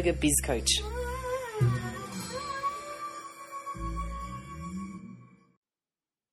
Biz 0.00 0.40
Coach. 0.42 0.80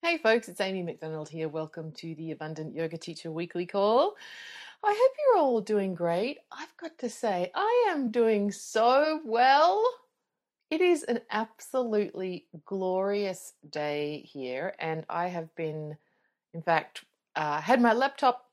Hey 0.02 0.18
folks, 0.18 0.48
it's 0.48 0.62
Amy 0.62 0.84
McDonald 0.84 1.28
here. 1.28 1.50
Welcome 1.50 1.92
to 1.98 2.16
the 2.16 2.32
Abundant 2.32 2.74
Yoga 2.74 2.98
Teacher 2.98 3.30
Weekly 3.30 3.66
Call. 3.66 4.16
I 4.82 4.96
hope 4.98 5.12
you're 5.20 5.44
all 5.44 5.60
doing 5.60 5.96
great. 5.96 6.38
I've 6.50 6.76
got 6.78 6.98
to 7.00 7.10
say, 7.10 7.52
I 7.54 7.88
am 7.90 8.10
doing 8.10 8.54
so 8.54 9.20
well. 9.26 9.84
It 10.70 10.80
is 10.80 11.04
an 11.04 11.20
absolutely 11.30 12.46
glorious 12.66 13.52
day 13.70 14.22
here, 14.32 14.76
and 14.80 15.04
I 15.10 15.28
have 15.28 15.54
been, 15.56 15.98
in 16.54 16.62
fact, 16.62 17.04
uh, 17.36 17.60
had 17.60 17.82
my 17.82 17.92
laptop 17.92 18.47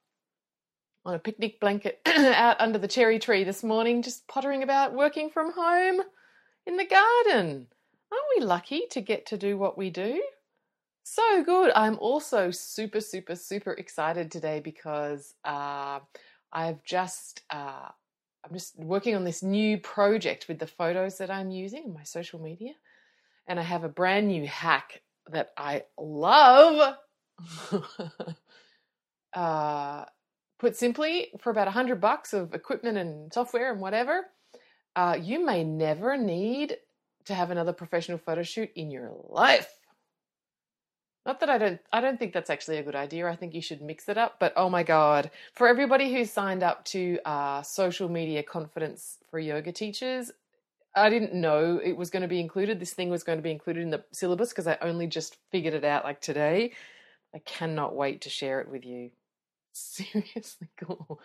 on 1.05 1.15
a 1.15 1.19
picnic 1.19 1.61
blanket 1.61 2.01
out 2.07 2.61
under 2.61 2.79
the 2.79 2.89
cherry 2.89 3.19
tree 3.19 3.45
this 3.45 3.63
morning, 3.63 4.03
just 4.03 4.27
pottering 4.27 4.63
about 4.63 4.95
working 4.95 5.31
from 5.31 5.53
home 5.53 6.01
in 6.67 6.77
the 6.77 6.87
garden. 6.87 7.67
Aren't 8.11 8.25
we 8.39 8.45
lucky 8.45 8.87
to 8.91 9.01
get 9.01 9.27
to 9.27 9.37
do 9.37 9.59
what 9.59 9.77
we 9.77 9.91
do? 9.91 10.23
So 11.03 11.45
good. 11.45 11.71
I'm 11.75 11.99
also 11.99 12.51
super, 12.51 13.01
super, 13.01 13.37
super 13.37 13.73
excited 13.73 14.31
today 14.31 14.61
because 14.61 15.35
uh, 15.45 16.01
I've 16.51 16.83
just 16.83 17.43
uh, 17.51 17.89
I'm 18.45 18.53
just 18.53 18.79
working 18.79 19.15
on 19.15 19.25
this 19.25 19.43
new 19.43 19.79
project 19.79 20.47
with 20.49 20.59
the 20.59 20.67
photos 20.67 21.19
that 21.19 21.31
I'm 21.31 21.51
using 21.51 21.85
in 21.85 21.95
my 21.95 22.05
social 22.05 22.41
media, 22.41 22.73
and 23.47 23.61
I 23.61 23.63
have 23.63 23.85
a 23.85 23.89
brand 23.89 24.29
new 24.29 24.47
hack 24.47 25.03
that 25.31 25.51
I 25.59 25.85
love. 25.99 26.97
uh, 29.35 30.05
Put 30.65 30.79
simply, 30.79 31.29
for 31.41 31.51
about 31.51 31.69
a 31.69 31.73
hundred 31.73 32.01
bucks 32.01 32.33
of 32.33 32.55
equipment 32.55 32.97
and 32.97 33.31
software 33.31 33.71
and 33.71 33.83
whatever, 33.83 34.31
uh, 34.97 35.15
you 35.21 35.45
may 35.45 35.63
never 35.63 36.17
need 36.17 36.79
to 37.27 37.35
have 37.35 37.51
another 37.51 37.75
professional 37.75 38.17
photo 38.17 38.43
shoot 38.43 38.71
in 38.75 38.91
your 38.91 39.13
life. 39.29 39.71
Not 41.27 41.41
that 41.41 41.51
I 41.51 41.59
don't, 41.59 41.81
I 41.93 42.01
don't 42.01 42.19
think 42.19 42.33
that's 42.33 42.49
actually 42.49 42.79
a 42.79 42.83
good 42.83 42.95
idea. 42.95 43.29
I 43.29 43.37
think 43.37 43.53
you 43.53 43.61
should 43.61 43.83
mix 43.83 44.09
it 44.09 44.17
up. 44.17 44.37
But 44.41 44.55
oh 44.57 44.71
my 44.71 44.83
god, 44.83 45.31
for 45.53 45.69
everybody 45.69 46.11
who's 46.11 46.33
signed 46.33 46.63
up 46.63 46.83
to 46.87 47.19
uh, 47.27 47.61
social 47.61 48.09
media 48.09 48.43
confidence 48.43 49.19
for 49.31 49.39
yoga 49.39 49.71
teachers, 49.71 50.31
I 50.97 51.11
didn't 51.11 51.35
know 51.35 51.79
it 51.85 51.95
was 51.95 52.09
going 52.09 52.23
to 52.23 52.27
be 52.27 52.41
included. 52.41 52.81
This 52.81 52.95
thing 52.95 53.11
was 53.11 53.23
going 53.23 53.37
to 53.37 53.43
be 53.43 53.51
included 53.51 53.83
in 53.83 53.91
the 53.91 54.03
syllabus 54.13 54.49
because 54.49 54.67
I 54.67 54.79
only 54.81 55.09
just 55.09 55.37
figured 55.53 55.75
it 55.75 55.85
out 55.85 56.05
like 56.05 56.23
today. 56.23 56.73
I 57.35 57.41
cannot 57.41 57.95
wait 57.95 58.23
to 58.23 58.31
share 58.31 58.63
it 58.63 58.71
with 58.71 58.87
you 58.87 59.11
seriously 59.75 60.69
cool. 60.77 61.21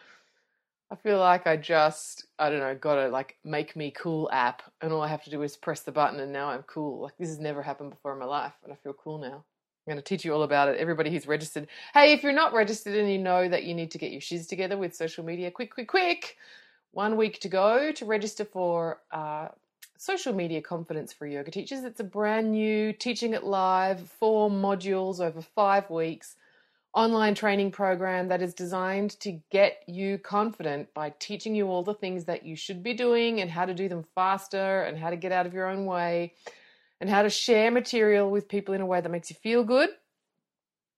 I 0.91 0.95
feel 0.95 1.19
like 1.19 1.45
I 1.45 1.55
just, 1.55 2.25
I 2.39 2.49
don't 2.49 2.59
know, 2.59 2.73
got 2.73 2.97
a 2.97 3.09
like 3.09 3.37
make 3.43 3.75
me 3.75 3.91
cool 3.91 4.27
app, 4.31 4.63
and 4.81 4.91
all 4.91 5.01
I 5.01 5.07
have 5.07 5.23
to 5.25 5.29
do 5.29 5.43
is 5.43 5.55
press 5.55 5.81
the 5.81 5.91
button, 5.91 6.19
and 6.19 6.33
now 6.33 6.49
I'm 6.49 6.63
cool. 6.63 7.03
Like 7.03 7.13
this 7.19 7.29
has 7.29 7.39
never 7.39 7.61
happened 7.61 7.91
before 7.91 8.13
in 8.13 8.19
my 8.19 8.25
life, 8.25 8.53
and 8.63 8.73
I 8.73 8.75
feel 8.75 8.93
cool 8.93 9.19
now. 9.19 9.45
I'm 9.87 9.93
going 9.93 9.97
to 9.97 10.01
teach 10.03 10.25
you 10.25 10.33
all 10.33 10.43
about 10.43 10.67
it. 10.67 10.77
Everybody 10.77 11.09
who's 11.11 11.27
registered. 11.27 11.67
Hey, 11.93 12.13
if 12.13 12.21
you're 12.21 12.31
not 12.31 12.53
registered 12.53 12.95
and 12.95 13.09
you 13.09 13.17
know 13.17 13.47
that 13.47 13.63
you 13.63 13.73
need 13.73 13.91
to 13.91 13.97
get 13.97 14.11
your 14.11 14.21
shiz 14.21 14.45
together 14.45 14.77
with 14.77 14.95
social 14.95 15.23
media, 15.23 15.51
quick, 15.51 15.73
quick, 15.73 15.87
quick. 15.87 16.37
One 16.91 17.17
week 17.17 17.39
to 17.41 17.49
go 17.49 17.91
to 17.91 18.05
register 18.05 18.45
for 18.45 18.99
uh, 19.11 19.47
social 19.97 20.33
media 20.33 20.61
confidence 20.61 21.13
for 21.13 21.27
yoga 21.27 21.49
teachers. 21.49 21.83
It's 21.83 21.99
a 21.99 22.03
brand 22.03 22.51
new 22.51 22.93
teaching 22.93 23.33
it 23.33 23.43
live, 23.43 24.09
four 24.19 24.49
modules 24.49 25.19
over 25.19 25.41
five 25.41 25.89
weeks 25.89 26.35
online 26.93 27.35
training 27.35 27.71
program 27.71 28.27
that 28.29 28.41
is 28.41 28.53
designed 28.53 29.11
to 29.19 29.39
get 29.51 29.83
you 29.87 30.17
confident 30.17 30.91
by 30.93 31.13
teaching 31.19 31.53
you 31.53 31.67
all 31.67 31.83
the 31.83 31.93
things 31.93 32.25
that 32.25 32.45
you 32.45 32.55
should 32.55 32.81
be 32.81 32.93
doing 32.93 33.41
and 33.41 33.51
how 33.51 33.65
to 33.65 33.73
do 33.73 33.87
them 33.87 34.03
faster 34.15 34.81
and 34.81 34.97
how 34.97 35.09
to 35.09 35.15
get 35.15 35.31
out 35.31 35.45
of 35.45 35.53
your 35.53 35.67
own 35.67 35.85
way 35.85 36.33
and 36.99 37.09
how 37.09 37.21
to 37.21 37.29
share 37.29 37.69
material 37.69 38.31
with 38.31 38.47
people 38.47 38.73
in 38.73 38.81
a 38.81 38.85
way 38.85 38.99
that 38.99 39.09
makes 39.09 39.29
you 39.29 39.35
feel 39.35 39.63
good 39.63 39.89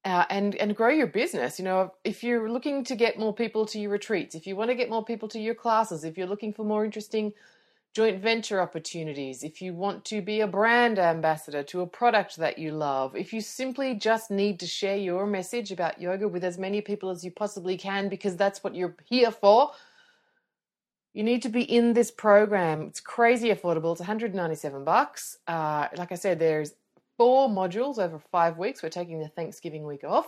uh, 0.05 0.25
and 0.29 0.55
and 0.55 0.75
grow 0.75 0.89
your 0.89 1.07
business. 1.07 1.59
You 1.59 1.65
know 1.65 1.93
if 2.03 2.23
you're 2.23 2.49
looking 2.49 2.83
to 2.85 2.95
get 2.95 3.19
more 3.19 3.33
people 3.33 3.65
to 3.67 3.79
your 3.79 3.91
retreats 3.91 4.33
if 4.33 4.47
you 4.47 4.55
want 4.55 4.69
to 4.69 4.75
get 4.75 4.89
more 4.89 5.03
people 5.03 5.27
to 5.29 5.39
your 5.39 5.55
classes 5.55 6.03
if 6.03 6.17
you're 6.17 6.27
looking 6.27 6.53
for 6.53 6.63
more 6.63 6.85
interesting 6.85 7.33
joint 7.93 8.21
venture 8.21 8.61
opportunities, 8.61 9.43
if 9.43 9.61
you 9.61 9.73
want 9.73 10.05
to 10.05 10.21
be 10.21 10.41
a 10.41 10.47
brand 10.47 10.97
ambassador 10.97 11.61
to 11.63 11.81
a 11.81 11.87
product 11.87 12.37
that 12.37 12.57
you 12.57 12.71
love, 12.71 13.15
if 13.15 13.33
you 13.33 13.41
simply 13.41 13.95
just 13.95 14.31
need 14.31 14.59
to 14.59 14.67
share 14.67 14.95
your 14.95 15.25
message 15.25 15.71
about 15.71 16.01
yoga 16.01 16.27
with 16.27 16.43
as 16.43 16.57
many 16.57 16.79
people 16.81 17.09
as 17.09 17.23
you 17.23 17.31
possibly 17.31 17.77
can 17.77 18.07
because 18.07 18.37
that's 18.37 18.63
what 18.63 18.75
you're 18.75 18.95
here 19.05 19.31
for, 19.31 19.71
you 21.13 21.23
need 21.23 21.41
to 21.41 21.49
be 21.49 21.63
in 21.63 21.91
this 21.93 22.09
program. 22.09 22.83
It's 22.83 23.01
crazy 23.01 23.49
affordable. 23.49 23.91
It's 23.91 23.99
197 23.99 24.85
bucks. 24.85 25.37
Uh, 25.45 25.87
like 25.97 26.13
I 26.13 26.15
said, 26.15 26.39
there's 26.39 26.73
four 27.17 27.49
modules 27.49 27.99
over 27.99 28.17
five 28.31 28.57
weeks. 28.57 28.81
We're 28.81 28.89
taking 28.89 29.19
the 29.19 29.27
Thanksgiving 29.27 29.85
week 29.85 30.05
off. 30.05 30.27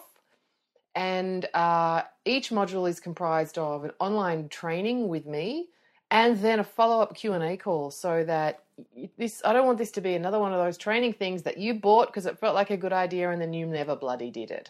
And 0.96 1.48
uh, 1.54 2.04
each 2.26 2.50
module 2.50 2.88
is 2.88 3.00
comprised 3.00 3.58
of 3.58 3.86
an 3.86 3.92
online 4.00 4.50
training 4.50 5.08
with 5.08 5.26
me, 5.26 5.70
and 6.14 6.38
then 6.40 6.60
a 6.60 6.64
follow-up 6.64 7.16
q&a 7.16 7.58
call 7.58 7.92
so 7.92 8.24
that 8.24 8.60
this 9.18 9.42
i 9.44 9.52
don't 9.52 9.66
want 9.66 9.78
this 9.78 9.92
to 9.92 10.00
be 10.00 10.14
another 10.14 10.40
one 10.40 10.54
of 10.54 10.64
those 10.64 10.78
training 10.78 11.12
things 11.12 11.42
that 11.42 11.58
you 11.58 11.74
bought 11.74 12.08
because 12.08 12.28
it 12.28 12.40
felt 12.40 12.56
like 12.56 12.70
a 12.70 12.78
good 12.78 12.94
idea 12.94 13.30
and 13.32 13.42
then 13.42 13.52
you 13.52 13.66
never 13.66 13.96
bloody 13.96 14.30
did 14.32 14.52
it. 14.52 14.70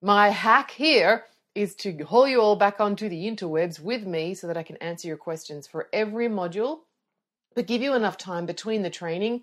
My 0.00 0.30
hack 0.30 0.70
here 0.70 1.24
is 1.54 1.74
to 1.76 1.92
haul 2.04 2.26
you 2.28 2.40
all 2.40 2.56
back 2.56 2.80
onto 2.80 3.08
the 3.08 3.24
interwebs 3.26 3.80
with 3.80 4.06
me 4.06 4.34
so 4.34 4.46
that 4.46 4.56
i 4.56 4.62
can 4.62 4.76
answer 4.78 5.08
your 5.08 5.16
questions 5.16 5.66
for 5.66 5.88
every 5.92 6.28
module 6.28 6.80
but 7.54 7.66
give 7.66 7.82
you 7.82 7.94
enough 7.94 8.16
time 8.16 8.46
between 8.46 8.82
the 8.82 8.90
training 8.90 9.42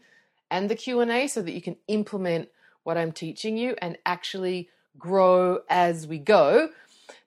and 0.49 0.69
the 0.69 0.75
q&a 0.75 1.27
so 1.27 1.41
that 1.41 1.51
you 1.53 1.61
can 1.61 1.75
implement 1.87 2.49
what 2.83 2.97
i'm 2.97 3.11
teaching 3.11 3.57
you 3.57 3.75
and 3.81 3.97
actually 4.05 4.69
grow 4.97 5.59
as 5.69 6.07
we 6.07 6.17
go 6.17 6.69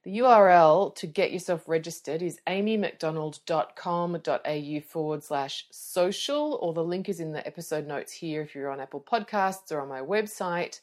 the 0.04 0.19
URL 0.19 0.94
to 0.97 1.06
get 1.06 1.32
yourself 1.32 1.66
registered 1.66 2.20
is 2.20 2.38
amymcdonald.com.au 2.47 4.81
forward 4.87 5.25
slash 5.25 5.66
social, 5.70 6.59
or 6.60 6.75
the 6.75 6.84
link 6.84 7.09
is 7.09 7.20
in 7.20 7.32
the 7.32 7.47
episode 7.47 7.87
notes 7.87 8.12
here 8.12 8.42
if 8.42 8.54
you're 8.54 8.70
on 8.70 8.81
Apple 8.81 9.00
Podcasts 9.00 9.72
or 9.72 9.81
on 9.81 9.88
my 9.88 10.00
website. 10.00 10.81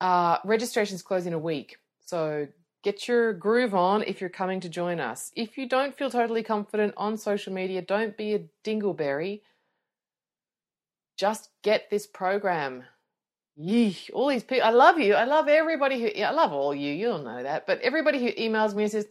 Uh, 0.00 0.38
registration's 0.44 1.02
close 1.02 1.26
in 1.26 1.34
a 1.34 1.38
week, 1.38 1.76
so 2.06 2.48
get 2.82 3.06
your 3.06 3.34
groove 3.34 3.74
on 3.74 4.02
if 4.02 4.18
you're 4.20 4.30
coming 4.30 4.60
to 4.60 4.70
join 4.70 4.98
us. 4.98 5.30
If 5.36 5.58
you 5.58 5.68
don't 5.68 5.94
feel 5.94 6.10
totally 6.10 6.42
confident 6.42 6.94
on 6.96 7.18
social 7.18 7.52
media, 7.52 7.82
don't 7.82 8.16
be 8.16 8.34
a 8.34 8.44
dingleberry. 8.64 9.42
Just 11.18 11.50
get 11.62 11.90
this 11.90 12.06
program 12.06 12.84
Yeesh, 13.58 14.10
all 14.12 14.28
these 14.28 14.42
people. 14.42 14.66
I 14.66 14.70
love 14.70 14.98
you. 14.98 15.14
I 15.14 15.24
love 15.24 15.46
everybody 15.48 16.00
who. 16.00 16.22
I 16.22 16.30
love 16.30 16.52
all 16.52 16.74
you. 16.74 16.92
You 16.92 17.06
don't 17.06 17.24
know 17.24 17.42
that, 17.42 17.66
but 17.66 17.80
everybody 17.82 18.18
who 18.18 18.32
emails 18.32 18.74
me 18.74 18.82
and 18.82 18.92
says, 18.92 19.06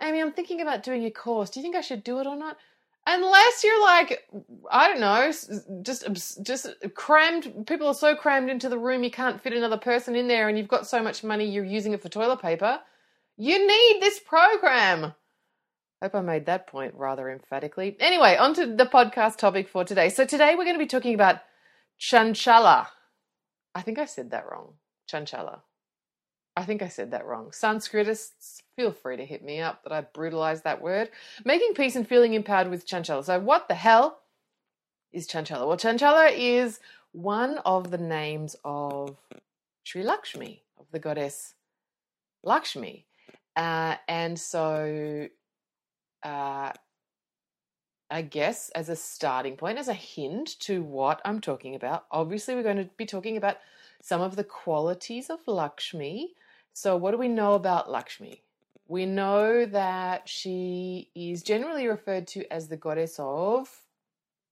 "Amy, 0.00 0.20
I'm 0.20 0.32
thinking 0.32 0.60
about 0.60 0.84
doing 0.84 1.04
a 1.04 1.10
course. 1.10 1.50
Do 1.50 1.58
you 1.58 1.64
think 1.64 1.74
I 1.74 1.80
should 1.80 2.04
do 2.04 2.20
it 2.20 2.26
or 2.26 2.36
not?" 2.36 2.56
Unless 3.10 3.64
you're 3.64 3.80
like, 3.82 4.28
I 4.70 4.88
don't 4.88 5.00
know, 5.00 5.32
just 5.82 6.42
just 6.42 6.68
crammed. 6.94 7.66
People 7.66 7.88
are 7.88 7.94
so 7.94 8.14
crammed 8.14 8.50
into 8.50 8.68
the 8.68 8.78
room 8.78 9.02
you 9.02 9.10
can't 9.10 9.40
fit 9.40 9.52
another 9.54 9.78
person 9.78 10.14
in 10.14 10.28
there, 10.28 10.48
and 10.48 10.56
you've 10.56 10.68
got 10.68 10.86
so 10.86 11.02
much 11.02 11.24
money 11.24 11.46
you're 11.46 11.64
using 11.64 11.92
it 11.92 12.02
for 12.02 12.08
toilet 12.08 12.40
paper. 12.40 12.80
You 13.36 13.66
need 13.66 14.00
this 14.00 14.20
program. 14.20 15.14
Hope 16.02 16.14
I 16.14 16.20
made 16.20 16.46
that 16.46 16.68
point 16.68 16.94
rather 16.94 17.28
emphatically. 17.30 17.96
Anyway, 17.98 18.36
on 18.36 18.54
to 18.54 18.66
the 18.76 18.86
podcast 18.86 19.38
topic 19.38 19.68
for 19.68 19.84
today. 19.84 20.10
So 20.10 20.24
today 20.24 20.54
we're 20.54 20.64
going 20.64 20.76
to 20.76 20.78
be 20.78 20.86
talking 20.86 21.14
about 21.14 21.40
chanchala 21.98 22.86
I 23.78 23.82
think 23.82 24.00
I 24.00 24.06
said 24.06 24.32
that 24.32 24.50
wrong. 24.50 24.72
Chanchala. 25.08 25.60
I 26.56 26.64
think 26.64 26.82
I 26.82 26.88
said 26.88 27.12
that 27.12 27.24
wrong. 27.24 27.50
Sanskritists, 27.50 28.62
feel 28.74 28.90
free 28.90 29.16
to 29.16 29.24
hit 29.24 29.44
me 29.44 29.60
up 29.60 29.84
that 29.84 29.92
I 29.92 30.00
brutalized 30.00 30.64
that 30.64 30.82
word. 30.82 31.10
Making 31.44 31.74
peace 31.74 31.94
and 31.94 32.06
feeling 32.06 32.34
empowered 32.34 32.70
with 32.70 32.88
Chanchala. 32.88 33.22
So, 33.22 33.38
what 33.38 33.68
the 33.68 33.76
hell 33.76 34.18
is 35.12 35.28
Chanchala? 35.28 35.68
Well, 35.68 35.76
Chanchala 35.76 36.32
is 36.36 36.80
one 37.12 37.58
of 37.58 37.92
the 37.92 37.98
names 37.98 38.56
of 38.64 39.16
Sri 39.84 40.02
Lakshmi, 40.02 40.64
of 40.76 40.86
the 40.90 40.98
goddess 40.98 41.54
Lakshmi. 42.42 43.06
Uh, 43.54 43.94
and 44.08 44.36
so 44.36 45.28
uh, 46.24 46.72
I 48.10 48.22
guess, 48.22 48.70
as 48.70 48.88
a 48.88 48.96
starting 48.96 49.56
point, 49.56 49.78
as 49.78 49.88
a 49.88 49.94
hint 49.94 50.58
to 50.60 50.82
what 50.82 51.20
I'm 51.24 51.40
talking 51.40 51.74
about, 51.74 52.06
obviously 52.10 52.54
we're 52.54 52.62
going 52.62 52.78
to 52.78 52.90
be 52.96 53.06
talking 53.06 53.36
about 53.36 53.58
some 54.00 54.20
of 54.20 54.36
the 54.36 54.44
qualities 54.44 55.28
of 55.28 55.40
Lakshmi. 55.46 56.34
So, 56.72 56.96
what 56.96 57.10
do 57.10 57.18
we 57.18 57.28
know 57.28 57.54
about 57.54 57.90
Lakshmi? 57.90 58.42
We 58.86 59.04
know 59.04 59.66
that 59.66 60.28
she 60.28 61.10
is 61.14 61.42
generally 61.42 61.86
referred 61.86 62.26
to 62.28 62.50
as 62.50 62.68
the 62.68 62.76
goddess 62.76 63.16
of 63.18 63.68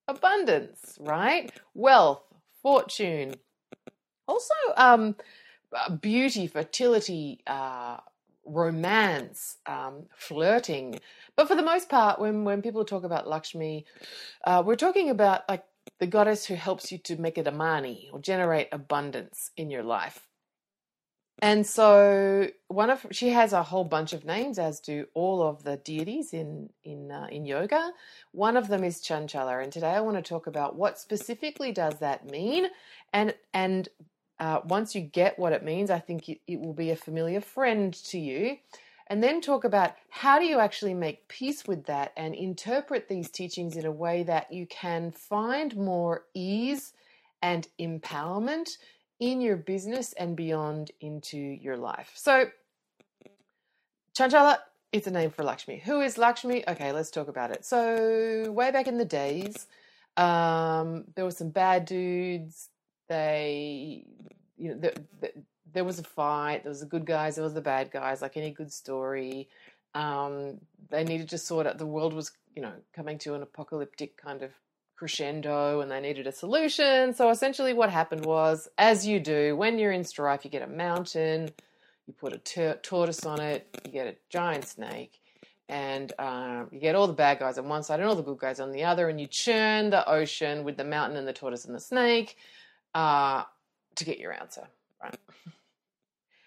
abundance, 0.06 0.98
right? 1.00 1.50
Wealth, 1.74 2.22
fortune, 2.62 3.36
also 4.28 4.54
um, 4.76 5.16
beauty, 6.00 6.46
fertility, 6.46 7.40
uh, 7.46 7.98
romance, 8.46 9.56
um, 9.66 10.06
flirting. 10.16 10.98
But 11.36 11.48
for 11.48 11.54
the 11.54 11.62
most 11.62 11.88
part, 11.88 12.20
when, 12.20 12.44
when 12.44 12.62
people 12.62 12.84
talk 12.84 13.04
about 13.04 13.28
Lakshmi, 13.28 13.84
uh, 14.44 14.62
we're 14.64 14.76
talking 14.76 15.10
about 15.10 15.42
like 15.48 15.64
the 15.98 16.06
goddess 16.06 16.46
who 16.46 16.54
helps 16.54 16.90
you 16.90 16.98
to 16.98 17.20
make 17.20 17.38
it 17.38 17.46
a 17.46 17.52
money 17.52 18.08
or 18.12 18.20
generate 18.20 18.68
abundance 18.72 19.50
in 19.56 19.70
your 19.70 19.82
life. 19.82 20.26
And 21.40 21.66
so 21.66 22.48
one 22.68 22.88
of 22.88 23.06
she 23.10 23.28
has 23.28 23.52
a 23.52 23.62
whole 23.62 23.84
bunch 23.84 24.14
of 24.14 24.24
names, 24.24 24.58
as 24.58 24.80
do 24.80 25.06
all 25.12 25.42
of 25.42 25.64
the 25.64 25.76
deities 25.76 26.32
in 26.32 26.70
in 26.82 27.10
uh, 27.12 27.26
in 27.30 27.44
yoga. 27.44 27.92
One 28.32 28.56
of 28.56 28.68
them 28.68 28.82
is 28.82 29.02
Chanchala, 29.02 29.62
and 29.62 29.70
today 29.70 29.90
I 29.90 30.00
want 30.00 30.16
to 30.16 30.22
talk 30.22 30.46
about 30.46 30.76
what 30.76 30.98
specifically 30.98 31.72
does 31.72 31.98
that 31.98 32.24
mean, 32.24 32.68
and 33.12 33.34
and 33.52 33.86
uh, 34.38 34.60
once 34.64 34.94
you 34.94 35.00
get 35.00 35.38
what 35.38 35.52
it 35.52 35.64
means, 35.64 35.90
I 35.90 35.98
think 35.98 36.28
it, 36.28 36.40
it 36.46 36.60
will 36.60 36.74
be 36.74 36.90
a 36.90 36.96
familiar 36.96 37.40
friend 37.40 37.92
to 38.04 38.18
you. 38.18 38.58
And 39.08 39.22
then 39.22 39.40
talk 39.40 39.64
about 39.64 39.94
how 40.10 40.38
do 40.38 40.44
you 40.44 40.58
actually 40.58 40.94
make 40.94 41.28
peace 41.28 41.66
with 41.66 41.86
that 41.86 42.12
and 42.16 42.34
interpret 42.34 43.08
these 43.08 43.30
teachings 43.30 43.76
in 43.76 43.86
a 43.86 43.90
way 43.90 44.24
that 44.24 44.52
you 44.52 44.66
can 44.66 45.12
find 45.12 45.76
more 45.76 46.24
ease 46.34 46.92
and 47.40 47.68
empowerment 47.78 48.78
in 49.20 49.40
your 49.40 49.56
business 49.56 50.12
and 50.14 50.36
beyond 50.36 50.90
into 51.00 51.38
your 51.38 51.76
life. 51.76 52.12
So, 52.14 52.46
Chanchala 54.18 54.58
is 54.92 55.06
a 55.06 55.10
name 55.10 55.30
for 55.30 55.44
Lakshmi. 55.44 55.78
Who 55.84 56.00
is 56.00 56.18
Lakshmi? 56.18 56.68
Okay, 56.68 56.92
let's 56.92 57.10
talk 57.10 57.28
about 57.28 57.50
it. 57.50 57.64
So, 57.64 58.50
way 58.50 58.70
back 58.72 58.88
in 58.88 58.98
the 58.98 59.04
days, 59.04 59.66
um, 60.16 61.04
there 61.14 61.24
were 61.24 61.30
some 61.30 61.50
bad 61.50 61.84
dudes. 61.84 62.70
They, 63.08 64.04
you 64.56 64.70
know, 64.70 64.78
the, 64.78 64.94
the, 65.20 65.32
there 65.72 65.84
was 65.84 65.98
a 65.98 66.04
fight. 66.04 66.62
There 66.62 66.70
was 66.70 66.80
the 66.80 66.86
good 66.86 67.06
guys. 67.06 67.36
There 67.36 67.44
was 67.44 67.54
the 67.54 67.60
bad 67.60 67.90
guys. 67.90 68.22
Like 68.22 68.36
any 68.36 68.50
good 68.50 68.72
story, 68.72 69.48
um, 69.94 70.58
they 70.90 71.04
needed 71.04 71.28
to 71.30 71.38
sort 71.38 71.66
out. 71.66 71.78
The 71.78 71.86
world 71.86 72.14
was, 72.14 72.32
you 72.54 72.62
know, 72.62 72.72
coming 72.94 73.18
to 73.18 73.34
an 73.34 73.42
apocalyptic 73.42 74.16
kind 74.16 74.42
of 74.42 74.52
crescendo 74.96 75.80
and 75.80 75.90
they 75.90 76.00
needed 76.00 76.26
a 76.26 76.32
solution. 76.32 77.14
So 77.14 77.30
essentially, 77.30 77.74
what 77.74 77.90
happened 77.90 78.24
was, 78.24 78.68
as 78.78 79.06
you 79.06 79.20
do, 79.20 79.56
when 79.56 79.78
you're 79.78 79.92
in 79.92 80.04
strife, 80.04 80.44
you 80.44 80.50
get 80.50 80.62
a 80.62 80.66
mountain, 80.66 81.50
you 82.06 82.14
put 82.14 82.32
a 82.32 82.38
tur- 82.38 82.80
tortoise 82.82 83.24
on 83.26 83.40
it, 83.40 83.66
you 83.84 83.92
get 83.92 84.06
a 84.06 84.16
giant 84.30 84.66
snake, 84.66 85.20
and 85.68 86.12
um, 86.18 86.68
you 86.72 86.80
get 86.80 86.94
all 86.94 87.06
the 87.06 87.12
bad 87.12 87.38
guys 87.38 87.58
on 87.58 87.68
one 87.68 87.82
side 87.82 88.00
and 88.00 88.08
all 88.08 88.14
the 88.14 88.22
good 88.22 88.38
guys 88.38 88.60
on 88.60 88.72
the 88.72 88.84
other, 88.84 89.08
and 89.08 89.20
you 89.20 89.26
churn 89.26 89.90
the 89.90 90.08
ocean 90.08 90.64
with 90.64 90.76
the 90.76 90.84
mountain 90.84 91.18
and 91.18 91.28
the 91.28 91.32
tortoise 91.32 91.64
and 91.64 91.74
the 91.74 91.80
snake 91.80 92.36
uh, 92.96 93.44
to 93.96 94.04
get 94.04 94.18
your 94.18 94.32
answer, 94.32 94.66
right? 95.02 95.14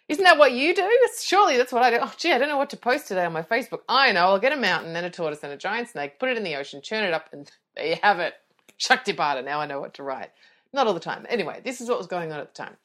Isn't 0.07 0.23
that 0.23 0.39
what 0.39 0.53
you 0.53 0.73
do? 0.73 0.89
Surely 1.21 1.57
that's 1.57 1.71
what 1.71 1.83
I 1.83 1.91
do. 1.91 1.99
Oh, 2.01 2.11
gee, 2.17 2.33
I 2.33 2.39
don't 2.39 2.49
know 2.49 2.57
what 2.57 2.71
to 2.71 2.77
post 2.77 3.07
today 3.07 3.23
on 3.23 3.33
my 3.33 3.43
Facebook. 3.43 3.81
I 3.87 4.11
know. 4.11 4.21
I'll 4.21 4.39
get 4.39 4.51
a 4.51 4.57
mountain, 4.57 4.93
then 4.93 5.05
a 5.05 5.11
tortoise, 5.11 5.43
and 5.43 5.53
a 5.53 5.57
giant 5.57 5.89
snake, 5.89 6.17
put 6.19 6.29
it 6.29 6.37
in 6.37 6.43
the 6.43 6.55
ocean, 6.55 6.81
churn 6.81 7.03
it 7.03 7.13
up, 7.13 7.29
and 7.31 7.49
there 7.75 7.85
you 7.85 7.95
have 8.01 8.19
it. 8.19 8.33
Shaktipada. 8.79 9.45
Now 9.45 9.61
I 9.61 9.67
know 9.67 9.79
what 9.79 9.93
to 9.95 10.03
write. 10.03 10.31
Not 10.73 10.87
all 10.87 10.95
the 10.95 10.99
time. 10.99 11.27
Anyway, 11.29 11.61
this 11.63 11.81
is 11.81 11.87
what 11.89 11.99
was 11.99 12.07
going 12.07 12.31
on 12.31 12.39
at 12.39 12.55
the 12.55 12.63
time. 12.63 12.75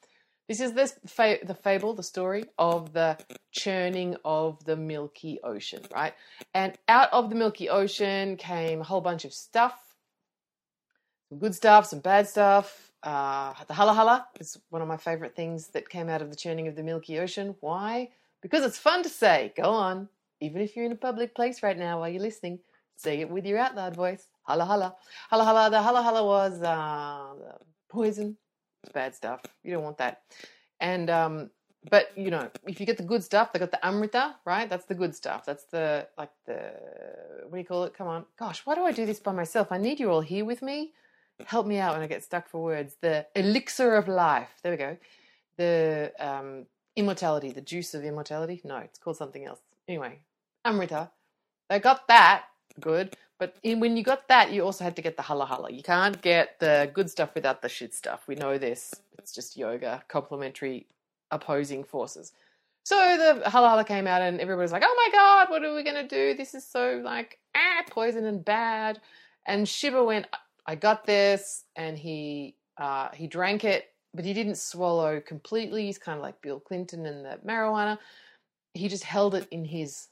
This 0.47 0.59
is 0.59 0.73
this 0.73 0.99
fa- 1.07 1.39
the 1.43 1.55
fable, 1.55 1.95
the 1.95 2.03
story 2.03 2.45
of 2.59 2.93
the 2.93 3.17
churning 3.51 4.15
of 4.23 4.63
the 4.65 4.75
Milky 4.75 5.39
Ocean, 5.43 5.81
right? 5.91 6.13
And 6.53 6.77
out 6.87 7.09
of 7.11 7.31
the 7.31 7.35
Milky 7.35 7.67
Ocean 7.69 8.37
came 8.37 8.81
a 8.81 8.83
whole 8.83 9.01
bunch 9.01 9.25
of 9.25 9.33
stuff, 9.33 9.73
some 11.29 11.39
good 11.39 11.55
stuff, 11.55 11.87
some 11.87 11.99
bad 11.99 12.27
stuff. 12.27 12.84
Uh, 13.05 13.53
the 13.67 13.73
hala 13.73 13.93
hala 13.93 14.27
is 14.39 14.57
one 14.71 14.81
of 14.81 14.87
my 14.87 14.97
favorite 14.97 15.35
things 15.35 15.67
that 15.67 15.87
came 15.87 16.09
out 16.09 16.23
of 16.23 16.31
the 16.31 16.35
churning 16.35 16.67
of 16.67 16.75
the 16.75 16.81
Milky 16.81 17.19
Ocean. 17.19 17.55
Why? 17.59 18.09
Because 18.41 18.65
it's 18.65 18.79
fun 18.79 19.03
to 19.03 19.09
say. 19.09 19.53
Go 19.55 19.69
on, 19.69 20.09
even 20.41 20.59
if 20.59 20.75
you're 20.75 20.85
in 20.85 20.91
a 20.91 20.95
public 20.95 21.35
place 21.35 21.61
right 21.61 21.77
now 21.77 21.99
while 21.99 22.09
you're 22.09 22.21
listening, 22.21 22.59
say 22.95 23.21
it 23.21 23.29
with 23.29 23.45
your 23.45 23.59
out 23.59 23.75
loud 23.75 23.95
voice. 23.95 24.27
Hala 24.43 24.65
hala. 24.65 24.95
Hala 25.29 25.43
hala. 25.43 25.69
The 25.69 25.81
hala 25.81 26.01
hala 26.01 26.25
was 26.25 26.61
uh, 26.63 27.57
poison. 27.89 28.37
It's 28.83 28.91
bad 28.91 29.13
stuff. 29.13 29.41
You 29.63 29.73
don't 29.73 29.83
want 29.83 29.99
that. 29.99 30.23
And, 30.79 31.09
um, 31.09 31.51
but 31.91 32.11
you 32.17 32.31
know, 32.31 32.49
if 32.65 32.79
you 32.79 32.87
get 32.87 32.97
the 32.97 33.03
good 33.03 33.23
stuff, 33.23 33.53
they 33.53 33.59
got 33.59 33.71
the 33.71 33.85
amrita, 33.85 34.35
right? 34.45 34.67
That's 34.67 34.85
the 34.85 34.95
good 34.95 35.15
stuff. 35.15 35.45
That's 35.45 35.65
the, 35.65 36.07
like 36.17 36.31
the, 36.47 36.73
what 37.43 37.53
do 37.53 37.57
you 37.57 37.65
call 37.65 37.83
it? 37.83 37.93
Come 37.93 38.07
on. 38.07 38.25
Gosh, 38.37 38.65
why 38.65 38.73
do 38.73 38.81
I 38.81 38.91
do 38.91 39.05
this 39.05 39.19
by 39.19 39.31
myself? 39.31 39.71
I 39.71 39.77
need 39.77 39.99
you 39.99 40.09
all 40.09 40.21
here 40.21 40.45
with 40.45 40.63
me. 40.63 40.93
Help 41.45 41.67
me 41.67 41.79
out 41.79 41.93
when 41.93 42.01
I 42.01 42.07
get 42.07 42.23
stuck 42.23 42.47
for 42.47 42.63
words. 42.63 42.95
The 43.01 43.25
elixir 43.35 43.95
of 43.95 44.07
life. 44.07 44.49
There 44.63 44.71
we 44.71 44.77
go. 44.77 44.97
The 45.57 46.11
um, 46.19 46.65
immortality, 46.95 47.51
the 47.51 47.61
juice 47.61 47.93
of 47.93 48.03
immortality. 48.03 48.61
No, 48.63 48.77
it's 48.77 48.99
called 48.99 49.17
something 49.17 49.45
else. 49.45 49.59
Anyway, 49.87 50.19
amrita. 50.63 51.11
They 51.69 51.79
got 51.79 52.07
that 52.07 52.45
good. 52.79 53.15
But 53.37 53.57
in, 53.63 53.79
when 53.79 53.97
you 53.97 54.03
got 54.03 54.27
that, 54.29 54.51
you 54.51 54.63
also 54.63 54.83
had 54.83 54.95
to 54.95 55.01
get 55.01 55.17
the 55.17 55.23
hala 55.23 55.45
hala. 55.45 55.71
You 55.71 55.83
can't 55.83 56.21
get 56.21 56.59
the 56.59 56.89
good 56.93 57.09
stuff 57.09 57.35
without 57.35 57.61
the 57.61 57.69
shit 57.69 57.93
stuff. 57.93 58.23
We 58.27 58.35
know 58.35 58.57
this. 58.57 58.93
It's 59.17 59.33
just 59.33 59.57
yoga, 59.57 60.03
complementary 60.07 60.87
opposing 61.31 61.83
forces. 61.83 62.31
So 62.85 62.95
the 62.95 63.49
hala 63.49 63.69
hala 63.69 63.83
came 63.83 64.07
out, 64.07 64.21
and 64.21 64.39
everybody's 64.39 64.71
like, 64.71 64.83
"Oh 64.85 64.95
my 65.05 65.11
god, 65.11 65.49
what 65.49 65.65
are 65.65 65.75
we 65.75 65.83
gonna 65.83 66.07
do? 66.07 66.33
This 66.35 66.53
is 66.53 66.65
so 66.65 67.01
like 67.03 67.39
ah, 67.55 67.83
poison 67.89 68.25
and 68.25 68.45
bad." 68.45 69.01
And 69.47 69.67
Shiva 69.67 70.03
went, 70.03 70.27
"I 70.65 70.75
got 70.75 71.05
this," 71.05 71.65
and 71.75 71.97
he 71.97 72.55
uh, 72.77 73.09
he 73.13 73.27
drank 73.27 73.63
it, 73.63 73.85
but 74.13 74.25
he 74.25 74.33
didn't 74.33 74.57
swallow 74.57 75.21
completely. 75.21 75.85
He's 75.85 75.97
kind 75.97 76.17
of 76.17 76.23
like 76.23 76.41
Bill 76.41 76.59
Clinton 76.59 77.05
and 77.05 77.25
the 77.25 77.39
marijuana. 77.45 77.97
He 78.73 78.87
just 78.87 79.03
held 79.03 79.35
it 79.35 79.47
in 79.51 79.65
his 79.65 80.07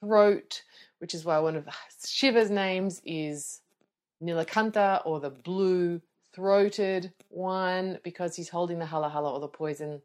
throat 0.00 0.62
which 0.98 1.14
is 1.14 1.24
why 1.24 1.38
one 1.38 1.56
of 1.56 1.68
Shiva's 2.06 2.50
names 2.50 3.00
is 3.04 3.60
Nilakanta 4.22 5.02
or 5.04 5.20
the 5.20 5.30
blue 5.30 6.00
throated 6.34 7.12
one 7.28 7.98
because 8.02 8.36
he's 8.36 8.48
holding 8.48 8.78
the 8.78 8.86
hala 8.86 9.08
hala 9.08 9.32
or 9.32 9.40
the 9.40 9.48
poison 9.48 10.00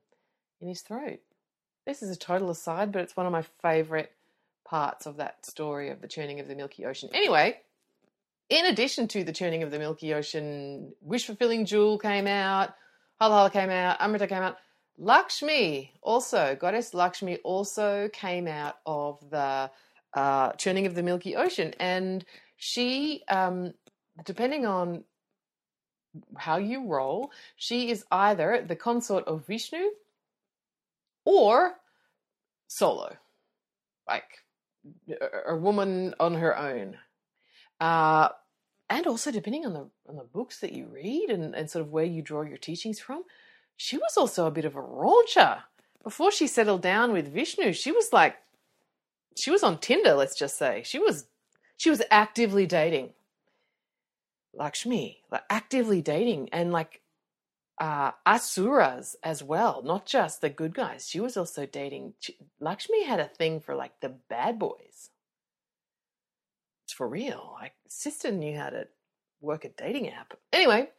in 0.62 0.68
his 0.68 0.82
throat. 0.82 1.20
This 1.86 2.04
is 2.04 2.16
a 2.16 2.20
total 2.20 2.50
aside, 2.50 2.92
but 2.92 3.02
it's 3.02 3.18
one 3.18 3.26
of 3.26 3.32
my 3.32 3.44
favorite 3.62 4.12
parts 4.66 5.06
of 5.06 5.18
that 5.18 5.46
story 5.46 5.90
of 5.90 6.02
the 6.02 6.08
churning 6.08 6.40
of 6.40 6.48
the 6.48 6.56
Milky 6.56 6.86
Ocean. 6.86 7.10
Anyway, 7.14 7.58
in 8.52 8.66
addition 8.66 9.08
to 9.08 9.24
the 9.24 9.32
churning 9.32 9.64
of 9.64 9.72
the 9.72 9.80
Milky 9.80 10.14
Ocean, 10.14 10.94
Wish 11.00 11.26
Fulfilling 11.26 11.66
Jewel 11.66 11.98
came 11.98 12.28
out, 12.28 12.76
Hala 13.18 13.34
Hala 13.36 13.50
came 13.50 13.70
out, 13.70 13.96
Amrita 14.02 14.28
came 14.28 14.44
out. 14.44 14.58
Lakshmi 14.98 15.94
also, 16.02 16.58
goddess 16.60 16.94
Lakshmi 16.94 17.38
also 17.38 18.10
came 18.10 18.50
out 18.50 18.76
of 18.86 19.18
the 19.30 19.72
uh, 20.14 20.52
churning 20.54 20.86
of 20.86 20.96
the 20.96 21.02
Milky 21.02 21.38
Ocean. 21.38 21.74
And 21.80 22.26
she, 22.58 23.24
um, 23.30 23.74
depending 24.26 24.66
on 24.66 25.06
how 26.36 26.58
you 26.58 26.88
roll, 26.88 27.32
she 27.56 27.90
is 27.90 28.04
either 28.12 28.66
the 28.68 28.76
consort 28.76 29.24
of 29.28 29.48
Vishnu 29.48 29.92
or 31.24 31.76
solo, 32.68 33.16
like 34.10 34.44
a 35.48 35.56
woman 35.56 36.16
on 36.20 36.34
her 36.34 36.58
own. 36.58 36.98
Uh, 37.80 38.28
and 38.92 39.08
also 39.08 39.32
depending 39.32 39.66
on 39.66 39.74
the 39.74 39.88
on 40.08 40.18
the 40.18 40.24
books 40.24 40.60
that 40.60 40.74
you 40.74 40.88
read 40.88 41.30
and, 41.30 41.56
and 41.56 41.70
sort 41.70 41.86
of 41.86 41.92
where 41.92 42.06
you 42.06 42.22
draw 42.22 42.42
your 42.42 42.58
teachings 42.58 43.00
from, 43.00 43.24
she 43.78 43.98
was 43.98 44.18
also 44.18 44.46
a 44.46 44.52
bit 44.52 44.66
of 44.66 44.76
a 44.76 44.82
rauncher. 44.82 45.62
Before 46.04 46.32
she 46.32 46.48
settled 46.48 46.82
down 46.82 47.14
with 47.14 47.34
Vishnu, 47.34 47.74
she 47.74 47.92
was 47.92 48.12
like 48.12 48.36
she 49.38 49.50
was 49.50 49.64
on 49.64 49.78
Tinder, 49.80 50.14
let's 50.14 50.38
just 50.38 50.58
say. 50.58 50.82
She 50.84 51.00
was 51.00 51.26
she 51.78 51.90
was 51.90 52.02
actively 52.12 52.66
dating. 52.66 53.14
Lakshmi, 54.54 55.22
like 55.32 55.44
actively 55.50 56.02
dating 56.02 56.50
and 56.52 56.74
like 56.74 57.02
uh, 57.80 58.12
asuras 58.26 59.16
as 59.24 59.42
well, 59.42 59.82
not 59.84 60.06
just 60.06 60.42
the 60.42 60.50
good 60.50 60.74
guys. 60.74 61.08
She 61.08 61.22
was 61.22 61.38
also 61.38 61.66
dating. 61.66 62.14
Lakshmi 62.60 63.06
had 63.06 63.22
a 63.22 63.28
thing 63.28 63.62
for 63.62 63.74
like 63.74 64.00
the 64.02 64.10
bad 64.10 64.60
boys. 64.60 65.11
It's 66.92 66.98
for 66.98 67.08
real. 67.08 67.56
Like 67.58 67.72
sister 67.88 68.34
knew 68.34 68.58
how 68.58 68.70
to 68.70 68.86
work 69.40 69.64
a 69.64 69.70
dating 69.70 70.10
app. 70.10 70.34
Anyway, 70.52 70.90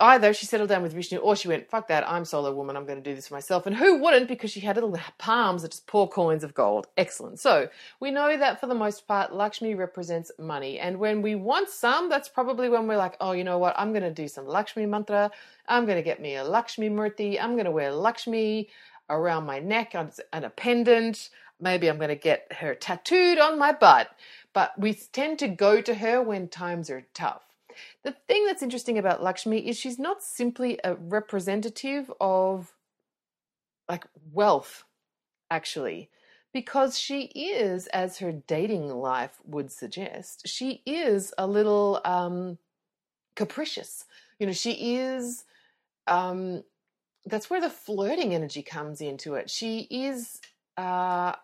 either 0.00 0.34
she 0.34 0.46
settled 0.46 0.68
down 0.68 0.82
with 0.82 0.94
Vishnu 0.94 1.18
or 1.18 1.36
she 1.36 1.46
went, 1.46 1.70
fuck 1.70 1.86
that, 1.86 2.10
I'm 2.10 2.24
solo 2.24 2.52
woman, 2.52 2.76
I'm 2.76 2.86
going 2.86 3.00
to 3.00 3.08
do 3.08 3.14
this 3.14 3.28
for 3.28 3.34
myself. 3.34 3.64
And 3.64 3.76
who 3.76 3.98
wouldn't? 3.98 4.26
Because 4.26 4.50
she 4.50 4.58
had 4.58 4.74
little 4.74 4.98
palms 5.18 5.62
that 5.62 5.70
just 5.70 5.86
pour 5.86 6.08
coins 6.08 6.42
of 6.42 6.54
gold. 6.54 6.88
Excellent. 6.96 7.38
So 7.38 7.68
we 8.00 8.10
know 8.10 8.36
that 8.36 8.58
for 8.58 8.66
the 8.66 8.74
most 8.74 9.06
part, 9.06 9.32
Lakshmi 9.32 9.76
represents 9.76 10.32
money. 10.40 10.80
And 10.80 10.98
when 10.98 11.22
we 11.22 11.36
want 11.36 11.68
some, 11.68 12.08
that's 12.08 12.28
probably 12.28 12.68
when 12.68 12.88
we're 12.88 12.96
like, 12.96 13.16
oh, 13.20 13.30
you 13.30 13.44
know 13.44 13.58
what? 13.58 13.76
I'm 13.78 13.92
going 13.92 14.02
to 14.02 14.10
do 14.10 14.26
some 14.26 14.48
Lakshmi 14.48 14.86
mantra. 14.86 15.30
I'm 15.68 15.86
going 15.86 15.98
to 15.98 16.02
get 16.02 16.20
me 16.20 16.34
a 16.34 16.42
Lakshmi 16.42 16.90
murti. 16.90 17.40
I'm 17.40 17.52
going 17.52 17.66
to 17.66 17.70
wear 17.70 17.92
Lakshmi 17.92 18.70
around 19.08 19.46
my 19.46 19.60
neck 19.60 19.94
and 19.94 20.10
a 20.32 20.50
pendant. 20.50 21.30
Maybe 21.60 21.88
I'm 21.88 21.98
going 21.98 22.08
to 22.08 22.16
get 22.16 22.52
her 22.54 22.74
tattooed 22.74 23.38
on 23.38 23.56
my 23.56 23.70
butt. 23.70 24.08
But 24.52 24.78
we 24.78 24.94
tend 24.94 25.38
to 25.38 25.48
go 25.48 25.80
to 25.80 25.94
her 25.94 26.22
when 26.22 26.48
times 26.48 26.90
are 26.90 27.06
tough. 27.14 27.42
The 28.02 28.12
thing 28.12 28.44
that's 28.46 28.62
interesting 28.62 28.98
about 28.98 29.22
Lakshmi 29.22 29.66
is 29.68 29.78
she's 29.78 29.98
not 29.98 30.22
simply 30.22 30.78
a 30.84 30.94
representative 30.94 32.12
of 32.20 32.72
like 33.88 34.06
wealth, 34.32 34.84
actually, 35.50 36.10
because 36.52 36.98
she 36.98 37.24
is, 37.24 37.86
as 37.88 38.18
her 38.18 38.32
dating 38.32 38.88
life 38.88 39.40
would 39.44 39.72
suggest, 39.72 40.46
she 40.46 40.82
is 40.84 41.32
a 41.38 41.46
little 41.46 42.00
um, 42.04 42.58
capricious. 43.34 44.04
You 44.38 44.46
know, 44.46 44.52
she 44.52 44.96
is. 44.96 45.44
Um, 46.06 46.64
that's 47.24 47.48
where 47.48 47.60
the 47.60 47.70
flirting 47.70 48.34
energy 48.34 48.62
comes 48.62 49.00
into 49.00 49.34
it. 49.34 49.48
She 49.48 49.86
is 49.90 50.40
uh, 50.76 51.34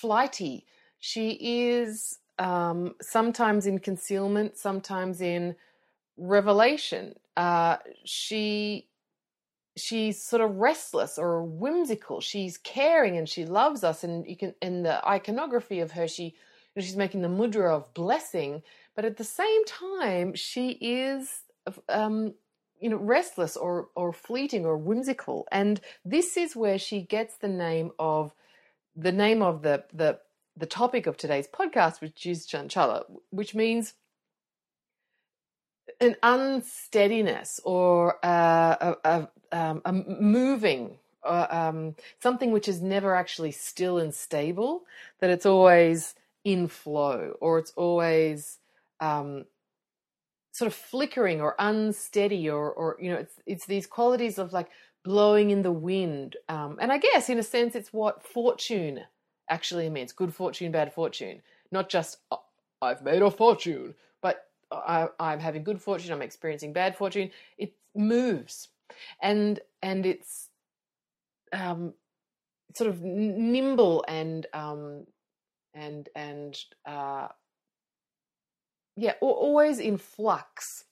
flighty. 0.00 0.66
She 0.98 1.30
is 1.30 2.18
um, 2.38 2.94
sometimes 3.00 3.66
in 3.66 3.78
concealment, 3.78 4.56
sometimes 4.56 5.20
in 5.20 5.56
revelation. 6.16 7.14
Uh, 7.36 7.76
she 8.04 8.88
she's 9.76 10.22
sort 10.22 10.42
of 10.42 10.56
restless 10.56 11.18
or 11.18 11.42
whimsical. 11.42 12.20
She's 12.20 12.58
caring 12.58 13.16
and 13.16 13.28
she 13.28 13.44
loves 13.44 13.84
us, 13.84 14.04
and 14.04 14.26
you 14.26 14.36
can 14.36 14.54
in 14.60 14.82
the 14.82 15.06
iconography 15.06 15.80
of 15.80 15.92
her, 15.92 16.08
she 16.08 16.34
she's 16.78 16.96
making 16.96 17.22
the 17.22 17.28
mudra 17.28 17.76
of 17.76 17.92
blessing, 17.94 18.62
but 18.94 19.04
at 19.04 19.16
the 19.16 19.24
same 19.24 19.64
time, 19.64 20.34
she 20.34 20.70
is. 20.80 21.42
Um, 21.88 22.34
you 22.82 22.88
know, 22.88 22.96
restless 22.96 23.58
or 23.58 23.88
or 23.94 24.10
fleeting 24.10 24.64
or 24.64 24.78
whimsical, 24.78 25.46
and 25.52 25.82
this 26.02 26.38
is 26.38 26.56
where 26.56 26.78
she 26.78 27.02
gets 27.02 27.36
the 27.36 27.48
name 27.48 27.90
of 27.98 28.32
the 29.00 29.12
name 29.12 29.42
of 29.42 29.62
the 29.62 29.84
the 29.92 30.18
the 30.56 30.66
topic 30.66 31.06
of 31.06 31.16
today's 31.16 31.48
podcast, 31.48 32.00
which 32.00 32.26
is 32.26 32.46
chanchala, 32.46 33.04
which 33.30 33.54
means 33.54 33.94
an 36.00 36.16
unsteadiness 36.22 37.60
or 37.64 38.18
a, 38.22 38.96
a, 39.04 39.28
um, 39.52 39.82
a 39.84 39.92
moving, 39.92 40.98
uh, 41.24 41.46
um, 41.50 41.94
something 42.22 42.52
which 42.52 42.68
is 42.68 42.82
never 42.82 43.14
actually 43.14 43.52
still 43.52 43.98
and 43.98 44.14
stable, 44.14 44.82
that 45.20 45.30
it's 45.30 45.46
always 45.46 46.14
in 46.44 46.68
flow 46.68 47.36
or 47.40 47.58
it's 47.58 47.72
always 47.76 48.58
um, 49.00 49.44
sort 50.52 50.66
of 50.66 50.74
flickering 50.74 51.40
or 51.40 51.54
unsteady 51.58 52.48
or, 52.48 52.70
or 52.70 52.96
you 53.00 53.10
know, 53.10 53.18
it's, 53.18 53.34
it's 53.46 53.66
these 53.66 53.86
qualities 53.86 54.38
of 54.38 54.52
like 54.52 54.68
blowing 55.04 55.50
in 55.50 55.62
the 55.62 55.72
wind. 55.72 56.36
Um, 56.48 56.78
and 56.80 56.92
I 56.92 56.98
guess 56.98 57.28
in 57.28 57.38
a 57.38 57.42
sense, 57.42 57.74
it's 57.74 57.92
what 57.92 58.22
fortune 58.22 59.00
actually 59.48 59.88
means 59.88 60.12
good 60.12 60.34
fortune, 60.34 60.72
bad 60.72 60.92
fortune. 60.92 61.42
Not 61.72 61.88
just, 61.88 62.18
oh, 62.30 62.42
I've 62.82 63.02
made 63.02 63.22
a 63.22 63.30
fortune, 63.30 63.94
but 64.22 64.48
I, 64.70 65.08
I'm 65.18 65.40
having 65.40 65.64
good 65.64 65.80
fortune, 65.80 66.12
I'm 66.12 66.22
experiencing 66.22 66.72
bad 66.72 66.96
fortune. 66.96 67.30
It 67.58 67.74
moves. 67.94 68.68
And, 69.22 69.60
and 69.82 70.04
it's 70.06 70.48
um, 71.52 71.94
sort 72.74 72.90
of 72.90 73.02
nimble 73.02 74.04
and, 74.08 74.46
um, 74.52 75.06
and, 75.74 76.08
and, 76.14 76.58
uh, 76.86 77.28
yeah, 78.96 79.14
always 79.20 79.78
in 79.78 79.96
flux. 79.96 80.84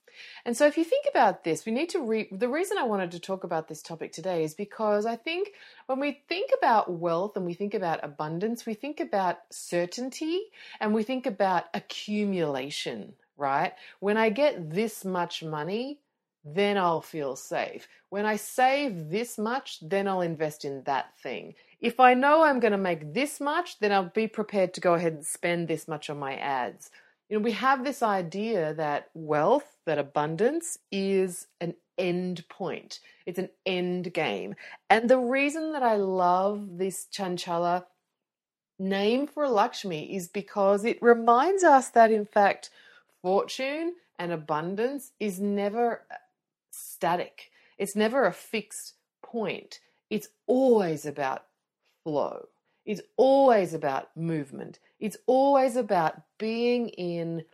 And 0.44 0.56
so, 0.56 0.66
if 0.66 0.76
you 0.76 0.84
think 0.84 1.06
about 1.10 1.44
this, 1.44 1.66
we 1.66 1.72
need 1.72 1.88
to 1.90 2.00
re- 2.00 2.28
the 2.30 2.48
reason 2.48 2.78
I 2.78 2.84
wanted 2.84 3.10
to 3.12 3.20
talk 3.20 3.44
about 3.44 3.68
this 3.68 3.82
topic 3.82 4.12
today 4.12 4.44
is 4.44 4.54
because 4.54 5.06
I 5.06 5.16
think 5.16 5.52
when 5.86 6.00
we 6.00 6.22
think 6.28 6.50
about 6.56 6.90
wealth 6.90 7.36
and 7.36 7.46
we 7.46 7.54
think 7.54 7.74
about 7.74 8.02
abundance, 8.02 8.66
we 8.66 8.74
think 8.74 9.00
about 9.00 9.38
certainty 9.50 10.40
and 10.80 10.94
we 10.94 11.02
think 11.02 11.26
about 11.26 11.64
accumulation, 11.74 13.14
right? 13.36 13.72
When 14.00 14.16
I 14.16 14.30
get 14.30 14.70
this 14.70 15.04
much 15.04 15.42
money, 15.42 16.00
then 16.44 16.78
I'll 16.78 17.02
feel 17.02 17.36
safe. 17.36 17.88
When 18.08 18.24
I 18.24 18.36
save 18.36 19.10
this 19.10 19.38
much, 19.38 19.78
then 19.82 20.08
I'll 20.08 20.22
invest 20.22 20.64
in 20.64 20.82
that 20.84 21.16
thing. 21.18 21.54
If 21.80 22.00
I 22.00 22.14
know 22.14 22.42
I'm 22.42 22.60
going 22.60 22.72
to 22.72 22.78
make 22.78 23.12
this 23.12 23.40
much, 23.40 23.78
then 23.80 23.92
I'll 23.92 24.10
be 24.14 24.28
prepared 24.28 24.72
to 24.74 24.80
go 24.80 24.94
ahead 24.94 25.12
and 25.12 25.26
spend 25.26 25.68
this 25.68 25.86
much 25.86 26.08
on 26.08 26.18
my 26.18 26.36
ads 26.36 26.90
you 27.28 27.36
know, 27.36 27.44
we 27.44 27.52
have 27.52 27.84
this 27.84 28.02
idea 28.02 28.74
that 28.74 29.10
wealth, 29.14 29.76
that 29.88 29.98
abundance 29.98 30.78
is 30.92 31.46
an 31.62 31.74
end 31.96 32.46
point. 32.48 33.00
It's 33.24 33.38
an 33.38 33.48
end 33.64 34.12
game. 34.12 34.54
And 34.90 35.08
the 35.08 35.18
reason 35.18 35.72
that 35.72 35.82
I 35.82 35.96
love 35.96 36.78
this 36.78 37.06
Chanchala 37.10 37.84
name 38.78 39.26
for 39.26 39.48
Lakshmi 39.48 40.14
is 40.14 40.28
because 40.28 40.84
it 40.84 41.02
reminds 41.02 41.64
us 41.64 41.88
that, 41.88 42.12
in 42.12 42.26
fact, 42.26 42.68
fortune 43.22 43.94
and 44.18 44.30
abundance 44.30 45.12
is 45.18 45.40
never 45.40 46.02
static, 46.70 47.50
it's 47.78 47.96
never 47.96 48.26
a 48.26 48.32
fixed 48.32 48.94
point. 49.22 49.80
It's 50.10 50.28
always 50.46 51.06
about 51.06 51.44
flow. 52.04 52.48
It's 52.84 53.02
always 53.16 53.72
about 53.72 54.14
movement. 54.16 54.80
It's 55.00 55.16
always 55.26 55.76
about 55.76 56.20
being 56.38 56.88
in 56.90 57.44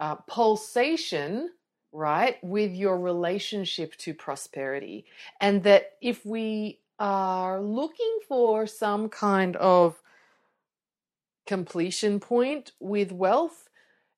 uh, 0.00 0.16
pulsation, 0.16 1.50
right, 1.92 2.42
with 2.42 2.72
your 2.72 2.98
relationship 2.98 3.96
to 3.96 4.14
prosperity. 4.14 5.04
And 5.40 5.62
that 5.64 5.92
if 6.00 6.24
we 6.24 6.78
are 6.98 7.60
looking 7.60 8.18
for 8.28 8.66
some 8.66 9.08
kind 9.08 9.56
of 9.56 10.00
completion 11.46 12.20
point 12.20 12.72
with 12.78 13.10
wealth, 13.10 13.68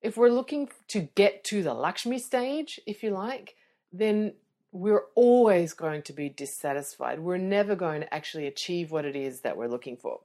if 0.01 0.17
we're 0.17 0.29
looking 0.29 0.69
to 0.89 1.09
get 1.15 1.43
to 1.45 1.63
the 1.63 1.73
Lakshmi 1.73 2.19
stage, 2.19 2.79
if 2.85 3.01
you 3.01 3.11
like, 3.11 3.55
then 3.91 4.33
we're 4.71 5.05
always 5.15 5.73
going 5.73 6.01
to 6.01 6.13
be 6.13 6.29
dissatisfied. 6.29 7.19
We're 7.19 7.37
never 7.37 7.75
going 7.75 8.01
to 8.01 8.13
actually 8.13 8.47
achieve 8.47 8.91
what 8.91 9.05
it 9.05 9.15
is 9.15 9.41
that 9.41 9.55
we're 9.55 9.67
looking 9.67 9.97
for. 9.97 10.19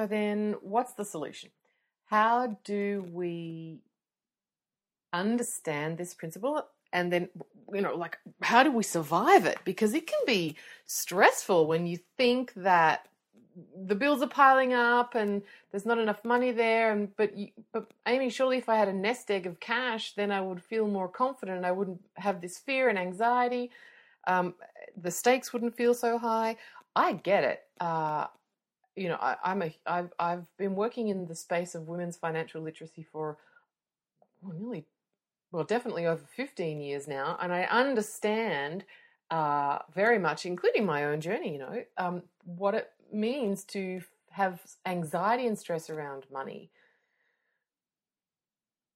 So 0.00 0.06
then, 0.06 0.54
what's 0.62 0.94
the 0.94 1.04
solution? 1.04 1.50
How 2.06 2.56
do 2.64 3.04
we 3.12 3.82
understand 5.12 5.98
this 5.98 6.14
principle? 6.14 6.64
And 6.94 7.12
then, 7.12 7.28
you 7.70 7.82
know, 7.82 7.94
like, 7.94 8.16
how 8.40 8.62
do 8.62 8.72
we 8.72 8.82
survive 8.82 9.44
it? 9.44 9.58
Because 9.66 9.92
it 9.92 10.06
can 10.06 10.20
be 10.26 10.56
stressful 10.86 11.66
when 11.66 11.86
you 11.86 11.98
think 12.16 12.54
that 12.54 13.08
the 13.84 13.94
bills 13.94 14.22
are 14.22 14.26
piling 14.26 14.72
up 14.72 15.16
and 15.16 15.42
there's 15.70 15.84
not 15.84 15.98
enough 15.98 16.24
money 16.24 16.50
there 16.50 16.92
and 16.92 17.14
but 17.16 17.36
you, 17.36 17.48
but 17.74 17.92
Amy 18.08 18.30
surely 18.30 18.56
if 18.56 18.70
I 18.70 18.76
had 18.76 18.88
a 18.88 18.92
nest 18.94 19.30
egg 19.30 19.44
of 19.44 19.60
cash 19.60 20.14
then 20.14 20.30
I 20.30 20.40
would 20.40 20.62
feel 20.62 20.86
more 20.86 21.08
confident 21.08 21.64
I 21.64 21.72
wouldn't 21.72 22.00
have 22.14 22.40
this 22.40 22.58
fear 22.58 22.88
and 22.88 22.98
anxiety 22.98 23.70
um, 24.26 24.54
the 24.96 25.10
stakes 25.10 25.52
wouldn't 25.52 25.76
feel 25.76 25.94
so 25.94 26.16
high 26.16 26.56
I 26.94 27.14
get 27.14 27.44
it 27.44 27.60
uh, 27.80 28.28
you 28.96 29.08
know, 29.08 29.16
I, 29.20 29.36
I'm 29.44 29.62
a 29.62 29.74
I've 29.86 30.12
I've 30.18 30.46
been 30.56 30.74
working 30.74 31.08
in 31.08 31.26
the 31.26 31.34
space 31.34 31.74
of 31.74 31.88
women's 31.88 32.16
financial 32.16 32.62
literacy 32.62 33.02
for 33.02 33.38
nearly, 34.42 34.86
well, 35.52 35.64
definitely 35.64 36.06
over 36.06 36.22
15 36.36 36.80
years 36.80 37.08
now, 37.08 37.36
and 37.40 37.52
I 37.52 37.62
understand 37.64 38.84
uh, 39.30 39.78
very 39.94 40.18
much, 40.18 40.46
including 40.46 40.86
my 40.86 41.04
own 41.04 41.20
journey. 41.20 41.52
You 41.52 41.58
know, 41.58 41.84
um, 41.98 42.22
what 42.44 42.74
it 42.74 42.90
means 43.12 43.64
to 43.64 44.02
have 44.30 44.60
anxiety 44.86 45.46
and 45.46 45.58
stress 45.58 45.90
around 45.90 46.24
money, 46.32 46.70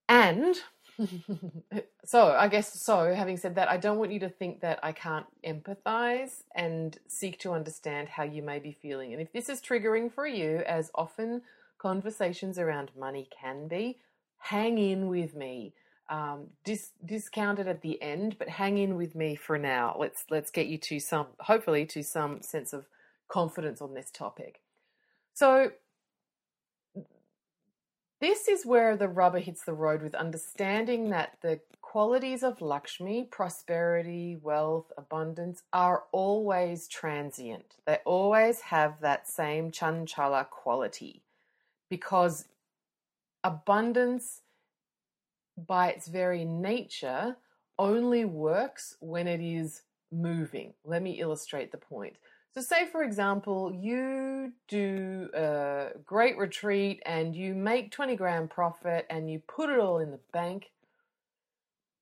and 0.08 0.56
so 2.04 2.28
I 2.28 2.48
guess 2.48 2.80
so. 2.80 3.14
Having 3.14 3.36
said 3.38 3.54
that, 3.56 3.68
I 3.68 3.76
don't 3.76 3.98
want 3.98 4.12
you 4.12 4.20
to 4.20 4.28
think 4.28 4.60
that 4.60 4.78
I 4.82 4.92
can't 4.92 5.26
empathize 5.46 6.42
and 6.54 6.98
seek 7.08 7.38
to 7.40 7.52
understand 7.52 8.08
how 8.08 8.22
you 8.22 8.42
may 8.42 8.58
be 8.58 8.72
feeling. 8.72 9.12
And 9.12 9.20
if 9.20 9.32
this 9.32 9.48
is 9.48 9.60
triggering 9.60 10.12
for 10.12 10.26
you, 10.26 10.58
as 10.66 10.90
often 10.94 11.42
conversations 11.78 12.58
around 12.58 12.90
money 12.98 13.28
can 13.30 13.68
be, 13.68 13.98
hang 14.38 14.78
in 14.78 15.08
with 15.08 15.34
me. 15.34 15.74
Um, 16.10 16.48
dis- 16.64 16.92
discount 17.04 17.58
it 17.58 17.66
at 17.66 17.80
the 17.80 18.00
end, 18.02 18.36
but 18.38 18.48
hang 18.48 18.78
in 18.78 18.96
with 18.96 19.14
me 19.14 19.36
for 19.36 19.58
now. 19.58 19.96
Let's 19.98 20.24
let's 20.30 20.50
get 20.50 20.66
you 20.66 20.76
to 20.78 21.00
some, 21.00 21.28
hopefully, 21.40 21.86
to 21.86 22.02
some 22.02 22.42
sense 22.42 22.72
of 22.72 22.86
confidence 23.28 23.80
on 23.80 23.94
this 23.94 24.10
topic. 24.10 24.60
So 25.32 25.72
this 28.24 28.48
is 28.48 28.64
where 28.64 28.96
the 28.96 29.06
rubber 29.06 29.38
hits 29.38 29.64
the 29.64 29.74
road 29.74 30.02
with 30.02 30.14
understanding 30.14 31.10
that 31.10 31.36
the 31.42 31.60
qualities 31.82 32.42
of 32.42 32.62
Lakshmi, 32.62 33.28
prosperity, 33.30 34.38
wealth, 34.40 34.90
abundance, 34.96 35.62
are 35.74 36.04
always 36.10 36.88
transient. 36.88 37.76
They 37.86 37.98
always 38.06 38.62
have 38.62 39.02
that 39.02 39.28
same 39.28 39.70
chanchala 39.70 40.48
quality 40.48 41.22
because 41.90 42.46
abundance, 43.44 44.40
by 45.58 45.90
its 45.90 46.08
very 46.08 46.46
nature, 46.46 47.36
only 47.78 48.24
works 48.24 48.96
when 49.00 49.28
it 49.28 49.42
is 49.42 49.82
moving. 50.10 50.72
Let 50.82 51.02
me 51.02 51.20
illustrate 51.20 51.72
the 51.72 51.78
point. 51.78 52.16
So, 52.54 52.60
say 52.60 52.86
for 52.86 53.02
example, 53.02 53.74
you 53.74 54.52
do 54.68 55.28
a 55.34 55.88
great 56.04 56.38
retreat 56.38 57.02
and 57.04 57.34
you 57.34 57.52
make 57.52 57.90
20 57.90 58.14
grand 58.14 58.50
profit 58.50 59.06
and 59.10 59.28
you 59.28 59.40
put 59.40 59.70
it 59.70 59.80
all 59.80 59.98
in 59.98 60.12
the 60.12 60.20
bank 60.32 60.70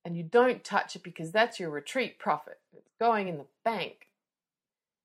and 0.05 0.15
you 0.15 0.23
don't 0.23 0.63
touch 0.63 0.95
it 0.95 1.03
because 1.03 1.33
that's 1.33 1.59
your 1.59 1.71
retreat 1.71 2.19
profit. 2.19 2.59
It's 2.77 2.93
going 3.01 3.29
in 3.29 3.39
the 3.39 3.47
bank. 3.65 4.09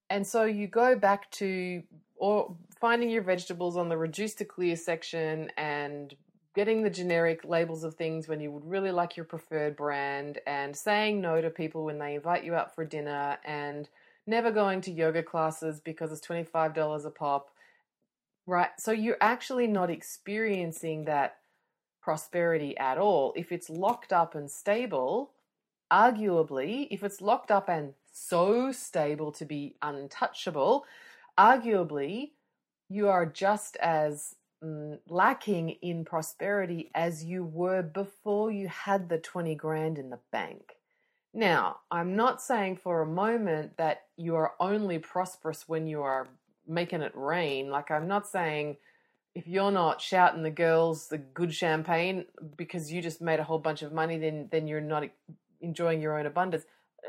And 0.09 0.27
so 0.27 0.43
you 0.43 0.67
go 0.67 0.97
back 0.97 1.31
to 1.31 1.83
or 2.17 2.53
finding 2.79 3.09
your 3.09 3.21
vegetables 3.21 3.77
on 3.77 3.87
the 3.87 3.97
reduced 3.97 4.39
to 4.39 4.45
clear 4.45 4.75
section 4.75 5.51
and 5.55 6.13
getting 6.55 6.81
the 6.81 6.89
generic 6.89 7.45
labels 7.45 7.83
of 7.83 7.93
things 7.93 8.27
when 8.27 8.41
you 8.41 8.51
would 8.51 8.65
really 8.65 8.91
like 8.91 9.15
your 9.15 9.25
preferred 9.25 9.77
brand 9.77 10.39
and 10.47 10.75
saying 10.75 11.21
no 11.21 11.39
to 11.39 11.49
people 11.49 11.85
when 11.85 11.99
they 11.99 12.15
invite 12.15 12.43
you 12.43 12.55
out 12.55 12.73
for 12.73 12.83
dinner 12.83 13.37
and 13.45 13.87
never 14.27 14.51
going 14.51 14.81
to 14.81 14.91
yoga 14.91 15.23
classes 15.23 15.79
because 15.79 16.11
it's 16.11 16.25
$25 16.25 17.05
a 17.05 17.09
pop, 17.09 17.49
right? 18.45 18.69
So 18.77 18.91
you're 18.91 19.17
actually 19.21 19.67
not 19.67 19.89
experiencing 19.89 21.05
that 21.05 21.37
prosperity 22.01 22.77
at 22.77 22.97
all. 22.97 23.33
If 23.35 23.51
it's 23.51 23.69
locked 23.69 24.13
up 24.13 24.35
and 24.35 24.49
stable, 24.49 25.31
arguably, 25.91 26.87
if 26.91 27.03
it's 27.03 27.21
locked 27.21 27.51
up 27.51 27.69
and 27.69 27.93
so 28.11 28.71
stable 28.71 29.31
to 29.33 29.45
be 29.45 29.75
untouchable, 29.81 30.85
arguably, 31.37 32.31
you 32.89 33.09
are 33.09 33.25
just 33.25 33.75
as 33.77 34.35
mm, 34.63 34.97
lacking 35.09 35.71
in 35.81 36.05
prosperity 36.05 36.89
as 36.95 37.23
you 37.23 37.43
were 37.43 37.83
before 37.83 38.51
you 38.51 38.67
had 38.67 39.09
the 39.09 39.17
20 39.17 39.55
grand 39.55 39.97
in 39.97 40.09
the 40.09 40.19
bank. 40.31 40.76
Now, 41.37 41.81
I'm 41.91 42.15
not 42.15 42.41
saying 42.41 42.77
for 42.77 43.03
a 43.03 43.05
moment 43.05 43.77
that 43.77 44.05
you 44.17 44.35
are 44.35 44.53
only 44.59 44.97
prosperous 44.97 45.69
when 45.69 45.85
you 45.85 46.01
are 46.01 46.27
making 46.67 47.03
it 47.03 47.11
rain. 47.13 47.69
Like, 47.69 47.91
I'm 47.91 48.07
not 48.07 48.25
saying 48.25 48.77
if 49.35 49.47
you're 49.47 49.69
not 49.69 50.01
shouting 50.01 50.41
the 50.41 50.49
girls 50.49 51.09
the 51.09 51.19
good 51.19 51.53
champagne 51.53 52.25
because 52.57 52.91
you 52.91 53.03
just 53.03 53.21
made 53.21 53.39
a 53.39 53.43
whole 53.43 53.59
bunch 53.59 53.83
of 53.83 53.93
money, 53.93 54.17
then 54.17 54.47
then 54.49 54.67
you're 54.67 54.81
not 54.81 55.03
enjoying 55.61 56.01
your 56.01 56.17
own 56.17 56.25
abundance. 56.25 56.63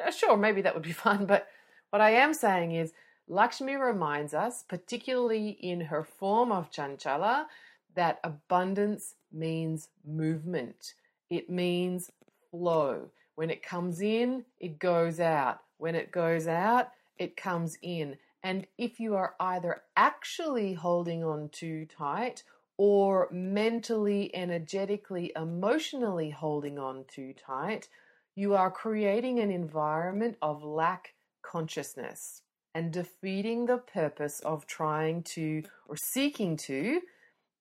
Uh, 0.07 0.11
sure, 0.11 0.37
maybe 0.37 0.61
that 0.61 0.75
would 0.75 0.83
be 0.83 0.93
fun, 1.07 1.25
but 1.25 1.49
what 1.89 2.03
I 2.03 2.11
am 2.11 2.35
saying 2.35 2.73
is 2.73 2.93
Lakshmi 3.29 3.77
reminds 3.77 4.35
us, 4.35 4.63
particularly 4.63 5.57
in 5.59 5.81
her 5.81 6.05
form 6.05 6.53
of 6.53 6.71
chanchala, 6.71 7.47
that 7.95 8.21
abundance 8.23 9.15
means 9.33 9.89
movement. 10.07 10.93
It 11.31 11.49
means 11.49 12.11
flow. 12.51 13.09
When 13.39 13.51
it 13.51 13.63
comes 13.63 14.01
in, 14.01 14.47
it 14.59 14.81
goes 14.81 15.21
out. 15.21 15.61
When 15.77 15.95
it 15.95 16.11
goes 16.11 16.49
out, 16.49 16.89
it 17.19 17.37
comes 17.37 17.79
in. 17.83 18.19
And 18.43 18.67
if 18.79 18.99
you 18.99 19.15
are 19.15 19.37
either 19.39 19.83
actually 19.97 20.75
holding 20.75 21.23
on 21.23 21.49
too 21.51 21.87
tight 21.87 22.43
or 22.79 23.29
mentally, 23.31 24.35
energetically, 24.35 25.31
emotionally 25.37 26.31
holding 26.31 26.81
on 26.81 27.05
too 27.07 27.33
tight, 27.33 27.89
you 28.35 28.57
are 28.57 28.73
creating 28.73 29.39
an 29.39 29.53
environment 29.53 30.37
of 30.43 30.65
lack 30.65 31.15
consciousness 31.41 32.43
and 32.75 32.93
defeating 32.93 33.67
the 33.67 33.79
purpose 33.79 34.41
of 34.41 34.67
trying 34.67 35.23
to 35.23 35.63
or 35.87 35.97
seeking 35.97 36.57
to 36.57 37.03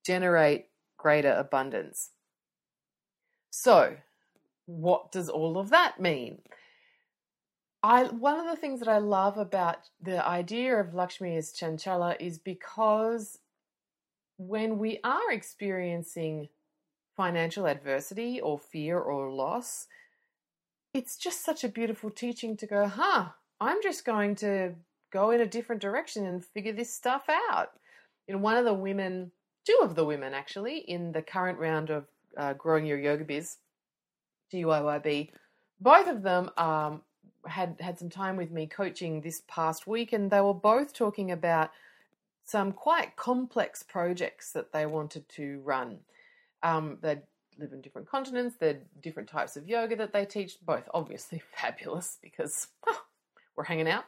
generate 0.04 0.70
greater 0.96 1.34
abundance. 1.34 2.10
So, 3.50 3.98
what 4.68 5.10
does 5.10 5.30
all 5.30 5.58
of 5.58 5.70
that 5.70 5.98
mean? 5.98 6.42
I 7.82 8.04
one 8.04 8.38
of 8.38 8.46
the 8.46 8.60
things 8.60 8.80
that 8.80 8.88
I 8.88 8.98
love 8.98 9.38
about 9.38 9.78
the 10.00 10.24
idea 10.26 10.76
of 10.76 10.94
Lakshmi 10.94 11.36
as 11.36 11.52
Chanchala 11.52 12.16
is 12.20 12.38
because 12.38 13.38
when 14.36 14.78
we 14.78 15.00
are 15.02 15.32
experiencing 15.32 16.48
financial 17.16 17.66
adversity 17.66 18.40
or 18.40 18.58
fear 18.58 18.98
or 18.98 19.32
loss, 19.32 19.86
it's 20.92 21.16
just 21.16 21.44
such 21.44 21.64
a 21.64 21.68
beautiful 21.68 22.10
teaching 22.10 22.56
to 22.58 22.66
go, 22.66 22.86
huh, 22.86 23.30
I'm 23.60 23.82
just 23.82 24.04
going 24.04 24.34
to 24.36 24.74
go 25.10 25.30
in 25.30 25.40
a 25.40 25.46
different 25.46 25.80
direction 25.80 26.26
and 26.26 26.44
figure 26.44 26.72
this 26.72 26.94
stuff 26.94 27.24
out. 27.50 27.70
You 28.26 28.34
know, 28.34 28.40
one 28.40 28.56
of 28.56 28.66
the 28.66 28.74
women, 28.74 29.32
two 29.66 29.78
of 29.82 29.94
the 29.94 30.04
women 30.04 30.34
actually, 30.34 30.78
in 30.78 31.12
the 31.12 31.22
current 31.22 31.58
round 31.58 31.90
of 31.90 32.06
uh, 32.36 32.52
Growing 32.52 32.84
Your 32.86 32.98
Yoga 32.98 33.24
Biz, 33.24 33.56
GYYB. 34.52 35.30
Both 35.80 36.08
of 36.08 36.22
them 36.22 36.50
um, 36.56 37.02
had 37.46 37.76
had 37.80 37.98
some 37.98 38.10
time 38.10 38.36
with 38.36 38.50
me 38.50 38.66
coaching 38.66 39.20
this 39.20 39.42
past 39.48 39.86
week, 39.86 40.12
and 40.12 40.30
they 40.30 40.40
were 40.40 40.54
both 40.54 40.92
talking 40.92 41.30
about 41.30 41.70
some 42.44 42.72
quite 42.72 43.14
complex 43.16 43.82
projects 43.82 44.52
that 44.52 44.72
they 44.72 44.86
wanted 44.86 45.28
to 45.28 45.60
run. 45.64 45.98
Um, 46.62 46.98
they 47.02 47.18
live 47.58 47.72
in 47.72 47.80
different 47.80 48.08
continents. 48.08 48.56
They're 48.58 48.80
different 49.02 49.28
types 49.28 49.56
of 49.56 49.68
yoga 49.68 49.96
that 49.96 50.12
they 50.12 50.24
teach. 50.24 50.56
Both 50.64 50.88
obviously 50.94 51.42
fabulous 51.56 52.18
because 52.22 52.68
we're 53.56 53.64
hanging 53.64 53.88
out. 53.88 54.04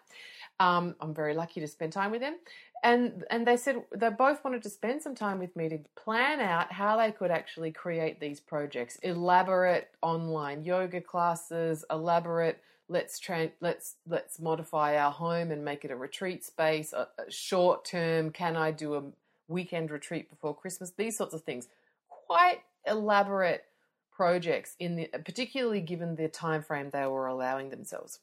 Um, 0.58 0.94
I'm 1.00 1.14
very 1.14 1.34
lucky 1.34 1.60
to 1.60 1.68
spend 1.68 1.92
time 1.92 2.10
with 2.10 2.20
them 2.20 2.36
and 2.82 3.24
and 3.30 3.46
they 3.46 3.56
said 3.56 3.82
they 3.94 4.10
both 4.10 4.42
wanted 4.44 4.62
to 4.62 4.70
spend 4.70 5.02
some 5.02 5.14
time 5.14 5.38
with 5.38 5.54
me 5.54 5.68
to 5.68 5.78
plan 5.96 6.40
out 6.40 6.72
how 6.72 6.96
they 6.96 7.12
could 7.12 7.30
actually 7.30 7.72
create 7.72 8.20
these 8.20 8.40
projects. 8.40 8.96
Elaborate 9.02 9.88
online 10.02 10.64
yoga 10.64 11.00
classes 11.00 11.84
elaborate 11.90 12.60
let's 12.88 13.18
tra- 13.18 13.52
let's 13.60 13.96
let's 14.06 14.40
modify 14.40 14.96
our 14.96 15.12
home 15.12 15.50
and 15.50 15.64
make 15.64 15.84
it 15.84 15.90
a 15.90 15.96
retreat 15.96 16.44
space 16.44 16.92
a, 16.92 17.06
a 17.24 17.30
short 17.30 17.84
term 17.84 18.30
can 18.32 18.56
i 18.56 18.72
do 18.72 18.96
a 18.96 19.02
weekend 19.50 19.90
retreat 19.90 20.30
before 20.30 20.54
christmas? 20.54 20.92
These 20.96 21.16
sorts 21.16 21.34
of 21.34 21.42
things. 21.42 21.68
Quite 22.08 22.60
elaborate 22.86 23.64
projects 24.10 24.76
in 24.78 24.96
the 24.96 25.06
particularly 25.24 25.80
given 25.80 26.16
the 26.16 26.28
time 26.28 26.62
frame 26.62 26.90
they 26.90 27.06
were 27.06 27.26
allowing 27.26 27.70
themselves. 27.70 28.20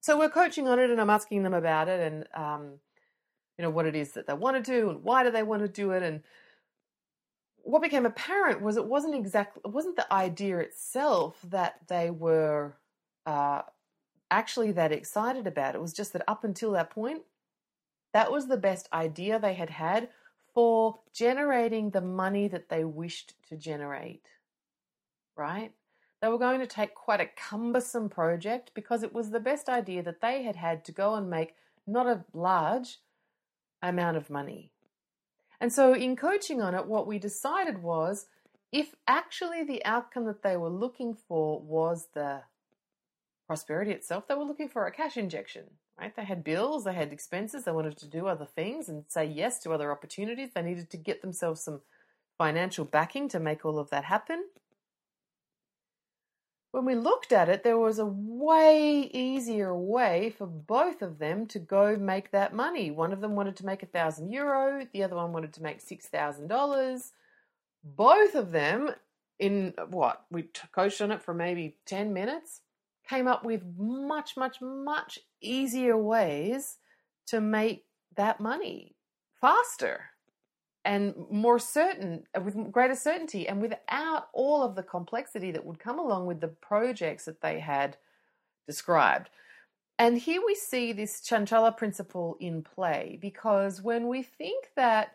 So 0.00 0.18
we're 0.18 0.30
coaching 0.30 0.68
on 0.68 0.78
it 0.78 0.90
and 0.90 1.00
i'm 1.00 1.10
asking 1.10 1.42
them 1.42 1.54
about 1.54 1.88
it 1.88 2.00
and 2.00 2.26
um, 2.34 2.72
you 3.58 3.62
know, 3.62 3.70
what 3.70 3.86
it 3.86 3.94
is 3.94 4.12
that 4.12 4.26
they 4.26 4.34
want 4.34 4.62
to 4.62 4.70
do 4.70 4.90
and 4.90 5.02
why 5.02 5.24
do 5.24 5.30
they 5.30 5.42
want 5.42 5.62
to 5.62 5.68
do 5.68 5.92
it. 5.92 6.02
And 6.02 6.22
what 7.62 7.82
became 7.82 8.06
apparent 8.06 8.62
was 8.62 8.76
it 8.76 8.86
wasn't 8.86 9.14
exactly, 9.14 9.62
it 9.64 9.72
wasn't 9.72 9.96
the 9.96 10.12
idea 10.12 10.58
itself 10.58 11.38
that 11.48 11.80
they 11.88 12.10
were 12.10 12.76
uh, 13.24 13.62
actually 14.30 14.72
that 14.72 14.92
excited 14.92 15.46
about. 15.46 15.74
It 15.74 15.80
was 15.80 15.92
just 15.92 16.12
that 16.12 16.22
up 16.28 16.44
until 16.44 16.72
that 16.72 16.90
point, 16.90 17.22
that 18.12 18.30
was 18.30 18.46
the 18.46 18.56
best 18.56 18.88
idea 18.92 19.38
they 19.38 19.54
had 19.54 19.70
had 19.70 20.08
for 20.54 21.00
generating 21.12 21.90
the 21.90 22.00
money 22.00 22.48
that 22.48 22.68
they 22.68 22.84
wished 22.84 23.34
to 23.48 23.56
generate. 23.56 24.22
Right? 25.36 25.72
They 26.22 26.28
were 26.28 26.38
going 26.38 26.60
to 26.60 26.66
take 26.66 26.94
quite 26.94 27.20
a 27.20 27.28
cumbersome 27.36 28.08
project 28.08 28.70
because 28.74 29.02
it 29.02 29.12
was 29.12 29.30
the 29.30 29.40
best 29.40 29.68
idea 29.68 30.02
that 30.02 30.20
they 30.20 30.42
had 30.44 30.56
had 30.56 30.84
to 30.86 30.92
go 30.92 31.14
and 31.14 31.28
make 31.28 31.54
not 31.86 32.06
a 32.06 32.24
large, 32.32 32.98
amount 33.82 34.16
of 34.16 34.30
money. 34.30 34.70
And 35.60 35.72
so, 35.72 35.94
in 35.94 36.16
coaching 36.16 36.60
on 36.60 36.74
it, 36.74 36.86
what 36.86 37.06
we 37.06 37.18
decided 37.18 37.82
was 37.82 38.26
if 38.72 38.94
actually 39.06 39.64
the 39.64 39.84
outcome 39.84 40.26
that 40.26 40.42
they 40.42 40.56
were 40.56 40.68
looking 40.68 41.14
for 41.14 41.60
was 41.60 42.08
the 42.14 42.42
prosperity 43.46 43.92
itself, 43.92 44.26
they 44.26 44.34
were 44.34 44.44
looking 44.44 44.68
for 44.68 44.86
a 44.86 44.92
cash 44.92 45.16
injection, 45.16 45.64
right? 45.98 46.14
They 46.14 46.24
had 46.24 46.44
bills, 46.44 46.84
they 46.84 46.92
had 46.92 47.12
expenses, 47.12 47.64
they 47.64 47.72
wanted 47.72 47.96
to 47.98 48.08
do 48.08 48.26
other 48.26 48.44
things 48.44 48.88
and 48.88 49.04
say 49.08 49.24
yes 49.24 49.60
to 49.60 49.72
other 49.72 49.92
opportunities. 49.92 50.50
They 50.54 50.62
needed 50.62 50.90
to 50.90 50.96
get 50.96 51.22
themselves 51.22 51.62
some 51.62 51.80
financial 52.36 52.84
backing 52.84 53.28
to 53.30 53.40
make 53.40 53.64
all 53.64 53.78
of 53.78 53.90
that 53.90 54.04
happen 54.04 54.44
when 56.72 56.84
we 56.84 56.94
looked 56.94 57.32
at 57.32 57.48
it, 57.48 57.62
there 57.62 57.78
was 57.78 57.98
a 57.98 58.06
way 58.06 59.10
easier 59.12 59.74
way 59.74 60.34
for 60.36 60.46
both 60.46 61.00
of 61.02 61.18
them 61.18 61.46
to 61.46 61.58
go 61.58 61.96
make 61.96 62.30
that 62.30 62.54
money. 62.54 62.90
One 62.90 63.12
of 63.12 63.20
them 63.20 63.34
wanted 63.34 63.56
to 63.56 63.66
make 63.66 63.82
a 63.82 63.86
thousand 63.86 64.30
euro, 64.30 64.86
the 64.92 65.02
other 65.02 65.16
one 65.16 65.32
wanted 65.32 65.52
to 65.54 65.62
make 65.62 65.80
six 65.80 66.06
thousand 66.06 66.48
dollars. 66.48 67.12
Both 67.82 68.34
of 68.34 68.50
them, 68.50 68.90
in 69.38 69.74
what 69.90 70.24
we 70.30 70.48
coached 70.72 71.00
on 71.00 71.12
it 71.12 71.22
for 71.22 71.32
maybe 71.32 71.76
10 71.86 72.12
minutes, 72.12 72.62
came 73.08 73.28
up 73.28 73.44
with 73.44 73.62
much, 73.78 74.36
much, 74.36 74.60
much 74.60 75.20
easier 75.40 75.96
ways 75.96 76.78
to 77.26 77.40
make 77.40 77.84
that 78.16 78.40
money 78.40 78.96
faster 79.40 80.10
and 80.86 81.14
more 81.30 81.58
certain 81.58 82.22
with 82.42 82.70
greater 82.70 82.94
certainty 82.94 83.48
and 83.48 83.60
without 83.60 84.28
all 84.32 84.62
of 84.62 84.76
the 84.76 84.84
complexity 84.84 85.50
that 85.50 85.66
would 85.66 85.80
come 85.80 85.98
along 85.98 86.26
with 86.26 86.40
the 86.40 86.48
projects 86.48 87.24
that 87.24 87.42
they 87.42 87.58
had 87.58 87.96
described. 88.68 89.28
And 89.98 90.16
here 90.16 90.40
we 90.46 90.54
see 90.54 90.92
this 90.92 91.20
chanchala 91.20 91.76
principle 91.76 92.36
in 92.38 92.62
play 92.62 93.18
because 93.20 93.82
when 93.82 94.06
we 94.06 94.22
think 94.22 94.70
that 94.76 95.12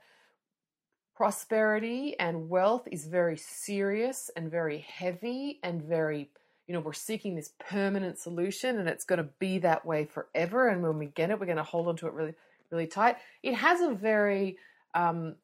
prosperity 1.16 2.20
and 2.20 2.50
wealth 2.50 2.88
is 2.92 3.06
very 3.06 3.38
serious 3.38 4.30
and 4.36 4.52
very 4.52 4.80
heavy 4.80 5.60
and 5.64 5.82
very 5.82 6.30
you 6.68 6.74
know 6.74 6.80
we're 6.80 6.94
seeking 6.94 7.36
this 7.36 7.52
permanent 7.60 8.18
solution 8.18 8.80
and 8.80 8.90
it's 8.90 9.04
going 9.04 9.18
to 9.18 9.30
be 9.38 9.60
that 9.60 9.86
way 9.86 10.06
forever 10.06 10.70
and 10.70 10.82
when 10.82 10.98
we 10.98 11.08
get 11.08 11.30
it 11.30 11.40
we're 11.40 11.46
going 11.46 11.58
to 11.58 11.64
hold 11.64 11.88
on 11.88 11.96
to 11.98 12.08
it 12.08 12.14
really 12.14 12.34
really 12.72 12.88
tight 12.88 13.18
it 13.44 13.54
has 13.54 13.82
a 13.82 13.94
very 13.94 14.58
um 14.96 15.36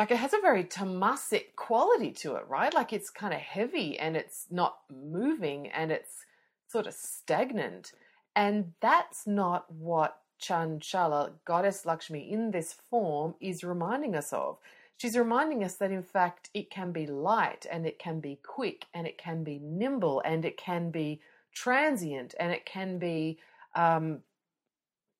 like 0.00 0.10
it 0.10 0.16
has 0.16 0.32
a 0.32 0.40
very 0.40 0.64
tamasic 0.64 1.54
quality 1.56 2.10
to 2.10 2.34
it 2.36 2.44
right 2.48 2.72
like 2.72 2.90
it's 2.90 3.10
kind 3.10 3.34
of 3.34 3.40
heavy 3.40 3.98
and 3.98 4.16
it's 4.16 4.46
not 4.50 4.78
moving 4.90 5.68
and 5.68 5.92
it's 5.92 6.24
sort 6.68 6.86
of 6.86 6.94
stagnant 6.94 7.92
and 8.34 8.72
that's 8.80 9.26
not 9.26 9.70
what 9.70 10.16
Chanchala, 10.40 11.32
goddess 11.44 11.84
Lakshmi, 11.84 12.32
in 12.32 12.50
this 12.50 12.74
form 12.88 13.34
is 13.42 13.62
reminding 13.62 14.16
us 14.16 14.32
of. 14.32 14.56
She's 14.96 15.18
reminding 15.18 15.64
us 15.64 15.74
that 15.74 15.90
in 15.90 16.02
fact 16.02 16.48
it 16.54 16.70
can 16.70 16.92
be 16.92 17.06
light 17.06 17.66
and 17.70 17.86
it 17.86 17.98
can 17.98 18.20
be 18.20 18.38
quick 18.42 18.86
and 18.94 19.06
it 19.06 19.18
can 19.18 19.44
be 19.44 19.58
nimble 19.62 20.22
and 20.24 20.46
it 20.46 20.56
can 20.56 20.90
be 20.90 21.20
transient 21.52 22.34
and 22.40 22.50
it 22.52 22.64
can 22.64 22.98
be 22.98 23.38
um, 23.74 24.20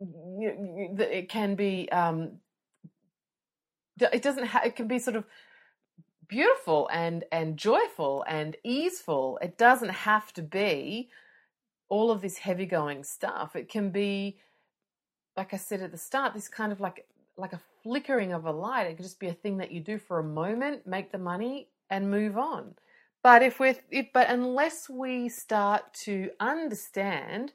it 0.00 1.28
can 1.28 1.54
be 1.54 1.86
um, 1.90 2.32
it 4.00 4.22
doesn't 4.22 4.46
have 4.46 4.64
it 4.64 4.76
can 4.76 4.86
be 4.86 4.98
sort 4.98 5.16
of 5.16 5.24
beautiful 6.28 6.88
and 6.92 7.24
and 7.32 7.56
joyful 7.56 8.24
and 8.28 8.56
easeful 8.64 9.38
it 9.42 9.58
doesn't 9.58 9.90
have 9.90 10.32
to 10.32 10.42
be 10.42 11.08
all 11.88 12.10
of 12.10 12.22
this 12.22 12.38
heavy 12.38 12.66
going 12.66 13.02
stuff 13.02 13.56
it 13.56 13.68
can 13.68 13.90
be 13.90 14.38
like 15.36 15.54
I 15.54 15.56
said 15.56 15.80
at 15.80 15.90
the 15.92 15.98
start, 15.98 16.34
this 16.34 16.48
kind 16.48 16.72
of 16.72 16.80
like 16.80 17.06
like 17.36 17.52
a 17.52 17.60
flickering 17.82 18.32
of 18.32 18.44
a 18.44 18.52
light. 18.52 18.86
It 18.86 18.96
could 18.96 19.04
just 19.04 19.20
be 19.20 19.28
a 19.28 19.32
thing 19.32 19.56
that 19.58 19.72
you 19.72 19.80
do 19.80 19.98
for 19.98 20.18
a 20.18 20.24
moment, 20.24 20.86
make 20.86 21.12
the 21.12 21.18
money, 21.18 21.68
and 21.88 22.10
move 22.10 22.36
on. 22.36 22.74
But 23.22 23.42
if 23.42 23.58
we're 23.60 23.76
if, 23.90 24.08
but 24.12 24.28
unless 24.28 24.88
we 24.88 25.28
start 25.28 25.94
to 26.04 26.30
understand 26.40 27.52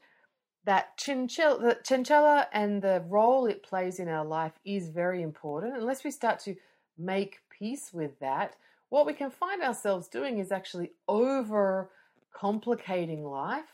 that 0.66 0.98
chanchala, 0.98 1.60
the 1.60 1.78
chanchala 1.84 2.48
and 2.52 2.82
the 2.82 3.04
role 3.08 3.46
it 3.46 3.64
plays 3.64 4.00
in 4.00 4.08
our 4.08 4.26
life 4.26 4.54
is 4.66 4.90
very 4.90 5.22
important, 5.22 5.78
unless 5.78 6.04
we 6.04 6.12
start 6.12 6.40
to 6.40 6.56
make 6.98 7.40
peace 7.50 7.92
with 7.94 8.20
that, 8.20 8.56
what 8.90 9.06
we 9.06 9.14
can 9.14 9.30
find 9.30 9.62
ourselves 9.62 10.08
doing 10.08 10.40
is 10.40 10.52
actually 10.52 10.92
over 11.08 11.90
complicating 12.34 13.24
life 13.24 13.74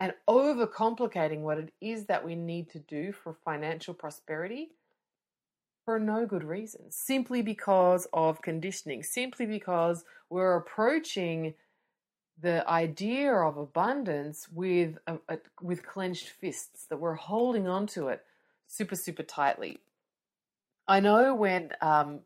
and 0.00 0.12
over 0.28 0.66
complicating 0.66 1.42
what 1.42 1.58
it 1.58 1.72
is 1.80 2.06
that 2.06 2.24
we 2.24 2.34
need 2.34 2.70
to 2.70 2.78
do 2.78 3.12
for 3.12 3.36
financial 3.44 3.94
prosperity 3.94 4.70
for 5.84 5.98
no 5.98 6.26
good 6.26 6.44
reason, 6.44 6.90
simply 6.90 7.42
because 7.42 8.06
of 8.12 8.40
conditioning, 8.40 9.02
simply 9.02 9.46
because 9.46 10.04
we're 10.30 10.56
approaching 10.56 11.54
the 12.40 12.68
idea 12.68 13.32
of 13.32 13.56
abundance 13.56 14.48
with 14.50 14.98
a, 15.06 15.18
a, 15.28 15.38
with 15.62 15.86
clenched 15.86 16.28
fists 16.28 16.86
that 16.86 16.98
we're 16.98 17.14
holding 17.14 17.68
on 17.68 17.86
to 17.88 18.08
it 18.08 18.22
super 18.66 18.96
super 18.96 19.22
tightly. 19.22 19.78
I 20.86 21.00
know 21.00 21.34
when 21.34 21.70
um, 21.80 22.20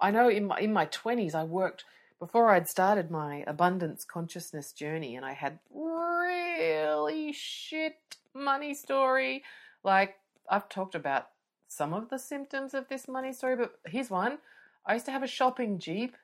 I 0.00 0.10
know 0.10 0.28
in 0.28 0.46
my 0.46 0.58
in 0.58 0.72
my 0.72 0.86
twenties 0.86 1.34
I 1.34 1.44
worked 1.44 1.84
before 2.20 2.50
I'd 2.50 2.68
started 2.68 3.10
my 3.10 3.44
abundance 3.46 4.04
consciousness 4.04 4.72
journey 4.72 5.16
and 5.16 5.24
I 5.24 5.32
had 5.32 5.58
really 5.74 7.32
shit 7.32 7.96
money 8.34 8.74
story. 8.74 9.42
Like, 9.82 10.16
I've 10.48 10.68
talked 10.68 10.94
about 10.94 11.28
some 11.66 11.94
of 11.94 12.10
the 12.10 12.18
symptoms 12.18 12.74
of 12.74 12.88
this 12.88 13.08
money 13.08 13.32
story, 13.32 13.56
but 13.56 13.72
here's 13.86 14.10
one. 14.10 14.38
I 14.84 14.94
used 14.94 15.06
to 15.06 15.12
have 15.12 15.22
a 15.22 15.28
shopping 15.28 15.78
jeep 15.78 16.14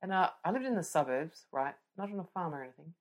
and 0.00 0.12
uh, 0.12 0.30
I 0.44 0.52
lived 0.52 0.66
in 0.66 0.76
the 0.76 0.84
suburbs, 0.84 1.46
right? 1.50 1.74
Not 1.96 2.10
on 2.10 2.18
a 2.18 2.24
farm 2.24 2.54
or 2.54 2.62
anything. 2.62 2.94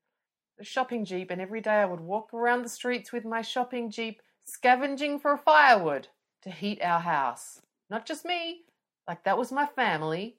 A 0.60 0.63
shopping 0.63 1.06
jeep, 1.06 1.32
and 1.32 1.41
every 1.41 1.62
day 1.62 1.82
I 1.82 1.86
would 1.86 1.99
walk 1.99 2.34
around 2.34 2.62
the 2.62 2.69
streets 2.69 3.12
with 3.12 3.25
my 3.25 3.41
shopping 3.41 3.89
jeep 3.89 4.21
scavenging 4.45 5.19
for 5.19 5.38
firewood 5.38 6.10
to 6.43 6.49
heat 6.49 6.82
our 6.82 6.99
house. 6.99 7.62
Not 7.89 8.06
just 8.06 8.25
me, 8.25 8.62
like 9.08 9.23
that 9.23 9.38
was 9.38 9.51
my 9.51 9.65
family 9.65 10.38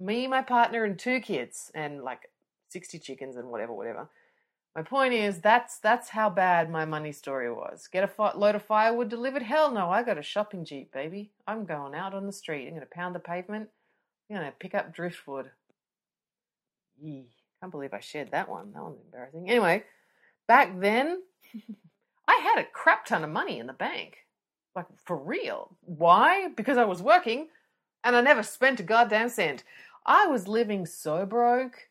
me, 0.00 0.26
my 0.26 0.42
partner, 0.42 0.84
and 0.84 0.98
two 0.98 1.20
kids, 1.20 1.70
and 1.74 2.02
like 2.02 2.30
60 2.70 2.98
chickens 2.98 3.36
and 3.36 3.48
whatever, 3.48 3.72
whatever. 3.72 4.08
My 4.74 4.82
point 4.82 5.12
is, 5.12 5.40
that's 5.40 5.78
that's 5.78 6.08
how 6.10 6.30
bad 6.30 6.70
my 6.70 6.84
money 6.84 7.12
story 7.12 7.52
was. 7.52 7.88
Get 7.88 8.04
a 8.04 8.08
fi- 8.08 8.34
load 8.34 8.54
of 8.54 8.62
firewood 8.62 9.08
delivered? 9.08 9.42
Hell 9.42 9.70
no, 9.72 9.90
I 9.90 10.02
got 10.02 10.16
a 10.16 10.22
shopping 10.22 10.64
jeep, 10.64 10.92
baby. 10.92 11.32
I'm 11.46 11.64
going 11.64 11.94
out 11.94 12.14
on 12.14 12.26
the 12.26 12.32
street. 12.32 12.66
I'm 12.66 12.74
going 12.74 12.80
to 12.80 12.86
pound 12.86 13.14
the 13.14 13.20
pavement. 13.20 13.68
I'm 14.30 14.36
going 14.36 14.46
to 14.46 14.56
pick 14.58 14.74
up 14.74 14.94
driftwood. 14.94 15.50
Yee, 17.00 17.26
can't 17.60 17.72
believe 17.72 17.94
I 17.94 18.00
shared 18.00 18.30
that 18.32 18.48
one. 18.48 18.72
That 18.72 18.82
one's 18.82 19.00
embarrassing. 19.04 19.48
Anyway, 19.48 19.84
back 20.48 20.78
then, 20.80 21.22
I 22.26 22.40
had 22.42 22.58
a 22.58 22.68
crap 22.72 23.06
ton 23.06 23.24
of 23.24 23.30
money 23.30 23.58
in 23.58 23.66
the 23.66 23.72
bank. 23.72 24.18
Like, 24.74 24.86
for 25.04 25.16
real. 25.16 25.76
Why? 25.82 26.48
Because 26.48 26.78
I 26.78 26.84
was 26.84 27.02
working 27.02 27.48
and 28.04 28.16
I 28.16 28.20
never 28.20 28.42
spent 28.42 28.80
a 28.80 28.84
goddamn 28.84 29.28
cent. 29.28 29.64
I 30.06 30.26
was 30.26 30.48
living 30.48 30.86
so 30.86 31.26
broke. 31.26 31.88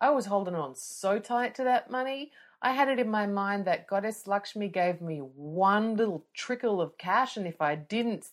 I 0.00 0.10
was 0.10 0.26
holding 0.26 0.54
on 0.54 0.74
so 0.74 1.18
tight 1.18 1.54
to 1.56 1.64
that 1.64 1.90
money. 1.90 2.32
I 2.62 2.72
had 2.72 2.88
it 2.88 2.98
in 2.98 3.10
my 3.10 3.26
mind 3.26 3.64
that 3.64 3.86
Goddess 3.86 4.26
Lakshmi 4.26 4.68
gave 4.68 5.00
me 5.00 5.18
one 5.18 5.96
little 5.96 6.24
trickle 6.34 6.80
of 6.80 6.98
cash, 6.98 7.36
and 7.36 7.46
if 7.46 7.60
I 7.60 7.74
didn't, 7.74 8.28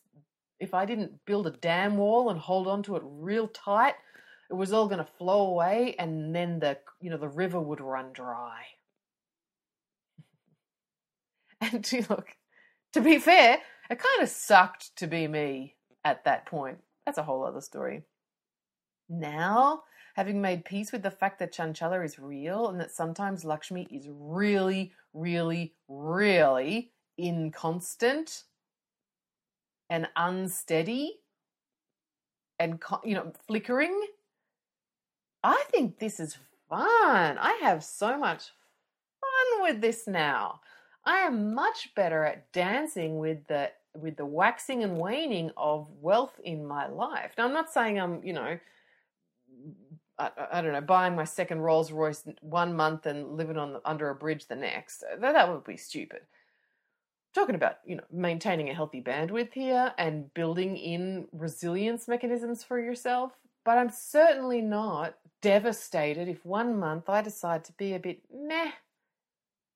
if 0.60 0.74
I 0.74 0.86
didn't 0.86 1.26
build 1.26 1.48
a 1.48 1.52
dam 1.52 1.98
wall 1.98 2.30
and 2.30 2.40
hold 2.40 2.68
on 2.68 2.84
to 2.84 2.96
it 2.98 3.04
real 3.06 3.48
tight, 3.48 3.96
it 4.50 4.54
was 4.54 4.72
all 4.74 4.88
going 4.88 5.04
to 5.04 5.12
flow 5.18 5.48
away, 5.48 5.96
and 6.00 6.34
then 6.36 6.60
the 6.60 6.78
you 7.02 7.10
know 7.10 7.18
the 7.18 7.28
river 7.28 7.60
would 7.60 7.82
run 7.82 8.14
dry. 8.14 8.64
and 11.62 11.84
to 11.86 12.06
look, 12.10 12.28
to 12.94 13.02
be 13.02 13.20
fair, 13.20 13.60
it 13.90 14.00
kind 14.00 14.22
of 14.22 14.30
sucked 14.30 14.96
to 14.98 15.08
be 15.08 15.28
me 15.28 15.76
at 16.04 16.24
that 16.26 16.46
point. 16.46 16.80
That's 17.06 17.18
a 17.18 17.24
whole 17.24 17.44
other 17.44 17.62
story. 17.62 18.04
Now, 19.10 19.84
having 20.16 20.42
made 20.42 20.66
peace 20.66 20.92
with 20.92 21.04
the 21.04 21.12
fact 21.12 21.40
that 21.40 21.54
Chanchala 21.54 22.04
is 22.04 22.20
real 22.20 22.68
and 22.68 22.80
that 22.80 22.92
sometimes 22.92 23.46
Lakshmi 23.46 23.88
is 23.90 24.08
really, 24.10 24.92
really, 25.14 25.74
really 25.88 26.92
inconstant 27.18 28.44
and 29.90 30.08
unsteady 30.16 31.20
and 32.60 32.82
you 33.04 33.16
know 33.16 33.32
flickering 33.48 34.00
i 35.48 35.64
think 35.72 35.98
this 35.98 36.20
is 36.20 36.38
fun 36.70 37.38
i 37.38 37.58
have 37.62 37.84
so 37.84 38.18
much 38.18 38.52
fun 39.22 39.62
with 39.64 39.82
this 39.82 40.08
now 40.08 40.60
i 41.06 41.20
am 41.20 41.54
much 41.54 41.90
better 41.96 42.24
at 42.24 42.52
dancing 42.52 43.18
with 43.18 43.46
the 43.48 43.72
with 43.96 44.18
the 44.18 44.26
waxing 44.26 44.84
and 44.84 44.98
waning 44.98 45.50
of 45.56 45.88
wealth 46.02 46.40
in 46.44 46.66
my 46.66 46.88
life 46.88 47.32
now 47.38 47.46
i'm 47.46 47.54
not 47.54 47.72
saying 47.72 48.00
i'm 48.00 48.22
you 48.24 48.34
know 48.34 48.58
I, 50.20 50.32
I, 50.52 50.62
don't 50.62 50.74
know, 50.74 50.82
buying 50.82 51.16
my 51.16 51.26
second 51.26 51.60
Rolls 51.60 51.92
Royce 51.92 52.28
one 52.42 52.76
month 52.76 53.06
and 53.06 53.38
living 53.38 53.58
on 53.58 53.74
the, 53.74 53.82
under 53.86 54.10
a 54.10 54.16
bridge 54.16 54.48
the 54.48 54.56
next. 54.56 55.04
That, 55.20 55.34
that 55.34 55.48
would 55.48 55.64
be 55.64 55.78
stupid. 55.78 56.22
Talking 57.36 57.54
about 57.54 57.78
you 57.86 57.98
know 57.98 58.04
maintaining 58.12 58.70
a 58.70 58.74
healthy 58.74 59.00
bandwidth 59.00 59.54
here 59.54 59.94
and 60.00 60.34
building 60.34 60.76
in 60.76 61.28
resilience 61.32 62.08
mechanisms 62.08 62.64
for 62.64 62.80
yourself, 62.80 63.34
but 63.68 63.78
I'm 63.78 63.90
certainly 63.90 64.62
not 64.62 65.18
devastated 65.42 66.30
if 66.30 66.46
one 66.46 66.80
month 66.80 67.10
I 67.10 67.22
decide 67.22 67.66
to 67.66 67.74
be 67.74 67.96
a 67.96 68.00
bit 68.00 68.22
meh 68.34 68.72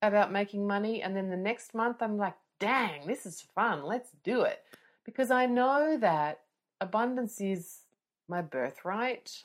about 0.02 0.32
making 0.32 0.66
money, 0.66 1.02
and 1.02 1.14
then 1.14 1.30
the 1.30 1.36
next 1.36 1.76
month 1.76 1.98
I'm 2.00 2.18
like, 2.18 2.36
dang, 2.58 3.06
this 3.06 3.26
is 3.26 3.46
fun, 3.54 3.84
let's 3.84 4.12
do 4.24 4.44
it, 4.44 4.64
because 5.04 5.30
I 5.30 5.46
know 5.46 5.98
that 5.98 6.40
abundance 6.80 7.42
is 7.42 7.82
my 8.30 8.42
birthright 8.42 9.44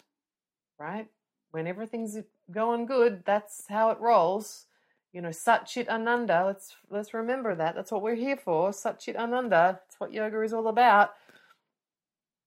right? 0.79 1.09
When 1.51 1.67
everything's 1.67 2.17
going 2.51 2.87
good, 2.87 3.23
that's 3.25 3.65
how 3.69 3.91
it 3.91 3.99
rolls. 3.99 4.67
You 5.13 5.23
know, 5.23 5.31
Satchit 5.31 5.89
Ananda. 5.89 6.45
Let's 6.45 6.77
let's 6.91 7.15
remember 7.15 7.55
that. 7.55 7.75
That's 7.75 7.91
what 7.91 8.03
we're 8.03 8.15
here 8.15 8.37
for. 8.37 8.71
Satchit 8.71 9.17
Ananda. 9.17 9.81
That's 9.81 9.99
what 9.99 10.13
yoga 10.13 10.43
is 10.43 10.53
all 10.53 10.69
about. 10.69 11.15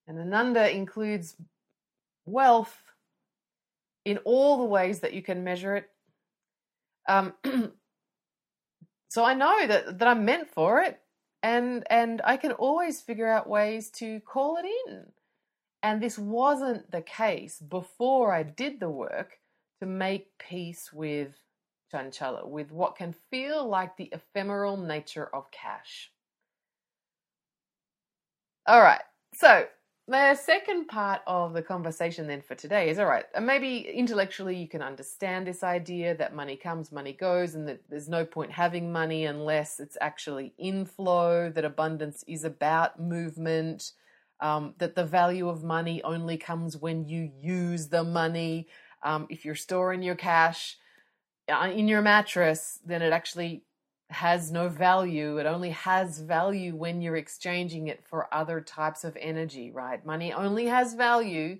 And 0.06 0.18
Ananda 0.18 0.74
includes 0.74 1.34
wealth 2.26 2.76
in 4.04 4.18
all 4.20 4.58
the 4.58 4.64
ways 4.64 5.00
that 5.00 5.14
you 5.14 5.22
can 5.22 5.44
measure 5.44 5.76
it. 5.76 5.90
Um, 7.08 7.34
so 9.10 9.24
I 9.24 9.34
know 9.34 9.66
that 9.66 9.98
that 10.00 10.08
I'm 10.08 10.24
meant 10.24 10.50
for 10.50 10.80
it. 10.80 11.00
and 11.44 11.84
and 11.90 12.22
I 12.24 12.38
can 12.38 12.52
always 12.54 13.02
figure 13.02 13.28
out 13.28 13.48
ways 13.48 13.90
to 13.92 14.20
call 14.22 14.58
it 14.58 14.66
in. 14.88 15.06
And 15.82 16.02
this 16.02 16.18
wasn't 16.18 16.90
the 16.92 17.02
case 17.02 17.60
before 17.60 18.34
I 18.34 18.44
did 18.44 18.80
the 18.80 18.90
work 18.90 19.38
to 19.80 19.86
make 19.86 20.38
peace 20.38 20.92
with 20.92 21.36
Chanchala, 21.92 22.46
with 22.48 22.72
what 22.72 22.96
can 22.96 23.14
feel 23.30 23.68
like 23.68 23.96
the 23.96 24.10
ephemeral 24.12 24.76
nature 24.78 25.28
of 25.34 25.50
cash. 25.52 26.12
All 28.66 28.80
right, 28.82 29.02
so 29.34 29.66
the 30.10 30.34
second 30.34 30.88
part 30.88 31.20
of 31.28 31.52
the 31.52 31.62
conversation 31.62 32.26
then 32.26 32.42
for 32.42 32.56
today 32.56 32.90
is 32.90 32.98
all 32.98 33.06
right, 33.06 33.26
maybe 33.40 33.88
intellectually 33.88 34.56
you 34.56 34.66
can 34.66 34.82
understand 34.82 35.46
this 35.46 35.62
idea 35.62 36.16
that 36.16 36.34
money 36.34 36.56
comes, 36.56 36.90
money 36.90 37.12
goes, 37.12 37.54
and 37.54 37.68
that 37.68 37.80
there's 37.88 38.08
no 38.08 38.24
point 38.24 38.50
having 38.50 38.90
money 38.90 39.26
unless 39.26 39.78
it's 39.78 39.96
actually 40.00 40.52
inflow, 40.58 41.48
that 41.50 41.64
abundance 41.64 42.24
is 42.26 42.42
about 42.42 43.00
movement, 43.00 43.92
um, 44.40 44.74
that 44.78 44.96
the 44.96 45.04
value 45.04 45.48
of 45.48 45.62
money 45.62 46.02
only 46.02 46.36
comes 46.36 46.76
when 46.76 47.08
you 47.08 47.30
use 47.40 47.86
the 47.86 48.02
money. 48.02 48.66
Um, 49.04 49.28
if 49.30 49.44
you're 49.44 49.54
storing 49.54 50.02
your 50.02 50.16
cash 50.16 50.76
uh, 51.48 51.70
in 51.72 51.86
your 51.86 52.02
mattress, 52.02 52.80
then 52.84 53.00
it 53.00 53.12
actually 53.12 53.62
has 54.10 54.50
no 54.50 54.68
value. 54.68 55.38
It 55.38 55.46
only 55.46 55.70
has 55.70 56.20
value 56.20 56.74
when 56.74 57.00
you're 57.00 57.16
exchanging 57.16 57.88
it 57.88 58.04
for 58.04 58.32
other 58.32 58.60
types 58.60 59.04
of 59.04 59.16
energy, 59.20 59.70
right? 59.70 60.04
Money 60.04 60.32
only 60.32 60.66
has 60.66 60.94
value 60.94 61.58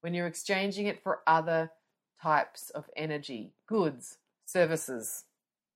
when 0.00 0.14
you're 0.14 0.26
exchanging 0.26 0.86
it 0.86 1.02
for 1.02 1.20
other 1.26 1.70
types 2.22 2.70
of 2.70 2.84
energy, 2.96 3.52
goods, 3.66 4.18
services, 4.44 5.24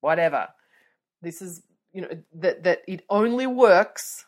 whatever. 0.01 0.49
This 1.21 1.41
is, 1.41 1.63
you 1.93 2.01
know, 2.01 2.09
that 2.33 2.63
that 2.63 2.81
it 2.87 3.03
only 3.09 3.47
works 3.47 4.25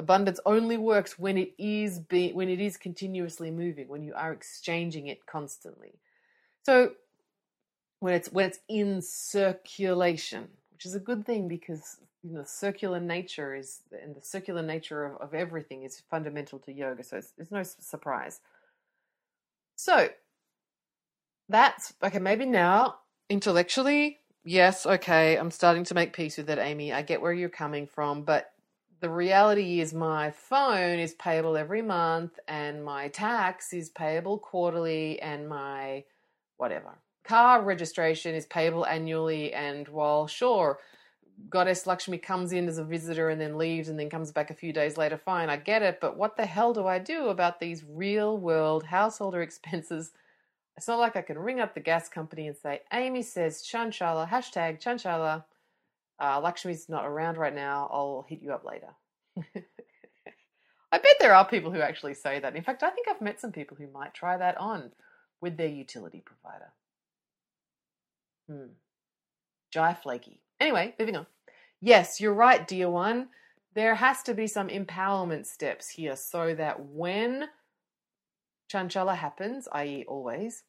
abundance 0.00 0.40
only 0.46 0.78
works 0.78 1.18
when 1.18 1.36
it 1.36 1.52
is 1.58 1.98
be, 1.98 2.32
when 2.32 2.48
it 2.48 2.60
is 2.60 2.76
continuously 2.76 3.50
moving, 3.50 3.86
when 3.86 4.02
you 4.02 4.14
are 4.14 4.32
exchanging 4.32 5.06
it 5.08 5.26
constantly. 5.26 5.92
So 6.64 6.92
when 8.00 8.14
it's 8.14 8.32
when 8.32 8.46
it's 8.46 8.58
in 8.68 9.02
circulation, 9.02 10.48
which 10.80 10.86
is 10.86 10.94
a 10.94 11.00
good 11.00 11.26
thing 11.26 11.46
because 11.46 11.98
you 12.22 12.32
know 12.32 12.42
circular 12.42 12.98
nature 12.98 13.54
is 13.54 13.82
and 14.02 14.16
the 14.16 14.20
circular 14.22 14.62
nature 14.62 15.04
of, 15.04 15.20
of 15.20 15.34
everything 15.34 15.82
is 15.82 16.02
fundamental 16.08 16.58
to 16.58 16.72
yoga 16.72 17.04
so 17.04 17.18
it's, 17.18 17.34
it's 17.36 17.50
no 17.50 17.62
surprise. 17.62 18.40
So 19.76 20.08
that's 21.50 21.92
okay 22.02 22.18
maybe 22.18 22.46
now 22.46 22.94
intellectually 23.28 24.20
yes 24.42 24.86
okay 24.86 25.36
i'm 25.36 25.50
starting 25.50 25.84
to 25.84 25.92
make 25.92 26.14
peace 26.14 26.38
with 26.38 26.46
that 26.46 26.58
amy. 26.58 26.94
I 26.94 27.02
get 27.02 27.20
where 27.20 27.34
you're 27.34 27.50
coming 27.50 27.86
from 27.86 28.22
but 28.22 28.52
the 29.00 29.10
reality 29.10 29.80
is 29.80 29.92
my 29.92 30.30
phone 30.30 30.98
is 30.98 31.12
payable 31.12 31.58
every 31.58 31.82
month 31.82 32.38
and 32.48 32.82
my 32.82 33.08
tax 33.08 33.74
is 33.74 33.90
payable 33.90 34.38
quarterly 34.38 35.20
and 35.20 35.46
my 35.46 36.04
whatever 36.56 36.96
car 37.24 37.62
registration 37.62 38.34
is 38.34 38.46
payable 38.46 38.86
annually, 38.86 39.52
and 39.52 39.88
while 39.88 40.26
sure, 40.26 40.78
Goddess 41.48 41.86
Lakshmi 41.86 42.18
comes 42.18 42.52
in 42.52 42.68
as 42.68 42.78
a 42.78 42.84
visitor 42.84 43.30
and 43.30 43.40
then 43.40 43.56
leaves 43.56 43.88
and 43.88 43.98
then 43.98 44.10
comes 44.10 44.30
back 44.30 44.50
a 44.50 44.54
few 44.54 44.72
days 44.72 44.98
later, 44.98 45.16
fine, 45.16 45.48
I 45.48 45.56
get 45.56 45.82
it, 45.82 45.98
but 46.00 46.16
what 46.16 46.36
the 46.36 46.46
hell 46.46 46.74
do 46.74 46.86
I 46.86 46.98
do 46.98 47.28
about 47.28 47.60
these 47.60 47.84
real 47.88 48.36
world 48.36 48.84
householder 48.84 49.40
expenses? 49.42 50.12
It's 50.76 50.88
not 50.88 50.98
like 50.98 51.16
I 51.16 51.22
can 51.22 51.38
ring 51.38 51.60
up 51.60 51.74
the 51.74 51.80
gas 51.80 52.08
company 52.08 52.46
and 52.46 52.56
say, 52.56 52.80
Amy 52.92 53.22
says 53.22 53.62
Chanchala, 53.62 54.28
hashtag 54.28 54.80
Chanchala. 54.80 55.44
Uh, 56.18 56.40
Lakshmi's 56.40 56.88
not 56.88 57.06
around 57.06 57.38
right 57.38 57.54
now. 57.54 57.88
I'll 57.92 58.26
hit 58.28 58.42
you 58.42 58.52
up 58.52 58.64
later. 58.64 58.88
I 60.92 60.98
bet 60.98 61.16
there 61.18 61.34
are 61.34 61.46
people 61.46 61.70
who 61.70 61.80
actually 61.80 62.14
say 62.14 62.40
that. 62.40 62.56
In 62.56 62.62
fact, 62.62 62.82
I 62.82 62.90
think 62.90 63.08
I've 63.08 63.20
met 63.20 63.40
some 63.40 63.52
people 63.52 63.76
who 63.76 63.86
might 63.88 64.12
try 64.12 64.36
that 64.36 64.58
on 64.58 64.90
with 65.40 65.56
their 65.56 65.68
utility 65.68 66.22
provider. 66.24 66.72
Hmm. 68.50 68.72
Jai 69.70 69.94
flaky. 69.94 70.40
Anyway, 70.58 70.94
moving 70.98 71.16
on. 71.16 71.26
Yes, 71.80 72.20
you're 72.20 72.34
right, 72.34 72.66
dear 72.66 72.90
one. 72.90 73.28
There 73.74 73.94
has 73.94 74.22
to 74.24 74.34
be 74.34 74.48
some 74.48 74.68
empowerment 74.68 75.46
steps 75.46 75.88
here 75.88 76.16
so 76.16 76.54
that 76.56 76.84
when 76.84 77.44
chanchala 78.72 79.16
happens, 79.16 79.68
i.e., 79.72 80.04
always, 80.08 80.64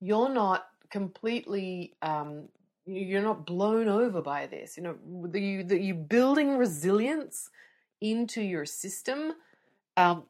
you're 0.00 0.28
not 0.28 0.66
completely 0.90 1.94
um, 2.02 2.48
you're 2.86 3.22
not 3.22 3.46
blown 3.46 3.88
over 3.88 4.20
by 4.20 4.46
this. 4.46 4.76
You 4.76 4.82
know, 4.82 4.96
the, 5.28 5.62
the, 5.62 5.80
you 5.80 5.94
building 5.94 6.58
resilience 6.58 7.48
into 8.00 8.42
your 8.42 8.66
system. 8.66 9.32
Um, 9.96 10.24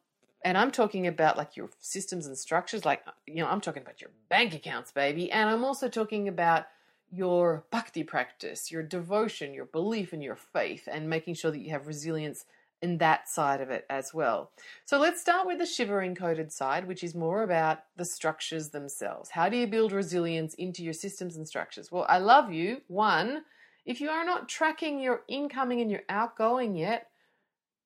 and 0.45 0.59
I'm 0.59 0.69
talking 0.69 1.07
about 1.07 1.37
like 1.37 1.57
your 1.57 1.71
systems 1.79 2.27
and 2.27 2.37
structures, 2.37 2.85
like, 2.85 3.03
you 3.25 3.37
know, 3.37 3.47
I'm 3.47 3.61
talking 3.61 3.81
about 3.81 3.99
your 3.99 4.11
bank 4.29 4.53
accounts, 4.53 4.91
baby. 4.91 5.31
And 5.31 5.49
I'm 5.49 5.65
also 5.65 5.89
talking 5.89 6.27
about 6.27 6.67
your 7.11 7.65
bhakti 7.71 8.03
practice, 8.03 8.71
your 8.71 8.83
devotion, 8.83 9.55
your 9.55 9.65
belief 9.65 10.13
in 10.13 10.21
your 10.21 10.35
faith, 10.35 10.87
and 10.89 11.09
making 11.09 11.33
sure 11.33 11.49
that 11.49 11.61
you 11.61 11.71
have 11.71 11.87
resilience 11.87 12.45
in 12.83 12.99
that 12.99 13.27
side 13.27 13.59
of 13.59 13.71
it 13.71 13.87
as 13.89 14.13
well. 14.13 14.51
So 14.85 14.99
let's 14.99 15.19
start 15.19 15.47
with 15.47 15.57
the 15.57 15.65
Shiva 15.65 15.93
encoded 15.93 16.51
side, 16.51 16.87
which 16.87 17.03
is 17.03 17.15
more 17.15 17.41
about 17.41 17.79
the 17.97 18.05
structures 18.05 18.69
themselves. 18.69 19.31
How 19.31 19.49
do 19.49 19.57
you 19.57 19.65
build 19.65 19.91
resilience 19.91 20.53
into 20.53 20.83
your 20.83 20.93
systems 20.93 21.37
and 21.37 21.47
structures? 21.47 21.91
Well, 21.91 22.05
I 22.07 22.19
love 22.19 22.51
you. 22.51 22.81
One, 22.87 23.41
if 23.83 23.99
you 23.99 24.09
are 24.11 24.25
not 24.25 24.47
tracking 24.47 24.99
your 24.99 25.23
incoming 25.27 25.81
and 25.81 25.89
your 25.89 26.03
outgoing 26.07 26.75
yet, 26.75 27.09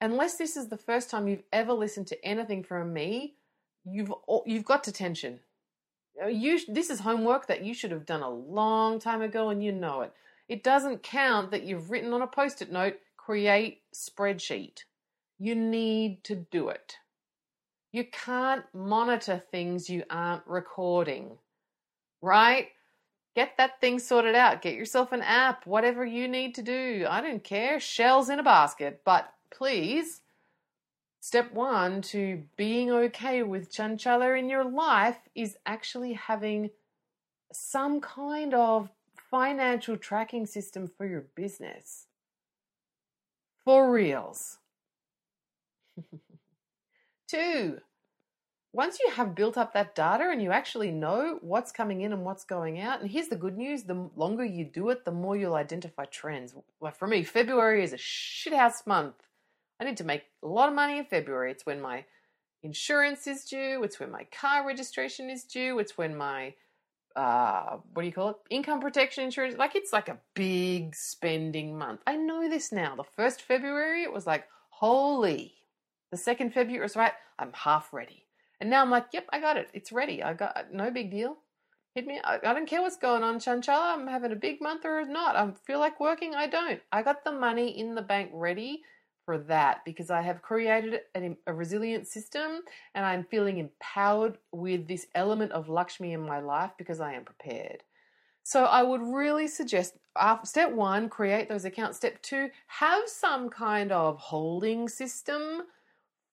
unless 0.02 0.38
this 0.38 0.56
is 0.56 0.68
the 0.68 0.78
first 0.78 1.10
time 1.10 1.28
you've 1.28 1.44
ever 1.52 1.74
listened 1.74 2.08
to 2.08 2.26
anything 2.26 2.64
from 2.64 2.94
me, 2.94 3.36
you've 3.86 4.12
you've 4.46 4.66
got 4.66 4.84
detention. 4.84 5.40
Uh, 6.22 6.28
you 6.28 6.60
this 6.68 6.90
is 6.90 7.00
homework 7.00 7.48
that 7.48 7.64
you 7.64 7.74
should 7.74 7.92
have 7.92 8.06
done 8.06 8.22
a 8.22 8.30
long 8.30 9.00
time 9.00 9.22
ago, 9.22 9.50
and 9.50 9.64
you 9.64 9.72
know 9.72 10.02
it. 10.02 10.14
It 10.48 10.64
doesn't 10.64 11.04
count 11.04 11.52
that 11.52 11.64
you've 11.64 11.92
written 11.92 12.14
on 12.14 12.22
a 12.22 12.28
post-it 12.28 12.72
note, 12.72 13.00
create 13.18 13.82
spreadsheet. 13.94 14.84
You 15.38 15.56
need 15.56 16.24
to 16.26 16.36
do 16.36 16.70
it. 16.70 16.96
You 17.92 18.06
can't 18.06 18.66
monitor 18.74 19.38
things 19.38 19.90
you 19.90 20.04
aren't 20.10 20.46
recording, 20.46 21.38
right? 22.22 22.68
Get 23.36 23.58
that 23.58 23.80
thing 23.80 24.00
sorted 24.00 24.36
out. 24.36 24.62
Get 24.62 24.76
yourself 24.76 25.12
an 25.12 25.22
app, 25.22 25.66
whatever 25.66 26.04
you 26.04 26.28
need 26.28 26.56
to 26.56 26.62
do. 26.62 27.06
I 27.10 27.22
don't 27.22 27.44
care. 27.44 27.80
Shells 27.80 28.30
in 28.30 28.40
a 28.40 28.44
basket, 28.44 29.02
but 29.06 29.32
please, 29.52 30.22
step 31.20 31.52
one 31.54 32.02
to 32.02 32.44
being 32.58 32.90
okay 32.90 33.44
with 33.44 33.72
chanchala 33.72 34.38
in 34.38 34.50
your 34.50 34.64
life 34.64 35.18
is 35.36 35.58
actually 35.66 36.14
having 36.14 36.70
some 37.52 38.00
kind 38.02 38.54
of 38.54 38.90
financial 39.30 39.98
tracking 39.98 40.46
system 40.46 40.88
for 40.98 41.06
your 41.06 41.26
business. 41.36 42.08
For 43.64 43.92
reals. 43.92 44.58
Two, 47.28 47.80
once 48.72 49.00
you 49.00 49.12
have 49.12 49.36
built 49.36 49.58
up 49.58 49.74
that 49.74 49.96
data 49.96 50.30
and 50.32 50.42
you 50.42 50.52
actually 50.52 50.92
know 50.92 51.38
what's 51.42 51.72
coming 51.72 52.02
in 52.02 52.14
and 52.14 52.24
what's 52.24 52.44
going 52.44 52.80
out, 52.80 53.02
and 53.02 53.10
here's 53.10 53.28
the 53.28 53.36
good 53.36 53.58
news 53.58 53.84
the 53.84 54.10
longer 54.16 54.46
you 54.46 54.66
do 54.66 54.90
it, 54.90 55.06
the 55.06 55.12
more 55.12 55.36
you'll 55.36 55.56
identify 55.56 56.06
trends. 56.06 56.56
Like 56.80 56.96
for 56.96 57.08
me, 57.08 57.24
February 57.24 57.84
is 57.84 57.94
a 57.94 57.98
shithouse 57.98 58.88
month 58.88 59.16
I 59.80 59.86
need 59.86 59.98
to 59.98 60.04
make 60.04 60.24
a 60.44 60.48
lot 60.48 60.70
of 60.70 60.76
money 60.76 60.98
in 60.98 61.06
February. 61.06 61.52
It's 61.52 61.65
when 61.65 61.82
my 61.82 62.06
insurance 62.63 63.28
is 63.28 63.46
due. 63.46 63.84
It's 63.84 64.00
when 64.00 64.12
my 64.12 64.26
car 64.26 64.65
registration 64.68 65.30
is 65.30 65.44
due. 65.44 65.80
It's 65.80 65.98
when 65.98 66.15
my 66.15 66.54
uh, 67.15 67.78
what 67.94 68.04
do 68.04 68.06
you 68.08 68.13
call 68.13 68.30
it? 68.30 68.36
Income 68.50 68.82
protection 68.82 69.24
insurance. 69.24 69.58
Like 69.58 69.76
it's 69.76 69.94
like 69.94 70.10
a 70.10 70.20
big 70.36 70.96
spending 70.96 71.78
month. 71.78 72.02
I 72.06 72.15
know 72.15 72.50
this 72.50 72.72
now. 72.72 72.96
The 72.96 73.04
first 73.04 73.42
February, 73.42 74.04
it 74.04 74.13
was 74.13 74.28
like 74.28 74.46
holy. 74.70 75.54
The 76.12 76.18
second 76.18 76.54
February 76.54 76.82
was 76.82 76.96
right. 76.96 77.13
I'm 77.38 77.54
half 77.54 77.94
ready, 77.94 78.26
and 78.60 78.70
now 78.70 78.82
I'm 78.82 78.89
like, 78.89 79.08
yep, 79.13 79.28
I 79.32 79.39
got 79.39 79.58
it. 79.58 79.70
It's 79.74 79.92
ready. 79.92 80.22
I 80.24 80.34
got 80.34 80.68
no 80.74 80.92
big 80.92 81.12
deal. 81.12 81.38
Hit 81.96 82.06
me. 82.06 82.20
I, 82.24 82.39
I 82.44 82.54
don't 82.54 82.68
care 82.68 82.82
what's 82.82 82.98
going 82.98 83.24
on, 83.24 83.39
Chanchala. 83.39 83.96
I'm 83.96 84.08
having 84.08 84.32
a 84.32 84.36
big 84.36 84.62
month 84.62 84.86
or 84.86 85.04
not. 85.06 85.36
I 85.36 85.52
feel 85.65 85.80
like 85.80 86.00
working. 86.00 86.36
I 86.36 86.48
don't. 86.48 86.80
I 86.92 87.02
got 87.02 87.24
the 87.24 87.32
money 87.32 87.80
in 87.80 87.96
the 87.96 88.02
bank 88.02 88.32
ready 88.34 88.82
for 89.30 89.38
that 89.38 89.86
because 89.86 90.10
I 90.10 90.22
have 90.22 90.42
created 90.42 91.02
a, 91.13 91.38
a 91.46 91.54
resilient 91.54 92.08
system 92.08 92.62
and 92.96 93.06
I'm 93.06 93.24
feeling 93.26 93.60
empowered 93.60 94.39
with 94.52 94.88
this 94.88 95.06
element 95.13 95.52
of 95.52 95.70
Lakshmi 95.70 96.13
in 96.13 96.22
my 96.26 96.39
life 96.39 96.72
because 96.80 97.00
I 97.00 97.13
am 97.13 97.26
prepared. 97.26 97.84
So 98.42 98.63
I 98.63 98.82
would 98.82 99.04
really 99.04 99.48
suggest 99.48 99.98
uh, 100.15 100.42
step 100.42 100.72
one, 100.72 101.10
create 101.10 101.48
those 101.48 101.63
accounts. 101.63 101.98
Step 101.98 102.20
two, 102.24 102.50
have 102.65 103.04
some 103.06 103.50
kind 103.50 103.92
of 103.92 104.18
holding 104.18 104.89
system 104.89 105.62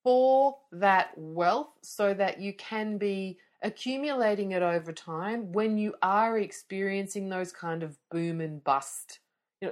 for 0.02 0.56
that 0.72 1.11
wealth 1.18 1.74
so 1.82 2.14
that 2.14 2.40
you 2.40 2.54
can 2.54 2.96
be 2.96 3.37
accumulating 3.62 4.52
it 4.52 4.62
over 4.62 4.90
time 4.90 5.52
when 5.52 5.76
you 5.76 5.92
are 6.00 6.38
experiencing 6.38 7.28
those 7.28 7.52
kind 7.52 7.82
of 7.82 7.98
boom 8.11 8.40
and 8.40 8.64
bust 8.64 9.18
you 9.60 9.68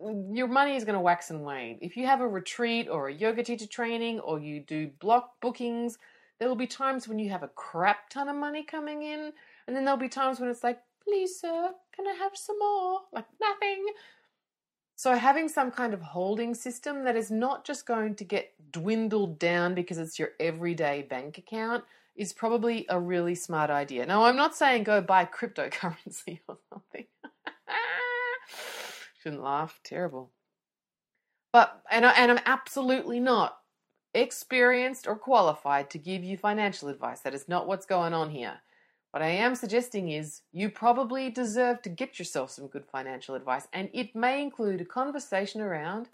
know, 0.00 0.30
your 0.32 0.48
money 0.48 0.76
is 0.76 0.84
going 0.84 0.94
to 0.94 1.00
wax 1.00 1.30
and 1.30 1.42
wane. 1.42 1.78
If 1.80 1.96
you 1.96 2.06
have 2.06 2.20
a 2.20 2.28
retreat 2.28 2.88
or 2.88 3.08
a 3.08 3.14
yoga 3.14 3.42
teacher 3.42 3.66
training 3.66 4.20
or 4.20 4.38
you 4.38 4.60
do 4.60 4.90
block 5.00 5.40
bookings, 5.40 5.98
there 6.38 6.48
will 6.48 6.56
be 6.56 6.66
times 6.66 7.08
when 7.08 7.18
you 7.18 7.30
have 7.30 7.42
a 7.42 7.48
crap 7.48 8.10
ton 8.10 8.28
of 8.28 8.36
money 8.36 8.64
coming 8.64 9.02
in, 9.02 9.32
and 9.66 9.76
then 9.76 9.84
there'll 9.84 9.98
be 9.98 10.08
times 10.08 10.40
when 10.40 10.50
it's 10.50 10.64
like, 10.64 10.80
please, 11.02 11.40
sir, 11.40 11.70
can 11.94 12.06
I 12.06 12.12
have 12.12 12.36
some 12.36 12.58
more? 12.58 13.00
Like 13.12 13.26
nothing. 13.40 13.86
So, 14.96 15.14
having 15.14 15.48
some 15.48 15.70
kind 15.70 15.92
of 15.92 16.00
holding 16.00 16.54
system 16.54 17.04
that 17.04 17.16
is 17.16 17.30
not 17.30 17.64
just 17.64 17.86
going 17.86 18.14
to 18.16 18.24
get 18.24 18.52
dwindled 18.70 19.38
down 19.38 19.74
because 19.74 19.98
it's 19.98 20.18
your 20.18 20.30
everyday 20.38 21.02
bank 21.02 21.38
account 21.38 21.84
is 22.16 22.32
probably 22.32 22.86
a 22.88 22.98
really 22.98 23.34
smart 23.34 23.70
idea. 23.70 24.06
Now, 24.06 24.24
I'm 24.24 24.36
not 24.36 24.54
saying 24.54 24.84
go 24.84 25.00
buy 25.00 25.24
cryptocurrency 25.24 26.40
or 26.48 26.58
something. 26.70 27.06
Shouldn't 29.24 29.42
laugh. 29.42 29.80
Terrible. 29.82 30.30
But, 31.50 31.82
and, 31.90 32.04
I, 32.04 32.12
and 32.12 32.30
I'm 32.30 32.40
absolutely 32.44 33.20
not 33.20 33.56
experienced 34.12 35.06
or 35.08 35.16
qualified 35.16 35.88
to 35.90 35.98
give 35.98 36.22
you 36.22 36.36
financial 36.36 36.90
advice. 36.90 37.20
That 37.20 37.34
is 37.34 37.48
not 37.48 37.66
what's 37.66 37.86
going 37.86 38.12
on 38.12 38.28
here. 38.28 38.60
What 39.12 39.22
I 39.22 39.28
am 39.28 39.54
suggesting 39.54 40.10
is 40.10 40.42
you 40.52 40.68
probably 40.68 41.30
deserve 41.30 41.80
to 41.82 41.88
get 41.88 42.18
yourself 42.18 42.50
some 42.50 42.66
good 42.66 42.84
financial 42.84 43.34
advice, 43.34 43.66
and 43.72 43.88
it 43.94 44.14
may 44.14 44.42
include 44.42 44.82
a 44.82 44.84
conversation 44.84 45.62
around 45.62 46.10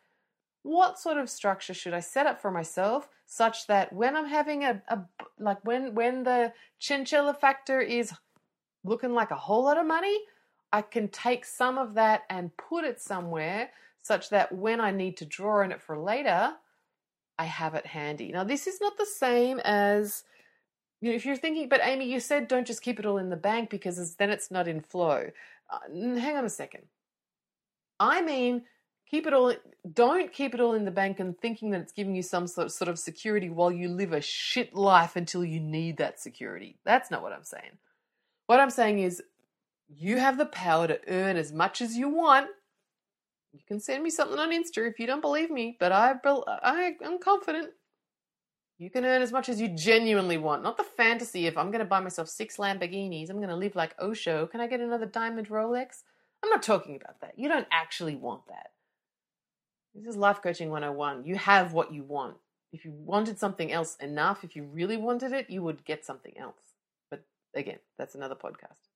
what 0.63 0.99
sort 0.99 1.17
of 1.17 1.31
structure 1.31 1.75
should 1.75 1.95
I 1.95 2.01
set 2.01 2.27
up 2.27 2.41
for 2.41 2.51
myself 2.51 3.09
such 3.27 3.67
that 3.67 3.93
when 3.93 4.15
I'm 4.15 4.27
having 4.27 4.65
a, 4.65 4.83
a 4.89 5.01
like 5.39 5.65
when 5.65 5.95
when 5.95 6.23
the 6.23 6.53
Chanchala 6.81 7.35
factor 7.35 7.81
is 7.81 8.13
looking 8.85 9.15
like 9.15 9.31
a 9.31 9.37
whole 9.37 9.65
lot 9.65 9.79
of 9.79 9.87
money, 9.87 10.19
I 10.73 10.83
can 10.83 11.09
take 11.09 11.45
some 11.45 11.79
of 11.79 11.95
that 11.95 12.23
and 12.31 12.57
put 12.57 12.85
it 12.85 13.01
somewhere 13.01 13.71
such 14.03 14.31
that 14.31 14.53
when 14.53 14.81
I 14.81 14.91
need 14.91 15.17
to 15.19 15.27
draw 15.27 15.63
on 15.63 15.73
it 15.73 15.83
for 15.83 15.99
later, 15.99 16.53
I 17.39 17.45
have 17.45 17.75
it 17.75 17.87
handy. 17.87 18.33
Now, 18.33 18.45
this 18.45 18.67
is 18.67 18.81
not 18.81 18.97
the 18.97 19.07
same 19.07 19.61
as 19.61 20.25
you 21.01 21.11
know, 21.11 21.17
if 21.17 21.25
you're 21.25 21.37
thinking, 21.37 21.69
but 21.69 21.81
Amy, 21.83 22.11
you 22.11 22.21
said 22.21 22.49
don't 22.49 22.67
just 22.67 22.83
keep 22.83 22.99
it 22.99 23.07
all 23.07 23.19
in 23.19 23.31
the 23.31 23.37
bank 23.37 23.71
because 23.71 24.15
then 24.17 24.31
it's 24.31 24.51
not 24.51 24.69
in 24.69 24.81
flow. 24.81 25.31
Uh, 25.71 25.79
hang 26.19 26.37
on 26.37 26.45
a 26.45 26.51
second. 26.51 26.83
I 27.99 28.21
mean, 28.21 28.65
keep 29.11 29.27
it 29.27 29.33
all. 29.33 29.55
Don't 29.93 30.33
keep 30.33 30.55
it 30.55 30.61
all 30.61 30.75
in 30.75 30.85
the 30.85 30.91
bank 30.91 31.19
and 31.21 31.39
thinking 31.39 31.71
that 31.71 31.81
it's 31.81 31.93
giving 31.93 32.15
you 32.15 32.23
some 32.23 32.47
sort 32.47 32.67
of, 32.67 32.73
sort 32.73 32.89
of 32.89 32.99
security 32.99 33.49
while 33.49 33.73
you 33.73 33.89
live 33.89 34.13
a 34.13 34.21
shit 34.21 34.75
life 34.75 35.17
until 35.17 35.45
you 35.45 35.61
need 35.61 35.97
that 35.97 36.21
security. 36.21 36.77
That's 36.85 37.11
not 37.11 37.23
what 37.23 37.33
I'm 37.33 37.45
saying. 37.45 37.79
What 38.47 38.61
I'm 38.61 38.71
saying 38.71 38.99
is, 38.99 39.23
you 39.97 40.19
have 40.19 40.39
the 40.39 40.47
power 40.47 40.87
to 40.87 41.01
earn 41.09 41.37
as 41.37 41.53
much 41.53 41.81
as 41.81 41.97
you 41.97 42.09
want. 42.09 42.49
You 43.53 43.61
can 43.67 43.81
send 43.81 44.03
me 44.03 44.11
something 44.11 44.39
on 44.39 44.53
Insta 44.53 44.89
if 44.89 44.99
you 45.01 45.07
don't 45.07 45.21
believe 45.21 45.51
me, 45.51 45.77
but 45.81 45.91
I, 45.93 46.15
I 46.25 46.95
am 47.03 47.19
confident 47.19 47.71
you 48.81 48.89
can 48.89 49.05
earn 49.05 49.21
as 49.21 49.31
much 49.31 49.51
as 49.51 49.61
you 49.61 49.69
genuinely 49.69 50.39
want, 50.39 50.63
not 50.63 50.79
the 50.79 50.83
fantasy 50.83 51.47
If 51.47 51.59
I'm 51.59 51.71
going 51.71 51.81
to 51.81 51.85
buy 51.85 52.01
myself 52.01 52.31
six 52.31 52.57
Lamborghinis, 52.57 53.29
I'm 53.29 53.37
going 53.37 53.51
to 53.51 53.55
live 53.55 53.77
like 53.77 53.95
Osho. 54.01 54.47
Can 54.47 54.63
I 54.63 54.67
get 54.69 54.81
another 54.81 55.05
diamond 55.05 55.51
Rolex? 55.51 56.03
I'm 56.43 56.49
not 56.49 56.63
talking 56.63 56.97
about 56.97 57.21
that. 57.21 57.35
You 57.37 57.51
don't 57.51 57.67
actually 57.71 58.17
want 58.17 58.47
that. 58.49 58.71
This 59.95 60.07
is 60.07 60.17
life 60.17 60.41
coaching 60.43 60.71
101. 60.71 61.27
You 61.27 61.37
have 61.37 61.75
what 61.75 61.93
you 61.93 62.05
want. 62.05 62.39
If 62.73 62.87
you 62.87 62.93
wanted 62.93 63.39
something 63.39 63.71
else 63.71 63.97
enough, 63.97 64.45
if 64.45 64.57
you 64.57 64.65
really 64.65 64.97
wanted 64.97 65.33
it, 65.33 65.51
you 65.51 65.63
would 65.63 65.85
get 65.85 66.07
something 66.07 66.33
else. 66.39 66.77
But 67.11 67.27
again, 67.55 67.81
that's 67.99 68.15
another 68.15 68.37
podcast. 68.37 68.90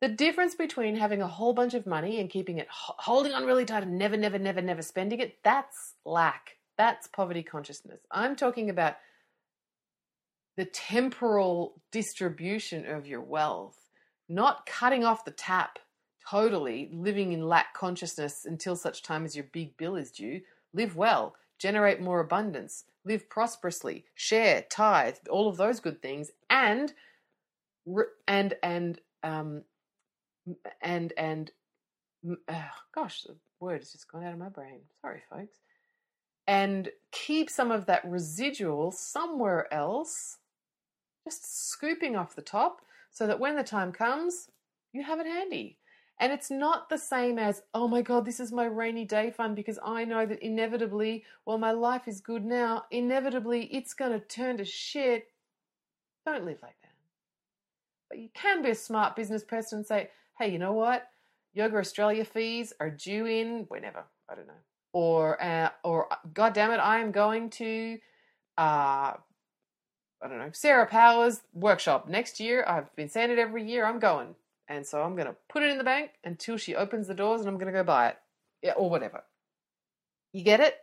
The 0.00 0.08
difference 0.08 0.54
between 0.54 0.96
having 0.96 1.20
a 1.20 1.26
whole 1.26 1.52
bunch 1.52 1.74
of 1.74 1.86
money 1.86 2.20
and 2.20 2.30
keeping 2.30 2.58
it, 2.58 2.66
holding 2.70 3.32
on 3.32 3.44
really 3.44 3.66
tight 3.66 3.82
and 3.82 3.98
never, 3.98 4.16
never, 4.16 4.38
never, 4.38 4.62
never 4.62 4.82
spending 4.82 5.20
it, 5.20 5.38
that's 5.42 5.94
lack. 6.06 6.56
That's 6.78 7.06
poverty 7.06 7.42
consciousness. 7.42 8.00
I'm 8.10 8.34
talking 8.34 8.70
about 8.70 8.96
the 10.56 10.64
temporal 10.64 11.80
distribution 11.92 12.86
of 12.86 13.06
your 13.06 13.20
wealth, 13.20 13.90
not 14.28 14.64
cutting 14.64 15.04
off 15.04 15.24
the 15.24 15.30
tap 15.30 15.78
totally, 16.28 16.88
living 16.92 17.32
in 17.32 17.48
lack 17.48 17.74
consciousness 17.74 18.44
until 18.46 18.76
such 18.76 19.02
time 19.02 19.24
as 19.24 19.34
your 19.34 19.46
big 19.52 19.76
bill 19.76 19.96
is 19.96 20.10
due. 20.10 20.40
Live 20.72 20.96
well, 20.96 21.34
generate 21.58 22.00
more 22.00 22.20
abundance, 22.20 22.84
live 23.04 23.28
prosperously, 23.28 24.04
share, 24.14 24.64
tithe, 24.70 25.16
all 25.28 25.48
of 25.48 25.56
those 25.56 25.80
good 25.80 26.00
things, 26.00 26.30
and 26.48 26.92
and 28.28 28.54
and 28.62 29.00
um 29.22 29.62
and 30.82 31.12
and 31.16 31.50
uh, 32.48 32.62
gosh, 32.94 33.22
the 33.22 33.36
word 33.60 33.80
has 33.80 33.92
just 33.92 34.10
gone 34.10 34.24
out 34.24 34.32
of 34.32 34.38
my 34.38 34.48
brain. 34.48 34.80
Sorry, 35.02 35.22
folks 35.30 35.58
and 36.50 36.88
keep 37.12 37.48
some 37.48 37.70
of 37.70 37.86
that 37.86 38.04
residual 38.04 38.90
somewhere 38.90 39.72
else, 39.72 40.38
just 41.24 41.70
scooping 41.70 42.16
off 42.16 42.34
the 42.34 42.42
top 42.42 42.80
so 43.12 43.28
that 43.28 43.38
when 43.38 43.54
the 43.54 43.62
time 43.62 43.92
comes, 43.92 44.48
you 44.92 45.04
have 45.04 45.20
it 45.20 45.26
handy. 45.26 45.78
And 46.18 46.32
it's 46.32 46.50
not 46.50 46.88
the 46.88 46.98
same 46.98 47.38
as, 47.38 47.62
oh 47.72 47.86
my 47.86 48.02
God, 48.02 48.24
this 48.24 48.40
is 48.40 48.50
my 48.50 48.64
rainy 48.64 49.04
day 49.04 49.30
fund 49.30 49.54
because 49.54 49.78
I 49.84 50.04
know 50.04 50.26
that 50.26 50.44
inevitably, 50.44 51.24
while 51.44 51.56
my 51.56 51.70
life 51.70 52.08
is 52.08 52.20
good 52.20 52.44
now, 52.44 52.82
inevitably 52.90 53.66
it's 53.66 53.94
going 53.94 54.10
to 54.10 54.26
turn 54.26 54.58
to 54.58 54.64
shit. 54.64 55.28
Don't 56.26 56.44
live 56.44 56.58
like 56.62 56.76
that. 56.82 56.90
But 58.08 58.18
you 58.18 58.28
can 58.34 58.60
be 58.60 58.70
a 58.70 58.74
smart 58.74 59.14
business 59.14 59.44
person 59.44 59.78
and 59.78 59.86
say, 59.86 60.10
hey, 60.40 60.50
you 60.50 60.58
know 60.58 60.72
what? 60.72 61.06
Yoga 61.52 61.78
Australia 61.78 62.24
fees 62.24 62.72
are 62.80 62.90
due 62.90 63.26
in 63.26 63.66
whenever. 63.68 64.04
I 64.28 64.34
don't 64.34 64.46
know 64.48 64.54
or 64.92 65.42
uh, 65.42 65.70
or 65.84 66.08
God 66.32 66.54
damn 66.54 66.70
it, 66.72 66.78
I 66.78 67.00
am 67.00 67.12
going 67.12 67.50
to 67.50 67.98
uh, 68.58 69.14
I 70.22 70.28
don't 70.28 70.38
know 70.38 70.50
Sarah 70.52 70.86
Powers 70.86 71.42
workshop 71.54 72.08
next 72.08 72.40
year. 72.40 72.64
I've 72.66 72.94
been 72.96 73.08
saying 73.08 73.30
it 73.30 73.38
every 73.38 73.68
year. 73.68 73.86
I'm 73.86 73.98
going, 73.98 74.34
and 74.68 74.86
so 74.86 75.02
I'm 75.02 75.14
going 75.14 75.28
to 75.28 75.36
put 75.48 75.62
it 75.62 75.70
in 75.70 75.78
the 75.78 75.84
bank 75.84 76.12
until 76.24 76.56
she 76.56 76.74
opens 76.74 77.06
the 77.06 77.14
doors, 77.14 77.40
and 77.40 77.48
I'm 77.48 77.56
going 77.56 77.72
to 77.72 77.78
go 77.78 77.84
buy 77.84 78.08
it, 78.08 78.16
yeah, 78.62 78.72
or 78.72 78.90
whatever. 78.90 79.22
You 80.32 80.42
get 80.44 80.60
it? 80.60 80.76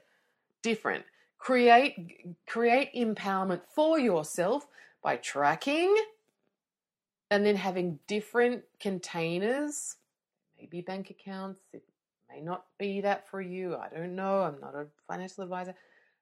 Different. 0.63 1.05
Create 1.37 2.35
create 2.47 2.93
empowerment 2.95 3.61
for 3.75 3.99
yourself 3.99 4.65
by 5.03 5.17
tracking, 5.17 5.95
and 7.31 7.45
then 7.45 7.55
having 7.55 7.99
different 8.07 8.63
containers, 8.79 9.95
maybe 10.57 10.81
bank 10.81 11.09
accounts. 11.09 11.61
it 11.73 11.83
may 12.29 12.41
not 12.41 12.65
be 12.77 13.01
that 13.01 13.27
for 13.27 13.41
you. 13.41 13.75
I 13.75 13.89
don't 13.89 14.15
know. 14.15 14.41
I'm 14.41 14.59
not 14.59 14.75
a 14.75 14.87
financial 15.07 15.43
advisor. 15.43 15.75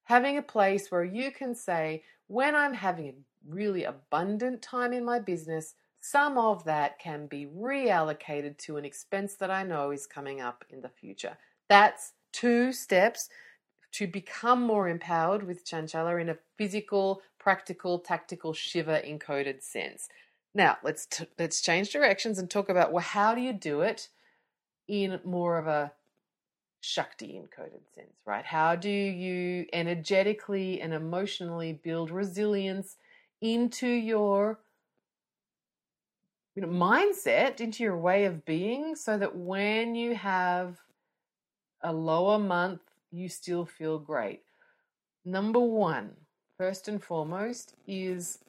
Having 0.03 0.37
a 0.37 0.43
place 0.43 0.91
where 0.91 1.03
you 1.03 1.31
can 1.31 1.55
say, 1.55 2.03
when 2.27 2.55
I'm 2.55 2.73
having 2.73 3.09
a 3.09 3.13
really 3.47 3.83
abundant 3.83 4.61
time 4.61 4.93
in 4.93 5.05
my 5.05 5.19
business, 5.19 5.75
some 6.01 6.37
of 6.37 6.63
that 6.65 6.99
can 6.99 7.25
be 7.25 7.47
reallocated 7.47 8.57
to 8.59 8.77
an 8.77 8.85
expense 8.85 9.35
that 9.35 9.49
I 9.49 9.63
know 9.63 9.91
is 9.91 10.05
coming 10.05 10.41
up 10.41 10.63
in 10.69 10.81
the 10.81 10.89
future. 10.89 11.37
That's 11.67 12.13
two 12.31 12.71
steps 12.71 13.29
to 13.93 14.05
become 14.05 14.61
more 14.61 14.89
empowered 14.89 15.41
with 15.47 15.65
Chanchala 15.65 16.19
in 16.19 16.29
a 16.29 16.37
physical, 16.57 17.21
practical, 17.39 17.97
tactical, 17.99 18.53
Shiva 18.53 19.01
encoded 19.01 19.63
sense. 19.63 20.09
Now, 20.55 20.77
let's 20.83 21.05
t- 21.05 21.27
let's 21.37 21.61
change 21.61 21.91
directions 21.91 22.39
and 22.39 22.49
talk 22.49 22.69
about 22.69 22.93
well, 22.93 23.03
how 23.03 23.35
do 23.35 23.41
you 23.41 23.51
do 23.53 23.81
it 23.81 24.07
in 24.87 25.19
more 25.25 25.57
of 25.57 25.67
a 25.67 25.91
Shakti 26.79 27.33
encoded 27.33 27.81
sense, 27.93 28.15
right? 28.25 28.45
How 28.45 28.75
do 28.75 28.89
you 28.89 29.65
energetically 29.73 30.79
and 30.79 30.93
emotionally 30.93 31.73
build 31.73 32.09
resilience 32.09 32.95
into 33.41 33.87
your 33.87 34.59
you 36.55 36.61
know, 36.61 36.69
mindset, 36.69 37.59
into 37.59 37.83
your 37.83 37.97
way 37.97 38.23
of 38.23 38.45
being, 38.45 38.95
so 38.95 39.17
that 39.17 39.35
when 39.35 39.93
you 39.93 40.15
have 40.15 40.77
a 41.81 41.91
lower 41.91 42.39
month, 42.39 42.81
you 43.11 43.27
still 43.27 43.65
feel 43.65 43.99
great? 43.99 44.43
Number 45.25 45.59
one, 45.59 46.11
first 46.57 46.87
and 46.87 47.03
foremost, 47.03 47.73
is 47.87 48.39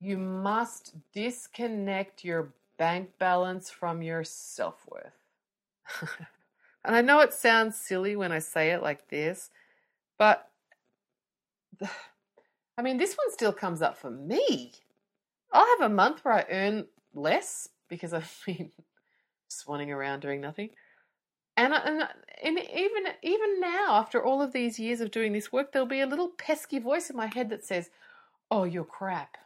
you 0.00 0.16
must 0.16 0.94
disconnect 1.12 2.24
your 2.24 2.52
bank 2.78 3.10
balance 3.18 3.70
from 3.70 4.02
your 4.02 4.24
self 4.24 4.86
worth. 4.88 6.08
And 6.84 6.96
I 6.96 7.02
know 7.02 7.20
it 7.20 7.34
sounds 7.34 7.76
silly 7.76 8.16
when 8.16 8.32
I 8.32 8.38
say 8.38 8.70
it 8.70 8.82
like 8.82 9.08
this, 9.08 9.50
but 10.18 10.48
I 12.78 12.82
mean, 12.82 12.96
this 12.96 13.14
one 13.14 13.30
still 13.32 13.52
comes 13.52 13.82
up 13.82 13.98
for 13.98 14.10
me. 14.10 14.72
I'll 15.52 15.66
have 15.78 15.90
a 15.90 15.94
month 15.94 16.24
where 16.24 16.34
I 16.34 16.46
earn 16.50 16.86
less 17.12 17.68
because 17.88 18.14
I've 18.14 18.34
been 18.46 18.70
swanning 19.50 19.88
around 19.88 20.20
doing 20.20 20.40
nothing. 20.40 20.70
And, 21.56 21.74
and, 21.74 22.08
and 22.42 22.58
even 22.58 23.12
even 23.22 23.60
now, 23.60 23.96
after 23.96 24.24
all 24.24 24.40
of 24.40 24.52
these 24.52 24.78
years 24.78 25.02
of 25.02 25.10
doing 25.10 25.32
this 25.32 25.52
work, 25.52 25.72
there'll 25.72 25.86
be 25.86 26.00
a 26.00 26.06
little 26.06 26.30
pesky 26.38 26.78
voice 26.78 27.10
in 27.10 27.16
my 27.16 27.26
head 27.26 27.50
that 27.50 27.64
says, 27.64 27.90
"Oh, 28.50 28.64
you're 28.64 28.84
crap. 28.84 29.36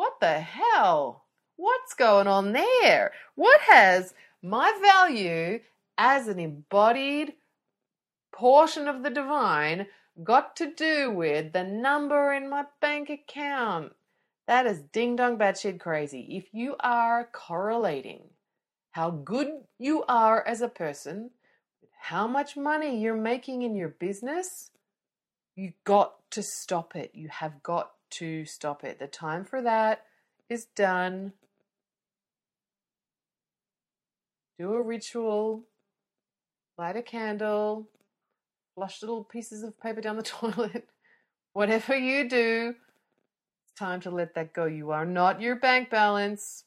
What 0.00 0.18
the 0.18 0.40
hell? 0.40 1.26
What's 1.56 1.92
going 1.92 2.26
on 2.26 2.52
there? 2.52 3.12
What 3.34 3.60
has 3.60 4.14
my 4.42 4.72
value 4.80 5.60
as 5.98 6.26
an 6.26 6.40
embodied 6.40 7.34
portion 8.32 8.88
of 8.88 9.02
the 9.02 9.10
divine 9.10 9.88
got 10.24 10.56
to 10.56 10.72
do 10.72 11.10
with 11.10 11.52
the 11.52 11.64
number 11.64 12.32
in 12.32 12.48
my 12.48 12.64
bank 12.80 13.10
account. 13.10 13.92
That 14.46 14.64
is 14.64 14.80
ding 14.90 15.16
dong 15.16 15.36
batshit 15.36 15.78
crazy. 15.78 16.28
If 16.30 16.46
you 16.54 16.76
are 16.80 17.28
correlating 17.30 18.22
how 18.92 19.10
good 19.10 19.48
you 19.78 20.02
are 20.08 20.42
as 20.46 20.62
a 20.62 20.68
person 20.68 21.32
with 21.82 21.90
how 22.00 22.26
much 22.26 22.56
money 22.56 22.98
you're 22.98 23.14
making 23.14 23.60
in 23.60 23.76
your 23.76 23.90
business, 23.90 24.70
you 25.54 25.74
got 25.84 26.14
to 26.30 26.42
stop 26.42 26.96
it. 26.96 27.10
You 27.12 27.28
have 27.28 27.62
got 27.62 27.90
to 28.10 28.44
stop 28.44 28.84
it. 28.84 28.98
The 28.98 29.06
time 29.06 29.44
for 29.44 29.62
that 29.62 30.04
is 30.48 30.66
done. 30.76 31.32
Do 34.58 34.74
a 34.74 34.82
ritual, 34.82 35.64
light 36.76 36.96
a 36.96 37.02
candle, 37.02 37.88
flush 38.74 39.02
little 39.02 39.24
pieces 39.24 39.62
of 39.62 39.80
paper 39.80 40.00
down 40.00 40.16
the 40.16 40.22
toilet. 40.22 40.88
Whatever 41.52 41.96
you 41.96 42.28
do, 42.28 42.74
it's 43.64 43.78
time 43.78 44.00
to 44.02 44.10
let 44.10 44.34
that 44.34 44.52
go. 44.52 44.66
You 44.66 44.90
are 44.90 45.06
not 45.06 45.40
your 45.40 45.56
bank 45.56 45.90
balance. 45.90 46.64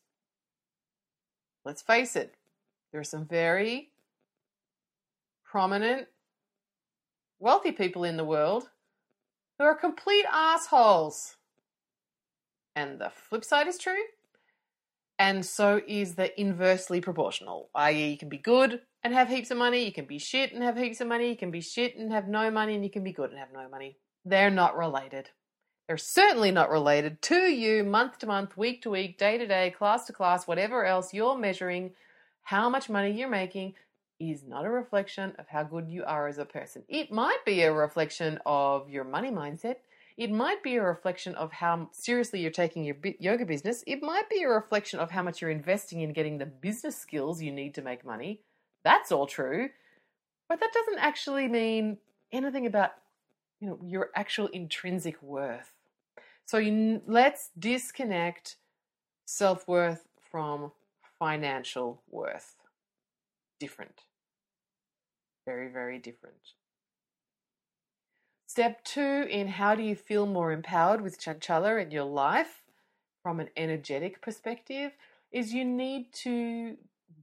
Let's 1.66 1.82
face 1.82 2.16
it, 2.16 2.36
there 2.91 3.00
are 3.00 3.06
some 3.06 3.26
very 3.26 3.91
prominent, 5.46 6.08
wealthy 7.39 7.72
people 7.72 8.04
in 8.04 8.18
the 8.18 8.26
world 8.26 8.70
who 9.58 9.66
are 9.66 9.76
complete 9.76 10.26
assholes. 10.32 11.36
And 12.76 12.99
the 12.99 13.10
flip 13.10 13.43
side 13.43 13.68
is 13.68 13.78
true. 13.78 14.01
And 15.20 15.45
so 15.45 15.80
is 15.88 16.16
the 16.16 16.39
inversely 16.39 16.99
proportional, 16.99 17.70
i.e., 17.76 18.12
you 18.12 18.18
can 18.18 18.30
be 18.30 18.38
good 18.38 18.82
and 19.04 19.14
have 19.14 19.30
heaps 19.30 19.51
of 19.51 19.58
money, 19.58 19.86
you 19.86 19.93
can 19.93 20.06
be 20.06 20.18
shit 20.18 20.54
and 20.54 20.64
have 20.64 20.78
heaps 20.78 21.01
of 21.01 21.08
money, 21.08 21.30
you 21.30 21.38
can 21.38 21.51
be 21.51 21.62
shit 21.62 21.95
and 21.95 22.12
have 22.12 22.28
no 22.28 22.49
money, 22.49 22.74
and 22.74 22.84
you 22.84 22.89
can 22.89 23.04
be 23.04 23.12
good 23.12 23.30
and 23.30 23.39
have 23.39 23.54
no 23.54 23.70
money. 23.70 23.97
They're 24.26 24.49
not 24.49 24.78
related. 24.78 25.30
They're 25.88 25.97
certainly 25.97 26.51
not 26.51 26.70
related 26.70 27.22
to 27.24 27.36
you 27.36 27.84
month 27.84 28.20
to 28.20 28.28
month, 28.28 28.58
week 28.58 28.82
to 28.84 28.89
week, 28.89 29.18
day 29.18 29.38
to 29.38 29.45
day, 29.45 29.70
class 29.72 30.06
to 30.06 30.14
class, 30.14 30.47
whatever 30.47 30.86
else 30.86 31.14
you're 31.14 31.38
measuring. 31.38 31.91
How 32.43 32.70
much 32.70 32.89
money 32.89 33.12
you're 33.12 33.30
making 33.30 33.76
is 34.32 34.43
not 34.43 34.65
a 34.65 34.69
reflection 34.69 35.34
of 35.39 35.47
how 35.47 35.63
good 35.63 35.89
you 35.89 36.03
are 36.05 36.28
as 36.28 36.38
a 36.38 36.45
person. 36.45 36.84
It 36.88 37.11
might 37.11 37.39
be 37.45 37.61
a 37.61 37.74
reflection 37.74 38.39
of 38.45 38.89
your 38.89 39.03
money 39.03 39.32
mindset. 39.32 39.78
It 40.17 40.32
might 40.32 40.61
be 40.61 40.76
a 40.76 40.84
reflection 40.84 41.34
of 41.36 41.51
how 41.51 41.89
seriously 41.91 42.39
you're 42.39 42.51
taking 42.51 42.84
your 42.84 42.97
yoga 43.19 43.45
business. 43.45 43.84
It 43.88 44.03
might 44.03 44.30
be 44.30 44.43
a 44.43 44.49
reflection 44.49 44.99
of 44.99 45.09
how 45.09 45.24
much 45.24 45.41
you're 45.41 45.49
investing 45.49 46.01
in 46.01 46.13
getting 46.13 46.38
the 46.38 46.45
business 46.45 46.95
skills 46.95 47.41
you 47.41 47.51
need 47.51 47.74
to 47.76 47.82
make 47.82 48.05
money. 48.05 48.41
That's 48.84 49.11
all 49.11 49.26
true. 49.26 49.69
But 50.49 50.59
that 50.59 50.74
doesn't 50.74 50.99
actually 50.99 51.47
mean 51.47 51.97
anything 52.32 52.67
about 52.67 52.91
you 53.59 53.69
know 53.69 53.80
your 53.84 54.09
actual 54.15 54.47
intrinsic 54.47 55.21
worth. 55.24 55.74
So 56.45 56.57
you, 56.57 57.01
let's 57.07 57.49
disconnect 57.57 58.57
self-worth 59.26 60.05
from 60.30 60.74
financial 61.17 62.03
worth. 62.09 62.55
Different. 63.59 64.01
Very, 65.46 65.68
very 65.70 66.00
different. 66.00 66.54
Step 68.48 68.84
two 68.84 69.26
in 69.30 69.48
how 69.48 69.74
do 69.76 69.84
you 69.84 69.96
feel 69.96 70.26
more 70.26 70.52
empowered 70.52 71.02
with 71.02 71.20
Chanchala 71.20 71.82
in 71.82 71.91
your 71.91 72.04
life 72.04 72.62
from 73.24 73.39
an 73.39 73.50
energetic 73.58 74.22
perspective 74.22 74.91
is 75.32 75.54
you 75.54 75.66
need 75.66 76.14
to 76.14 76.78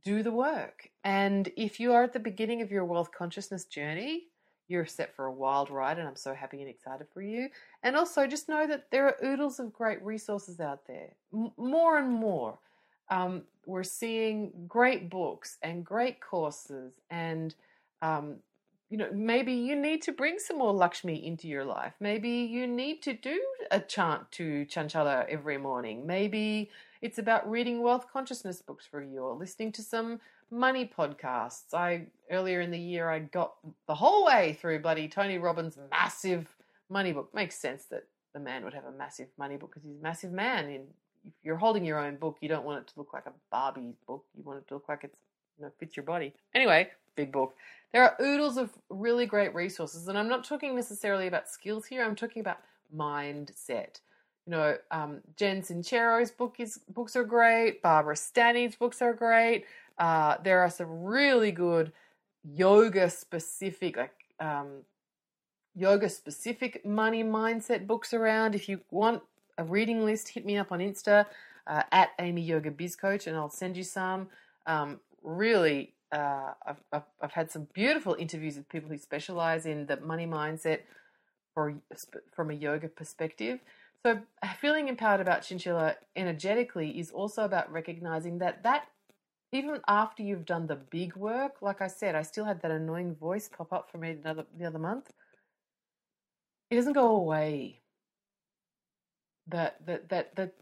do 0.04 0.22
the 0.22 0.32
work. 0.32 0.88
And 1.04 1.50
if 1.56 1.78
you 1.78 1.92
are 1.92 2.02
at 2.02 2.12
the 2.12 2.18
beginning 2.18 2.62
of 2.62 2.70
your 2.70 2.84
wealth 2.84 3.10
consciousness 3.16 3.64
journey, 3.64 4.24
you're 4.66 4.86
set 4.86 5.14
for 5.14 5.26
a 5.26 5.32
wild 5.32 5.70
ride, 5.70 5.98
and 5.98 6.08
I'm 6.08 6.16
so 6.16 6.32
happy 6.32 6.60
and 6.60 6.70
excited 6.70 7.06
for 7.12 7.22
you. 7.22 7.48
And 7.82 7.96
also, 7.96 8.26
just 8.26 8.48
know 8.48 8.66
that 8.66 8.86
there 8.90 9.06
are 9.06 9.16
oodles 9.24 9.58
of 9.58 9.72
great 9.72 10.02
resources 10.02 10.60
out 10.60 10.86
there, 10.86 11.10
M- 11.34 11.52
more 11.56 11.98
and 11.98 12.10
more. 12.10 12.58
Um, 13.10 13.42
we're 13.66 13.82
seeing 13.82 14.52
great 14.68 15.10
books 15.10 15.58
and 15.62 15.84
great 15.84 16.20
courses 16.20 16.92
and 17.10 17.54
um, 18.02 18.36
you 18.90 18.96
know, 18.96 19.08
maybe 19.12 19.52
you 19.52 19.76
need 19.76 20.02
to 20.02 20.12
bring 20.12 20.38
some 20.38 20.58
more 20.58 20.72
Lakshmi 20.72 21.24
into 21.24 21.46
your 21.46 21.64
life. 21.64 21.94
Maybe 22.00 22.28
you 22.28 22.66
need 22.66 23.02
to 23.02 23.12
do 23.14 23.40
a 23.70 23.78
chant 23.78 24.30
to 24.32 24.66
Chanchala 24.66 25.26
every 25.28 25.58
morning. 25.58 26.06
Maybe 26.06 26.70
it's 27.00 27.18
about 27.18 27.48
reading 27.48 27.82
wealth 27.82 28.06
consciousness 28.12 28.60
books 28.60 28.86
for 28.90 29.02
you 29.02 29.20
or 29.20 29.36
listening 29.36 29.70
to 29.72 29.82
some 29.82 30.20
money 30.50 30.90
podcasts. 30.98 31.72
I 31.72 32.06
earlier 32.30 32.60
in 32.60 32.72
the 32.72 32.78
year 32.78 33.08
I 33.08 33.20
got 33.20 33.54
the 33.86 33.94
whole 33.94 34.26
way 34.26 34.58
through 34.60 34.80
bloody 34.80 35.06
Tony 35.06 35.38
Robbins' 35.38 35.78
massive 35.90 36.48
money 36.88 37.12
book. 37.12 37.32
Makes 37.32 37.56
sense 37.56 37.84
that 37.86 38.04
the 38.34 38.40
man 38.40 38.64
would 38.64 38.74
have 38.74 38.86
a 38.86 38.92
massive 38.92 39.28
money 39.38 39.56
book 39.56 39.70
because 39.70 39.84
he's 39.84 39.98
a 39.98 40.02
massive 40.02 40.32
man. 40.32 40.64
And 40.64 40.88
if 41.24 41.32
you're 41.44 41.56
holding 41.56 41.84
your 41.84 41.98
own 41.98 42.16
book, 42.16 42.38
you 42.40 42.48
don't 42.48 42.64
want 42.64 42.82
it 42.82 42.88
to 42.88 42.98
look 42.98 43.12
like 43.12 43.26
a 43.26 43.32
Barbie 43.52 43.94
book. 44.08 44.24
You 44.36 44.42
want 44.42 44.58
it 44.58 44.68
to 44.68 44.74
look 44.74 44.88
like 44.88 45.04
it's 45.04 45.20
you 45.60 45.70
fits 45.78 45.96
your 45.96 46.04
body. 46.04 46.32
Anyway, 46.54 46.88
big 47.16 47.32
book. 47.32 47.54
There 47.92 48.02
are 48.04 48.16
oodles 48.20 48.56
of 48.56 48.70
really 48.88 49.26
great 49.26 49.54
resources, 49.54 50.08
and 50.08 50.16
I'm 50.16 50.28
not 50.28 50.44
talking 50.44 50.76
necessarily 50.76 51.26
about 51.26 51.48
skills 51.48 51.86
here. 51.86 52.04
I'm 52.04 52.14
talking 52.14 52.40
about 52.40 52.58
mindset. 52.94 54.00
You 54.46 54.52
know, 54.52 54.76
um, 54.90 55.20
Jen 55.36 55.62
Sincero's 55.62 56.30
book 56.30 56.56
is 56.58 56.80
books 56.88 57.16
are 57.16 57.24
great. 57.24 57.82
Barbara 57.82 58.16
Stanny's 58.16 58.76
books 58.76 59.02
are 59.02 59.12
great. 59.12 59.64
Uh, 59.98 60.36
there 60.42 60.60
are 60.60 60.70
some 60.70 61.02
really 61.02 61.52
good 61.52 61.92
yoga 62.44 63.10
specific, 63.10 63.96
like 63.96 64.14
um, 64.38 64.68
yoga 65.74 66.08
specific 66.08 66.84
money 66.86 67.22
mindset 67.22 67.86
books 67.86 68.14
around. 68.14 68.54
If 68.54 68.68
you 68.68 68.80
want 68.90 69.22
a 69.58 69.64
reading 69.64 70.04
list, 70.04 70.28
hit 70.28 70.46
me 70.46 70.56
up 70.56 70.72
on 70.72 70.78
Insta 70.78 71.26
uh, 71.66 71.82
at 71.92 72.10
Amy 72.18 72.42
Yoga 72.42 72.70
Biz 72.70 72.96
Coach, 72.96 73.26
and 73.26 73.36
I'll 73.36 73.50
send 73.50 73.76
you 73.76 73.84
some. 73.84 74.28
Um, 74.66 75.00
really 75.22 75.94
uh, 76.12 76.52
I've, 76.66 77.02
I've, 77.22 77.32
had 77.32 77.50
some 77.50 77.68
beautiful 77.72 78.14
interviews 78.14 78.56
with 78.56 78.68
people 78.68 78.90
who 78.90 78.98
specialize 78.98 79.64
in 79.64 79.86
the 79.86 79.96
money 79.98 80.26
mindset 80.26 80.80
for, 81.54 81.74
from 82.32 82.50
a 82.50 82.54
yoga 82.54 82.88
perspective. 82.88 83.60
So, 84.04 84.18
feeling 84.60 84.88
empowered 84.88 85.20
about 85.20 85.42
Chanchala 85.42 85.94
energetically 86.16 86.98
is 86.98 87.10
also 87.10 87.44
about 87.44 87.70
recognizing 87.70 88.38
that 88.38 88.62
that 88.62 88.86
even 89.52 89.80
after 89.88 90.22
you've 90.22 90.46
done 90.46 90.66
the 90.66 90.76
big 90.76 91.16
work, 91.16 91.56
like 91.60 91.80
I 91.80 91.88
said, 91.88 92.14
I 92.14 92.22
still 92.22 92.44
had 92.44 92.62
that 92.62 92.70
annoying 92.70 93.14
voice 93.14 93.48
pop 93.48 93.72
up 93.72 93.90
for 93.90 93.98
me 93.98 94.10
another, 94.10 94.46
the 94.56 94.64
other 94.64 94.78
month. 94.78 95.10
It 96.70 96.76
doesn't 96.76 96.92
go 96.92 97.16
away. 97.16 97.80
That 99.48 99.84
that 99.86 100.08
that 100.10 100.36
that 100.36 100.54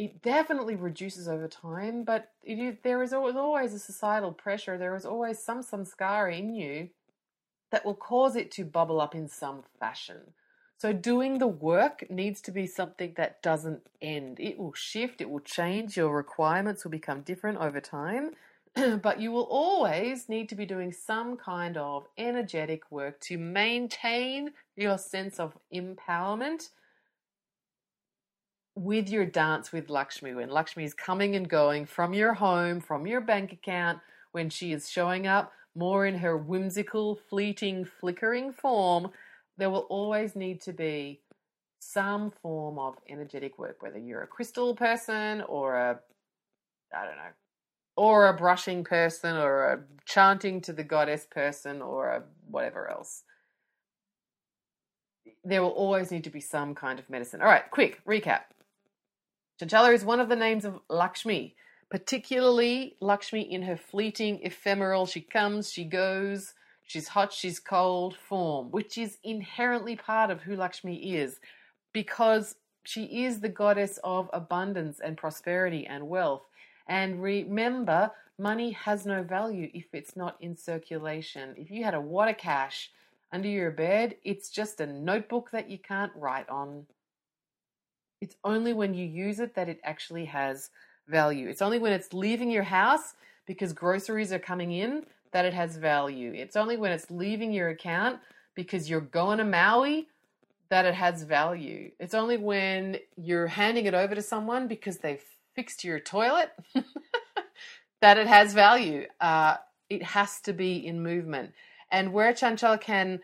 it 0.00 0.22
definitely 0.22 0.76
reduces 0.76 1.28
over 1.28 1.46
time, 1.46 2.04
but 2.04 2.30
there 2.82 3.02
is 3.02 3.12
always 3.12 3.74
a 3.74 3.78
societal 3.78 4.32
pressure. 4.32 4.78
There 4.78 4.96
is 4.96 5.04
always 5.04 5.38
some 5.38 5.62
samskara 5.62 6.38
in 6.38 6.54
you 6.54 6.88
that 7.70 7.84
will 7.84 7.96
cause 7.96 8.34
it 8.34 8.50
to 8.52 8.64
bubble 8.64 8.98
up 8.98 9.14
in 9.14 9.28
some 9.28 9.62
fashion. 9.78 10.32
So 10.78 10.94
doing 10.94 11.38
the 11.38 11.46
work 11.46 12.10
needs 12.10 12.40
to 12.42 12.50
be 12.50 12.66
something 12.66 13.12
that 13.18 13.42
doesn't 13.42 13.82
end. 14.00 14.40
It 14.40 14.58
will 14.58 14.72
shift, 14.72 15.20
it 15.20 15.28
will 15.28 15.40
change, 15.40 15.98
your 15.98 16.16
requirements 16.16 16.82
will 16.82 16.92
become 16.92 17.20
different 17.20 17.58
over 17.58 17.78
time, 17.82 18.30
but 19.02 19.20
you 19.20 19.30
will 19.30 19.48
always 19.50 20.30
need 20.30 20.48
to 20.48 20.54
be 20.54 20.64
doing 20.64 20.92
some 20.92 21.36
kind 21.36 21.76
of 21.76 22.06
energetic 22.16 22.90
work 22.90 23.20
to 23.20 23.36
maintain 23.36 24.52
your 24.76 24.96
sense 24.96 25.38
of 25.38 25.58
empowerment 25.74 26.70
with 28.74 29.08
your 29.08 29.26
dance 29.26 29.72
with 29.72 29.90
Lakshmi, 29.90 30.34
when 30.34 30.50
Lakshmi 30.50 30.84
is 30.84 30.94
coming 30.94 31.36
and 31.36 31.48
going 31.48 31.86
from 31.86 32.14
your 32.14 32.34
home, 32.34 32.80
from 32.80 33.06
your 33.06 33.20
bank 33.20 33.52
account, 33.52 33.98
when 34.32 34.48
she 34.48 34.72
is 34.72 34.88
showing 34.88 35.26
up 35.26 35.52
more 35.74 36.06
in 36.06 36.18
her 36.18 36.36
whimsical, 36.36 37.16
fleeting, 37.28 37.84
flickering 37.84 38.52
form, 38.52 39.10
there 39.58 39.70
will 39.70 39.86
always 39.90 40.34
need 40.34 40.60
to 40.62 40.72
be 40.72 41.20
some 41.80 42.30
form 42.42 42.78
of 42.78 42.96
energetic 43.08 43.58
work, 43.58 43.82
whether 43.82 43.98
you're 43.98 44.22
a 44.22 44.26
crystal 44.26 44.74
person 44.74 45.40
or 45.42 45.76
a, 45.76 46.00
I 46.94 47.04
don't 47.04 47.16
know, 47.16 47.32
or 47.96 48.28
a 48.28 48.36
brushing 48.36 48.84
person 48.84 49.36
or 49.36 49.72
a 49.72 49.80
chanting 50.06 50.60
to 50.62 50.72
the 50.72 50.84
goddess 50.84 51.26
person 51.30 51.82
or 51.82 52.08
a 52.08 52.22
whatever 52.48 52.90
else. 52.90 53.22
There 55.44 55.62
will 55.62 55.70
always 55.70 56.10
need 56.10 56.24
to 56.24 56.30
be 56.30 56.40
some 56.40 56.74
kind 56.74 56.98
of 56.98 57.08
medicine. 57.08 57.40
All 57.40 57.48
right, 57.48 57.70
quick 57.70 58.00
recap. 58.06 58.42
Chanchala 59.60 59.92
is 59.92 60.06
one 60.06 60.20
of 60.20 60.30
the 60.30 60.36
names 60.36 60.64
of 60.64 60.80
Lakshmi, 60.88 61.54
particularly 61.90 62.96
Lakshmi 63.00 63.42
in 63.42 63.60
her 63.62 63.76
fleeting, 63.76 64.40
ephemeral, 64.42 65.04
she 65.04 65.20
comes, 65.20 65.70
she 65.70 65.84
goes, 65.84 66.54
she's 66.86 67.08
hot, 67.08 67.30
she's 67.30 67.60
cold 67.60 68.16
form, 68.16 68.70
which 68.70 68.96
is 68.96 69.18
inherently 69.22 69.96
part 69.96 70.30
of 70.30 70.40
who 70.40 70.56
Lakshmi 70.56 71.14
is 71.14 71.40
because 71.92 72.54
she 72.84 73.24
is 73.24 73.40
the 73.40 73.50
goddess 73.50 73.98
of 74.02 74.30
abundance 74.32 74.98
and 74.98 75.18
prosperity 75.18 75.86
and 75.86 76.08
wealth. 76.08 76.46
And 76.86 77.22
remember, 77.22 78.12
money 78.38 78.70
has 78.70 79.04
no 79.04 79.22
value 79.22 79.68
if 79.74 79.92
it's 79.92 80.16
not 80.16 80.38
in 80.40 80.56
circulation. 80.56 81.54
If 81.58 81.70
you 81.70 81.84
had 81.84 81.94
a 81.94 82.00
water 82.00 82.32
cash 82.32 82.90
under 83.30 83.48
your 83.48 83.72
bed, 83.72 84.16
it's 84.24 84.48
just 84.48 84.80
a 84.80 84.86
notebook 84.86 85.50
that 85.50 85.68
you 85.68 85.76
can't 85.76 86.12
write 86.16 86.48
on. 86.48 86.86
It's 88.20 88.36
only 88.44 88.72
when 88.72 88.94
you 88.94 89.06
use 89.06 89.40
it 89.40 89.54
that 89.54 89.68
it 89.68 89.80
actually 89.84 90.26
has 90.26 90.70
value. 91.08 91.48
It's 91.48 91.62
only 91.62 91.78
when 91.78 91.92
it's 91.92 92.12
leaving 92.12 92.50
your 92.50 92.62
house 92.64 93.14
because 93.46 93.72
groceries 93.72 94.32
are 94.32 94.38
coming 94.38 94.72
in 94.72 95.04
that 95.32 95.44
it 95.44 95.54
has 95.54 95.76
value. 95.76 96.32
It's 96.34 96.56
only 96.56 96.76
when 96.76 96.92
it's 96.92 97.10
leaving 97.10 97.52
your 97.52 97.68
account 97.68 98.20
because 98.54 98.90
you're 98.90 99.00
going 99.00 99.38
to 99.38 99.44
Maui 99.44 100.08
that 100.70 100.84
it 100.84 100.94
has 100.94 101.22
value. 101.24 101.90
It's 101.98 102.14
only 102.14 102.36
when 102.36 102.98
you're 103.16 103.48
handing 103.48 103.86
it 103.86 103.94
over 103.94 104.14
to 104.14 104.22
someone 104.22 104.68
because 104.68 104.98
they've 104.98 105.22
fixed 105.54 105.84
your 105.84 105.98
toilet 105.98 106.50
that 108.00 108.18
it 108.18 108.26
has 108.26 108.54
value. 108.54 109.06
Uh, 109.20 109.56
it 109.88 110.02
has 110.02 110.40
to 110.42 110.52
be 110.52 110.86
in 110.86 111.02
movement. 111.02 111.52
And 111.90 112.12
where 112.12 112.32
Chanchala 112.32 112.80
can 112.80 113.20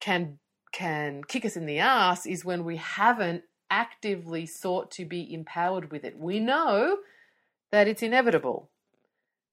can 0.00 0.38
can 0.72 1.22
kick 1.24 1.44
us 1.44 1.56
in 1.56 1.66
the 1.66 1.78
ass 1.80 2.26
is 2.26 2.44
when 2.44 2.64
we 2.64 2.76
haven't 2.76 3.42
actively 3.72 4.44
sought 4.44 4.90
to 4.92 5.06
be 5.06 5.32
empowered 5.32 5.90
with 5.90 6.04
it. 6.04 6.18
We 6.18 6.38
know 6.38 6.98
that 7.72 7.88
it's 7.88 8.02
inevitable. 8.02 8.68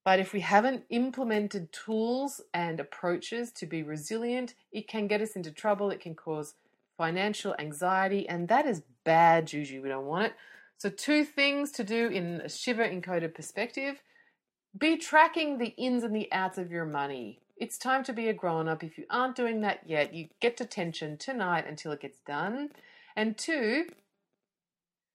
But 0.03 0.20
if 0.20 0.34
we 0.34 0.41
haven't 0.41 0.84
implemented 0.89 1.72
tools 1.72 2.41
and 2.53 2.80
approaches 2.80 3.51
to 3.53 3.65
be 3.65 3.82
resilient, 3.82 4.55
it 4.72 4.88
can 4.89 5.07
get 5.07 5.22
us 5.22 5.36
into 5.36 5.51
trouble. 5.51 5.89
It 5.89 6.01
can 6.01 6.15
cause 6.15 6.55
financial 6.97 7.55
anxiety, 7.59 8.28
and 8.28 8.49
that 8.49 8.65
is 8.65 8.84
bad 9.05 9.47
juju. 9.47 9.82
We 9.82 9.89
don't 9.89 10.05
want 10.05 10.28
it. 10.28 10.34
So, 10.78 10.89
two 10.89 11.24
things 11.24 11.72
to 11.74 11.84
do 11.84 12.07
in 12.07 12.41
a 12.41 12.49
Shiva 12.49 12.88
encoded 12.88 13.34
perspective 13.34 14.01
be 14.78 14.97
tracking 14.97 15.57
the 15.57 15.74
ins 15.78 16.03
and 16.03 16.15
the 16.15 16.32
outs 16.32 16.57
of 16.57 16.72
your 16.72 16.86
money. 16.86 17.39
It's 17.57 17.78
time 17.78 18.03
to 18.05 18.13
be 18.13 18.28
a 18.28 18.34
grown 18.34 18.67
up. 18.67 18.84
If 18.84 18.97
you 18.97 19.05
aren't 19.09 19.36
doing 19.36 19.61
that 19.61 19.82
yet, 19.86 20.13
you 20.13 20.28
get 20.39 20.57
detention 20.57 21.17
tonight 21.17 21.65
until 21.67 21.91
it 21.91 22.01
gets 22.01 22.20
done. 22.20 22.70
And 23.15 23.38
two, 23.38 23.88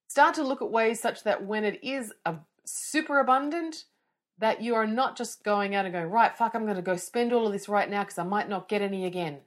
start 0.09 0.35
to 0.35 0.45
look 0.45 0.63
at 0.63 0.71
ways 0.71 1.01
such 1.01 1.25
that 1.25 1.45
when 1.45 1.65
it 1.65 1.83
is 1.83 2.13
a 2.25 2.37
super 2.65 3.19
abundant, 3.19 3.85
that 4.39 4.63
you 4.63 4.75
are 4.75 4.87
not 4.87 5.17
just 5.17 5.45
going 5.45 5.75
out 5.75 5.85
and 5.85 5.95
going, 5.95 6.11
right, 6.11 6.37
fuck, 6.37 6.55
I'm 6.55 6.65
going 6.65 6.77
to 6.77 6.83
go 6.83 6.97
spend 6.97 7.33
all 7.33 7.47
of 7.47 7.53
this 7.53 7.69
right 7.69 7.89
now 7.89 8.03
because 8.03 8.19
I 8.19 8.25
might 8.25 8.49
not 8.49 8.69
get 8.69 8.83
any 8.83 9.05
again. 9.05 9.41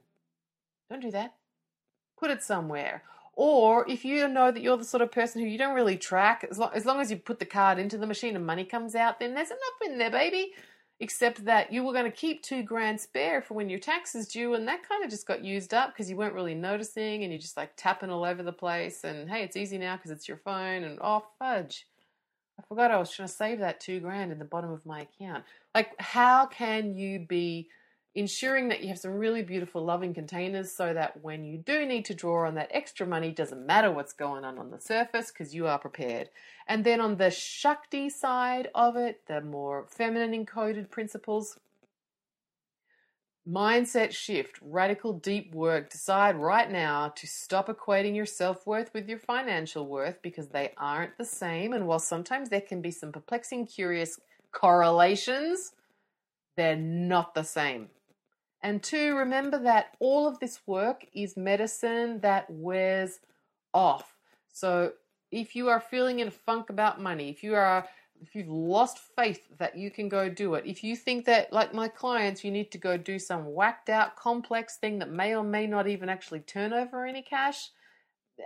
Don't 0.90 1.02
do 1.02 1.10
that. 1.10 1.34
Put 2.18 2.30
it 2.30 2.42
somewhere. 2.42 3.02
Or 3.34 3.88
if 3.88 4.04
you 4.04 4.26
know 4.26 4.50
that 4.50 4.62
you're 4.62 4.76
the 4.76 4.84
sort 4.84 5.02
of 5.02 5.12
person 5.12 5.40
who 5.40 5.46
you 5.46 5.58
don't 5.58 5.74
really 5.74 5.96
track, 5.96 6.44
as 6.50 6.58
long, 6.58 6.70
as 6.74 6.84
long 6.84 7.00
as 7.00 7.10
you 7.10 7.16
put 7.16 7.38
the 7.38 7.44
card 7.44 7.78
into 7.78 7.96
the 7.96 8.06
machine 8.06 8.34
and 8.34 8.44
money 8.44 8.64
comes 8.64 8.94
out, 8.94 9.20
then 9.20 9.34
there's 9.34 9.50
enough 9.50 9.60
in 9.86 9.98
there, 9.98 10.10
baby. 10.10 10.54
Except 11.00 11.44
that 11.44 11.72
you 11.72 11.84
were 11.84 11.92
going 11.92 12.10
to 12.10 12.16
keep 12.16 12.42
two 12.42 12.64
grand 12.64 13.00
spare 13.00 13.40
for 13.40 13.54
when 13.54 13.70
your 13.70 13.78
tax 13.78 14.16
is 14.16 14.26
due, 14.26 14.54
and 14.54 14.66
that 14.66 14.88
kind 14.88 15.04
of 15.04 15.10
just 15.10 15.28
got 15.28 15.44
used 15.44 15.72
up 15.72 15.90
because 15.90 16.10
you 16.10 16.16
weren't 16.16 16.34
really 16.34 16.56
noticing 16.56 17.22
and 17.22 17.32
you're 17.32 17.40
just 17.40 17.56
like 17.56 17.70
tapping 17.76 18.10
all 18.10 18.24
over 18.24 18.42
the 18.42 18.52
place. 18.52 19.04
And 19.04 19.28
hey, 19.28 19.44
it's 19.44 19.56
easy 19.56 19.78
now 19.78 19.96
because 19.96 20.10
it's 20.10 20.26
your 20.26 20.38
phone, 20.38 20.82
and 20.84 20.98
oh, 21.00 21.24
fudge. 21.38 21.86
I 22.58 22.62
forgot 22.66 22.90
I 22.90 22.96
was 22.96 23.12
trying 23.12 23.28
to 23.28 23.34
save 23.34 23.60
that 23.60 23.80
two 23.80 24.00
grand 24.00 24.32
in 24.32 24.38
the 24.40 24.44
bottom 24.44 24.70
of 24.70 24.84
my 24.84 25.02
account. 25.02 25.44
Like, 25.74 25.92
how 26.00 26.46
can 26.46 26.94
you 26.96 27.20
be 27.20 27.68
ensuring 28.14 28.68
that 28.68 28.82
you 28.82 28.88
have 28.88 28.98
some 28.98 29.12
really 29.12 29.42
beautiful, 29.42 29.84
loving 29.84 30.14
containers 30.14 30.72
so 30.72 30.92
that 30.92 31.22
when 31.22 31.44
you 31.44 31.58
do 31.58 31.86
need 31.86 32.04
to 32.06 32.14
draw 32.14 32.46
on 32.46 32.54
that 32.54 32.70
extra 32.72 33.06
money, 33.06 33.30
doesn't 33.30 33.66
matter 33.66 33.92
what's 33.92 34.12
going 34.12 34.44
on 34.44 34.58
on 34.58 34.70
the 34.70 34.80
surface 34.80 35.30
because 35.30 35.54
you 35.54 35.66
are 35.66 35.78
prepared. 35.78 36.30
And 36.66 36.84
then 36.84 37.00
on 37.00 37.16
the 37.16 37.30
Shakti 37.30 38.08
side 38.08 38.68
of 38.74 38.96
it, 38.96 39.22
the 39.26 39.40
more 39.40 39.86
feminine 39.88 40.44
encoded 40.44 40.90
principles, 40.90 41.58
mindset 43.48 44.12
shift, 44.12 44.58
radical 44.60 45.12
deep 45.12 45.54
work. 45.54 45.90
Decide 45.90 46.36
right 46.36 46.70
now 46.70 47.08
to 47.16 47.26
stop 47.26 47.68
equating 47.68 48.14
your 48.14 48.26
self 48.26 48.66
worth 48.66 48.92
with 48.92 49.08
your 49.08 49.18
financial 49.18 49.86
worth 49.86 50.20
because 50.22 50.48
they 50.48 50.72
aren't 50.76 51.16
the 51.16 51.24
same. 51.24 51.72
And 51.72 51.86
while 51.86 51.98
sometimes 51.98 52.48
there 52.48 52.60
can 52.60 52.82
be 52.82 52.90
some 52.90 53.12
perplexing, 53.12 53.66
curious 53.66 54.18
correlations, 54.52 55.72
they're 56.56 56.76
not 56.76 57.34
the 57.34 57.44
same. 57.44 57.88
And 58.62 58.82
two, 58.82 59.16
remember 59.16 59.58
that 59.60 59.96
all 60.00 60.26
of 60.26 60.40
this 60.40 60.60
work 60.66 61.06
is 61.14 61.36
medicine 61.36 62.20
that 62.20 62.46
wears 62.50 63.20
off. 63.72 64.16
So 64.52 64.92
if 65.30 65.54
you 65.54 65.68
are 65.68 65.80
feeling 65.80 66.20
in 66.20 66.28
a 66.28 66.32
funk 66.32 66.70
about 66.70 67.00
money, 67.00 67.30
if 67.30 67.42
you 67.42 67.54
are 67.54 67.86
if 68.20 68.34
you've 68.34 68.48
lost 68.48 68.98
faith 69.16 69.46
that 69.58 69.76
you 69.76 69.90
can 69.90 70.08
go 70.08 70.28
do 70.28 70.54
it, 70.54 70.64
if 70.66 70.82
you 70.82 70.96
think 70.96 71.24
that 71.26 71.52
like 71.52 71.72
my 71.72 71.86
clients, 71.86 72.42
you 72.42 72.50
need 72.50 72.72
to 72.72 72.78
go 72.78 72.96
do 72.96 73.18
some 73.18 73.54
whacked 73.54 73.88
out 73.88 74.16
complex 74.16 74.76
thing 74.76 74.98
that 74.98 75.10
may 75.10 75.36
or 75.36 75.44
may 75.44 75.68
not 75.68 75.86
even 75.86 76.08
actually 76.08 76.40
turn 76.40 76.72
over 76.72 77.06
any 77.06 77.22
cash, 77.22 77.70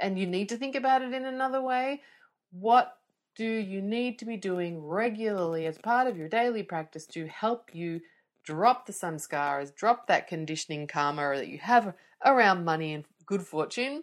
and 0.00 0.18
you 0.18 0.26
need 0.26 0.48
to 0.50 0.56
think 0.56 0.74
about 0.74 1.02
it 1.02 1.12
in 1.12 1.24
another 1.24 1.62
way, 1.62 2.02
what 2.50 2.98
do 3.34 3.46
you 3.46 3.80
need 3.80 4.18
to 4.18 4.26
be 4.26 4.36
doing 4.36 4.84
regularly 4.84 5.66
as 5.66 5.78
part 5.78 6.06
of 6.06 6.18
your 6.18 6.28
daily 6.28 6.62
practice 6.62 7.06
to 7.06 7.26
help 7.26 7.74
you 7.74 8.00
drop 8.44 8.86
the 8.86 8.92
samskaras, 8.92 9.74
drop 9.74 10.06
that 10.06 10.28
conditioning 10.28 10.86
karma 10.86 11.36
that 11.36 11.48
you 11.48 11.58
have 11.58 11.94
around 12.24 12.64
money 12.64 12.94
and 12.94 13.04
good 13.26 13.42
fortune 13.42 14.02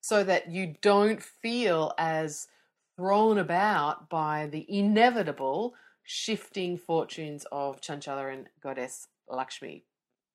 so 0.00 0.24
that 0.24 0.50
you 0.50 0.74
don't 0.80 1.22
feel 1.22 1.92
as 1.98 2.48
thrown 2.96 3.38
about 3.38 4.08
by 4.08 4.48
the 4.50 4.66
inevitable 4.68 5.74
shifting 6.04 6.76
fortunes 6.76 7.46
of 7.52 7.80
Chanchala 7.80 8.32
and 8.32 8.46
goddess 8.62 9.08
Lakshmi. 9.28 9.84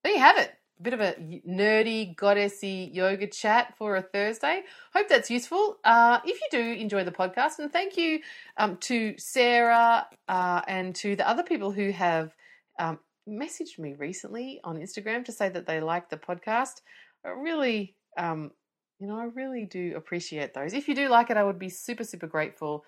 There 0.03 0.13
you 0.13 0.19
have 0.19 0.37
it. 0.37 0.53
A 0.79 0.83
bit 0.83 0.93
of 0.93 0.99
a 0.99 1.13
nerdy, 1.47 2.15
goddessy 2.15 2.93
yoga 2.93 3.27
chat 3.27 3.75
for 3.77 3.95
a 3.95 4.01
Thursday. 4.01 4.63
Hope 4.93 5.07
that's 5.07 5.31
useful. 5.31 5.77
Uh, 5.85 6.19
if 6.25 6.39
you 6.41 6.47
do 6.51 6.59
enjoy 6.59 7.03
the 7.03 7.11
podcast, 7.11 7.59
and 7.59 7.71
thank 7.71 7.97
you 7.97 8.19
um, 8.57 8.75
to 8.77 9.15
Sarah 9.17 10.05
uh, 10.27 10.61
and 10.67 10.93
to 10.95 11.15
the 11.15 11.27
other 11.27 11.43
people 11.43 11.71
who 11.71 11.91
have 11.91 12.35
um, 12.79 12.99
messaged 13.27 13.79
me 13.79 13.93
recently 13.93 14.59
on 14.63 14.77
Instagram 14.77 15.25
to 15.25 15.31
say 15.31 15.49
that 15.49 15.65
they 15.65 15.79
like 15.81 16.09
the 16.09 16.17
podcast. 16.17 16.81
I 17.25 17.29
really, 17.29 17.95
um, 18.17 18.51
you 18.99 19.07
know, 19.07 19.17
I 19.17 19.25
really 19.25 19.65
do 19.65 19.93
appreciate 19.95 20.53
those. 20.53 20.73
If 20.73 20.87
you 20.87 20.95
do 20.95 21.09
like 21.09 21.29
it, 21.29 21.37
I 21.37 21.43
would 21.43 21.59
be 21.59 21.69
super, 21.69 22.03
super 22.03 22.27
grateful 22.27 22.83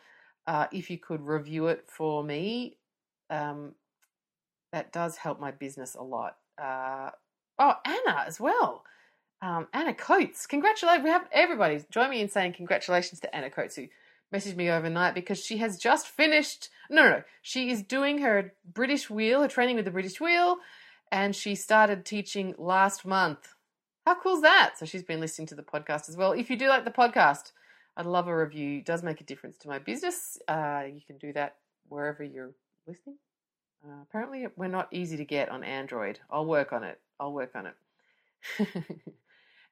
uh, 0.45 0.67
if 0.71 0.89
you 0.89 0.97
could 0.97 1.21
review 1.21 1.67
it 1.67 1.85
for 1.87 2.23
me. 2.23 2.77
Um, 3.29 3.73
that 4.71 4.91
does 4.91 5.17
help 5.17 5.39
my 5.39 5.51
business 5.51 5.95
a 5.95 6.03
lot. 6.03 6.37
Uh, 6.61 7.11
oh, 7.59 7.73
Anna 7.85 8.23
as 8.25 8.39
well. 8.39 8.83
Um, 9.41 9.67
Anna 9.73 9.93
Coates, 9.93 10.47
congratulations. 10.47 11.03
We 11.03 11.09
have 11.09 11.27
everybody 11.31 11.83
join 11.91 12.09
me 12.09 12.21
in 12.21 12.29
saying 12.29 12.53
congratulations 12.53 13.19
to 13.21 13.35
Anna 13.35 13.49
Coates, 13.49 13.75
who 13.75 13.87
messaged 14.33 14.55
me 14.55 14.69
overnight 14.69 15.13
because 15.15 15.43
she 15.43 15.57
has 15.57 15.77
just 15.77 16.07
finished. 16.07 16.69
No, 16.89 17.03
no, 17.03 17.09
no. 17.09 17.23
She 17.41 17.69
is 17.69 17.81
doing 17.81 18.19
her 18.19 18.53
British 18.71 19.09
wheel, 19.09 19.41
her 19.41 19.47
training 19.47 19.75
with 19.75 19.85
the 19.85 19.91
British 19.91 20.19
wheel, 20.19 20.57
and 21.11 21.35
she 21.35 21.55
started 21.55 22.05
teaching 22.05 22.55
last 22.57 23.05
month. 23.05 23.55
How 24.05 24.15
cool 24.15 24.35
is 24.35 24.41
that? 24.41 24.75
So 24.77 24.85
she's 24.85 25.03
been 25.03 25.19
listening 25.19 25.47
to 25.47 25.55
the 25.55 25.63
podcast 25.63 26.09
as 26.09 26.15
well. 26.15 26.31
If 26.31 26.49
you 26.49 26.55
do 26.55 26.69
like 26.69 26.85
the 26.85 26.91
podcast, 26.91 27.51
I'd 27.95 28.05
love 28.05 28.27
a 28.27 28.37
review. 28.37 28.79
It 28.79 28.85
does 28.85 29.03
make 29.03 29.19
a 29.21 29.25
difference 29.25 29.57
to 29.59 29.67
my 29.67 29.79
business. 29.79 30.37
Uh, 30.47 30.83
you 30.93 31.01
can 31.05 31.17
do 31.17 31.33
that 31.33 31.55
wherever 31.89 32.23
you're 32.23 32.51
listening. 32.85 33.17
Uh, 33.83 34.01
apparently, 34.03 34.47
we're 34.55 34.67
not 34.67 34.87
easy 34.91 35.17
to 35.17 35.25
get 35.25 35.49
on 35.49 35.63
Android. 35.63 36.19
I'll 36.29 36.45
work 36.45 36.73
on 36.73 36.83
it. 36.83 36.99
I'll 37.19 37.33
work 37.33 37.55
on 37.55 37.67
it. 37.67 37.75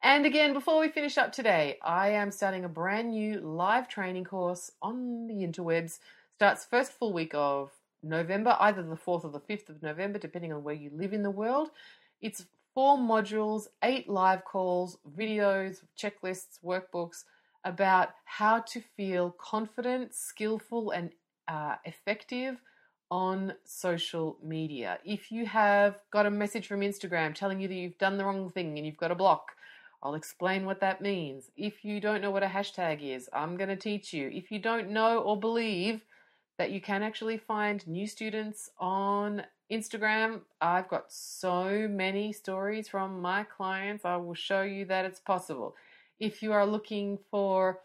And 0.06 0.28
again, 0.28 0.54
before 0.54 0.80
we 0.80 0.90
finish 0.90 1.18
up 1.18 1.32
today, 1.32 1.80
I 1.82 2.10
am 2.10 2.30
starting 2.30 2.64
a 2.64 2.70
brand 2.70 3.10
new 3.10 3.40
live 3.40 3.88
training 3.90 4.26
course 4.26 4.72
on 4.80 5.26
the 5.26 5.34
interwebs. 5.34 5.98
Starts 6.36 6.64
first 6.64 6.92
full 6.92 7.12
week 7.12 7.32
of 7.34 7.72
November, 8.04 8.56
either 8.60 8.84
the 8.84 8.96
4th 8.96 9.26
or 9.26 9.32
the 9.32 9.40
5th 9.40 9.70
of 9.70 9.82
November, 9.82 10.20
depending 10.20 10.54
on 10.54 10.64
where 10.64 10.76
you 10.76 10.92
live 10.94 11.12
in 11.12 11.24
the 11.24 11.32
world. 11.32 11.72
It's 12.22 12.46
four 12.76 13.00
modules, 13.00 13.66
eight 13.82 14.08
live 14.08 14.46
calls, 14.46 15.00
videos, 15.18 15.78
checklists, 16.00 16.60
workbooks 16.64 17.24
about 17.64 18.10
how 18.26 18.60
to 18.60 18.82
feel 18.96 19.32
confident, 19.40 20.14
skillful, 20.14 20.92
and 20.92 21.14
uh, 21.48 21.78
effective 21.84 22.62
on 23.10 23.54
social 23.64 24.38
media. 24.44 25.00
If 25.04 25.32
you 25.32 25.48
have 25.48 25.98
got 26.12 26.28
a 26.28 26.32
message 26.32 26.68
from 26.68 26.82
Instagram 26.82 27.34
telling 27.34 27.60
you 27.60 27.68
that 27.68 27.74
you've 27.74 27.98
done 27.98 28.20
the 28.20 28.26
wrong 28.26 28.52
thing 28.52 28.78
and 28.78 28.86
you've 28.86 28.98
got 28.98 29.10
a 29.10 29.16
block, 29.16 29.54
I'll 30.02 30.16
explain 30.16 30.66
what 30.66 30.82
that 30.82 31.02
means. 31.02 31.52
If 31.56 31.84
you 31.84 32.00
don't 32.00 32.22
know 32.22 32.32
what 32.32 32.44
a 32.44 32.48
hashtag 32.48 33.02
is, 33.02 33.30
I'm 33.34 33.58
going 33.58 33.70
to 33.70 33.76
teach 33.76 34.14
you. 34.14 34.30
If 34.34 34.52
you 34.52 34.60
don't 34.60 34.90
know 34.92 35.20
or 35.20 35.40
believe 35.40 36.02
that 36.58 36.72
you 36.72 36.80
can 36.80 37.04
actually 37.04 37.38
find 37.38 37.86
new 37.88 38.08
students 38.08 38.70
on 38.80 39.44
Instagram, 39.72 40.42
I've 40.62 40.88
got 40.88 41.12
so 41.12 41.88
many 41.90 42.32
stories 42.32 42.88
from 42.88 43.22
my 43.22 43.44
clients. 43.44 44.06
I 44.06 44.16
will 44.18 44.36
show 44.36 44.62
you 44.62 44.86
that 44.86 45.06
it's 45.06 45.20
possible. 45.20 45.76
If 46.20 46.42
you 46.42 46.54
are 46.54 46.66
looking 46.66 47.20
for 47.32 47.80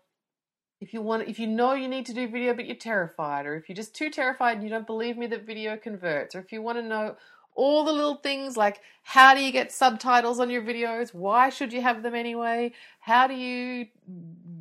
if 0.81 0.95
you 0.95 1.03
want 1.03 1.29
if 1.29 1.39
you 1.39 1.47
know 1.47 1.75
you 1.75 1.89
need 1.89 2.07
to 2.07 2.15
do 2.15 2.27
video 2.27 2.55
but 2.55 2.67
you're 2.67 2.77
terrified 2.77 3.47
or 3.47 3.55
if 3.55 3.69
you're 3.69 3.77
just 3.77 3.95
too 3.95 4.09
terrified 4.09 4.57
and 4.57 4.65
you 4.65 4.71
don't 4.71 4.87
believe 4.87 5.17
me 5.17 5.27
that 5.27 5.47
video 5.47 5.77
converts 5.77 6.35
or 6.35 6.41
if 6.41 6.53
you 6.53 6.63
want 6.63 6.79
to 6.79 6.83
know 6.83 7.17
all 7.61 7.85
the 7.85 7.93
little 7.93 8.15
things 8.15 8.57
like 8.57 8.81
how 9.03 9.35
do 9.35 9.43
you 9.43 9.53
get 9.53 9.71
subtitles 9.71 10.41
on 10.41 10.49
your 10.49 10.63
videos? 10.63 11.13
Why 11.13 11.51
should 11.51 11.75
you 11.75 11.83
have 11.83 12.03
them 12.03 12.15
anyway? 12.15 12.73
How 13.01 13.27
do 13.27 13.35
you 13.35 13.87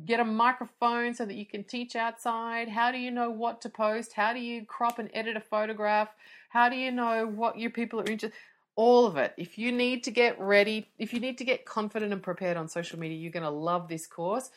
get 0.04 0.20
a 0.20 0.24
microphone 0.24 1.14
so 1.14 1.24
that 1.24 1.34
you 1.34 1.46
can 1.46 1.64
teach 1.64 1.96
outside? 1.96 2.68
How 2.68 2.92
do 2.92 2.98
you 2.98 3.10
know 3.10 3.30
what 3.30 3.62
to 3.62 3.70
post? 3.70 4.12
How 4.12 4.34
do 4.34 4.38
you 4.38 4.66
crop 4.66 4.98
and 4.98 5.08
edit 5.14 5.34
a 5.34 5.40
photograph? 5.40 6.10
How 6.50 6.68
do 6.68 6.76
you 6.76 6.90
know 6.90 7.26
what 7.26 7.58
your 7.58 7.70
people 7.70 8.00
are 8.00 8.10
interested 8.10 8.32
all 8.76 9.06
of 9.06 9.16
it. 9.16 9.32
If 9.36 9.58
you 9.58 9.72
need 9.72 10.04
to 10.04 10.10
get 10.10 10.38
ready 10.38 10.88
if 10.98 11.14
you 11.14 11.20
need 11.20 11.38
to 11.38 11.44
get 11.44 11.64
confident 11.64 12.12
and 12.12 12.22
prepared 12.22 12.58
on 12.58 12.68
social 12.68 12.98
media 12.98 13.16
you're 13.16 13.32
going 13.32 13.42
to 13.44 13.50
love 13.70 13.88
this 13.88 14.06
course. 14.06 14.50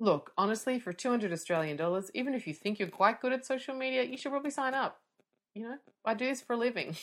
Look, 0.00 0.32
honestly, 0.36 0.78
for 0.80 0.92
200 0.92 1.32
Australian 1.32 1.76
dollars, 1.76 2.10
even 2.14 2.34
if 2.34 2.46
you 2.46 2.54
think 2.54 2.78
you're 2.78 2.88
quite 2.88 3.20
good 3.20 3.32
at 3.32 3.46
social 3.46 3.74
media, 3.74 4.02
you 4.02 4.16
should 4.16 4.32
probably 4.32 4.50
sign 4.50 4.74
up. 4.74 5.00
You 5.54 5.62
know, 5.62 5.76
I 6.04 6.14
do 6.14 6.26
this 6.26 6.40
for 6.40 6.54
a 6.54 6.56
living. 6.58 6.96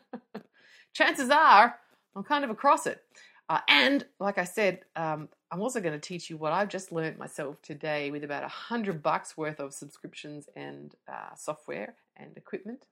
Chances 0.92 1.30
are 1.30 1.78
I'm 2.14 2.22
kind 2.22 2.44
of 2.44 2.50
across 2.50 2.86
it. 2.86 3.02
Uh, 3.48 3.60
and 3.68 4.06
like 4.20 4.38
I 4.38 4.44
said, 4.44 4.80
um, 4.96 5.28
I'm 5.50 5.60
also 5.60 5.80
going 5.80 5.98
to 5.98 6.08
teach 6.08 6.30
you 6.30 6.36
what 6.36 6.52
I've 6.52 6.68
just 6.68 6.92
learned 6.92 7.18
myself 7.18 7.60
today 7.62 8.10
with 8.10 8.24
about 8.24 8.44
a 8.44 8.48
hundred 8.48 9.02
bucks 9.02 9.36
worth 9.36 9.60
of 9.60 9.74
subscriptions 9.74 10.48
and 10.56 10.94
uh, 11.08 11.34
software 11.36 11.94
and 12.16 12.36
equipment. 12.36 12.86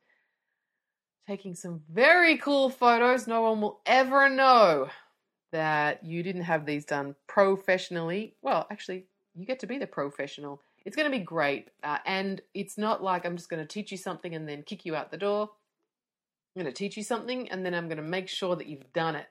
Taking 1.27 1.55
some 1.55 1.83
very 1.91 2.39
cool 2.39 2.71
photos. 2.71 3.27
No 3.27 3.43
one 3.43 3.61
will 3.61 3.81
ever 3.87 4.29
know 4.29 4.89
that 5.53 6.05
you 6.05 6.23
didn't 6.23 6.43
have 6.43 6.67
these 6.67 6.85
done 6.85 7.15
professionally. 7.27 8.35
Well, 8.43 8.67
actually, 8.71 9.07
you 9.35 9.47
get 9.47 9.61
to 9.61 9.67
be 9.67 9.79
the 9.79 9.87
professional. 9.87 10.63
It's 10.91 10.97
going 10.97 11.09
to 11.09 11.17
be 11.17 11.23
great. 11.23 11.69
Uh, 11.85 11.99
and 12.05 12.41
it's 12.53 12.77
not 12.77 13.01
like 13.01 13.25
I'm 13.25 13.37
just 13.37 13.49
going 13.49 13.63
to 13.63 13.75
teach 13.75 13.93
you 13.93 13.97
something 13.97 14.35
and 14.35 14.49
then 14.49 14.65
kick 14.65 14.85
you 14.85 14.97
out 14.97 15.13
the 15.13 15.17
door. 15.17 15.49
I'm 16.57 16.63
going 16.63 16.75
to 16.75 16.77
teach 16.77 16.97
you 16.97 17.05
something 17.05 17.49
and 17.49 17.65
then 17.65 17.75
I'm 17.75 17.87
going 17.87 17.99
to 17.99 18.03
make 18.03 18.29
sure 18.29 18.57
that 18.57 18.67
you've 18.67 18.93
done 18.93 19.15
it. 19.15 19.29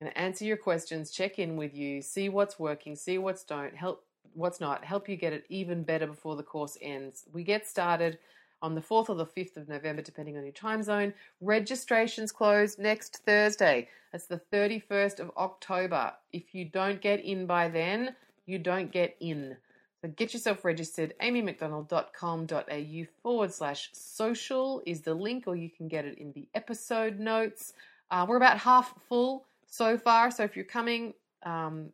I'm 0.00 0.06
going 0.06 0.12
to 0.12 0.20
answer 0.20 0.44
your 0.44 0.56
questions, 0.56 1.10
check 1.10 1.40
in 1.40 1.56
with 1.56 1.74
you, 1.74 2.02
see 2.02 2.28
what's 2.28 2.56
working, 2.56 2.94
see 2.94 3.18
what's 3.18 3.42
don't, 3.42 3.74
help 3.74 4.04
what's 4.34 4.60
not, 4.60 4.84
help 4.84 5.08
you 5.08 5.16
get 5.16 5.32
it 5.32 5.44
even 5.48 5.82
better 5.82 6.06
before 6.06 6.36
the 6.36 6.44
course 6.44 6.78
ends. 6.80 7.24
We 7.32 7.42
get 7.42 7.66
started 7.66 8.20
on 8.62 8.76
the 8.76 8.80
4th 8.80 9.08
or 9.08 9.16
the 9.16 9.26
5th 9.26 9.56
of 9.56 9.68
November, 9.68 10.02
depending 10.02 10.36
on 10.36 10.44
your 10.44 10.52
time 10.52 10.84
zone. 10.84 11.12
Registrations 11.40 12.30
close 12.30 12.78
next 12.78 13.22
Thursday. 13.26 13.88
That's 14.12 14.26
the 14.26 14.40
31st 14.52 15.18
of 15.18 15.32
October. 15.36 16.12
If 16.32 16.54
you 16.54 16.64
don't 16.64 17.00
get 17.00 17.24
in 17.24 17.46
by 17.46 17.70
then, 17.70 18.14
you 18.46 18.60
don't 18.60 18.92
get 18.92 19.16
in. 19.18 19.56
So 20.02 20.08
get 20.08 20.32
yourself 20.34 20.64
registered. 20.64 21.14
amymcdonald.com.au 21.22 23.04
forward 23.22 23.54
slash 23.54 23.90
social 23.92 24.82
is 24.84 25.02
the 25.02 25.14
link, 25.14 25.44
or 25.46 25.54
you 25.54 25.70
can 25.70 25.86
get 25.86 26.04
it 26.04 26.18
in 26.18 26.32
the 26.32 26.48
episode 26.54 27.20
notes. 27.20 27.72
Uh, 28.10 28.26
we're 28.28 28.36
about 28.36 28.58
half 28.58 28.94
full 29.08 29.46
so 29.66 29.96
far. 29.96 30.32
So 30.32 30.42
if 30.42 30.56
you're 30.56 30.64
coming, 30.64 31.14
um, 31.44 31.90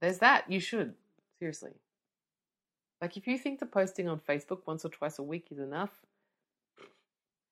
there's 0.00 0.18
that. 0.18 0.50
You 0.50 0.58
should. 0.58 0.94
Seriously. 1.38 1.70
Like 3.00 3.16
if 3.16 3.28
you 3.28 3.38
think 3.38 3.60
the 3.60 3.66
posting 3.66 4.08
on 4.08 4.20
Facebook 4.28 4.66
once 4.66 4.84
or 4.84 4.88
twice 4.88 5.18
a 5.18 5.22
week 5.22 5.46
is 5.50 5.58
enough, 5.58 5.90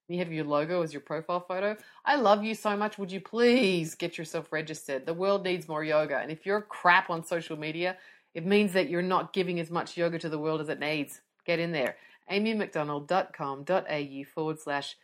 you 0.09 0.17
have 0.19 0.31
your 0.31 0.43
logo 0.43 0.81
as 0.81 0.91
your 0.91 1.01
profile 1.01 1.39
photo. 1.39 1.77
I 2.03 2.15
love 2.15 2.43
you 2.43 2.55
so 2.55 2.75
much. 2.75 2.97
Would 2.97 3.11
you 3.11 3.21
please 3.21 3.95
get 3.95 4.17
yourself 4.17 4.51
registered? 4.51 5.05
The 5.05 5.13
world 5.13 5.43
needs 5.43 5.67
more 5.67 5.83
yoga. 5.83 6.17
And 6.17 6.31
if 6.31 6.45
you're 6.45 6.61
crap 6.61 7.09
on 7.11 7.23
social 7.23 7.57
media, 7.57 7.95
it 8.39 8.45
means 8.45 8.71
that 8.71 8.89
you're 8.89 9.01
not 9.01 9.33
giving 9.33 9.59
as 9.59 9.69
much 9.69 9.97
yoga 9.97 10.17
to 10.17 10.29
the 10.29 10.39
world 10.39 10.61
as 10.61 10.69
it 10.69 10.79
needs. 10.79 11.19
Get 11.45 11.59
in 11.59 11.73
there. 11.73 11.97
amymcdonald.com.au 12.31 14.23
forward 14.33 14.59
slash 14.61 14.95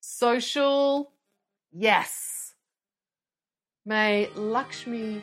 social. 0.00 1.12
Yes. 1.70 2.54
May 3.86 4.28
Lakshmi 4.34 5.22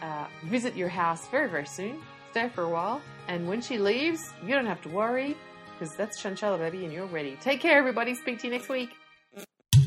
uh, 0.00 0.26
visit 0.46 0.74
your 0.74 0.88
house 0.88 1.28
very, 1.28 1.50
very 1.50 1.66
soon. 1.66 2.00
Stay 2.30 2.48
for 2.48 2.62
a 2.62 2.70
while. 2.70 3.02
And 3.28 3.46
when 3.46 3.60
she 3.60 3.76
leaves, 3.76 4.32
you 4.42 4.54
don't 4.54 4.64
have 4.64 4.80
to 4.80 4.88
worry 4.88 5.36
because 5.78 5.94
that's 5.94 6.22
Chanchala, 6.22 6.56
baby, 6.58 6.86
and 6.86 6.94
you're 6.94 7.04
ready. 7.04 7.36
Take 7.42 7.60
care, 7.60 7.76
everybody. 7.76 8.14
Speak 8.14 8.38
to 8.38 8.46
you 8.46 8.54
next 8.54 8.70
week. 8.70 8.88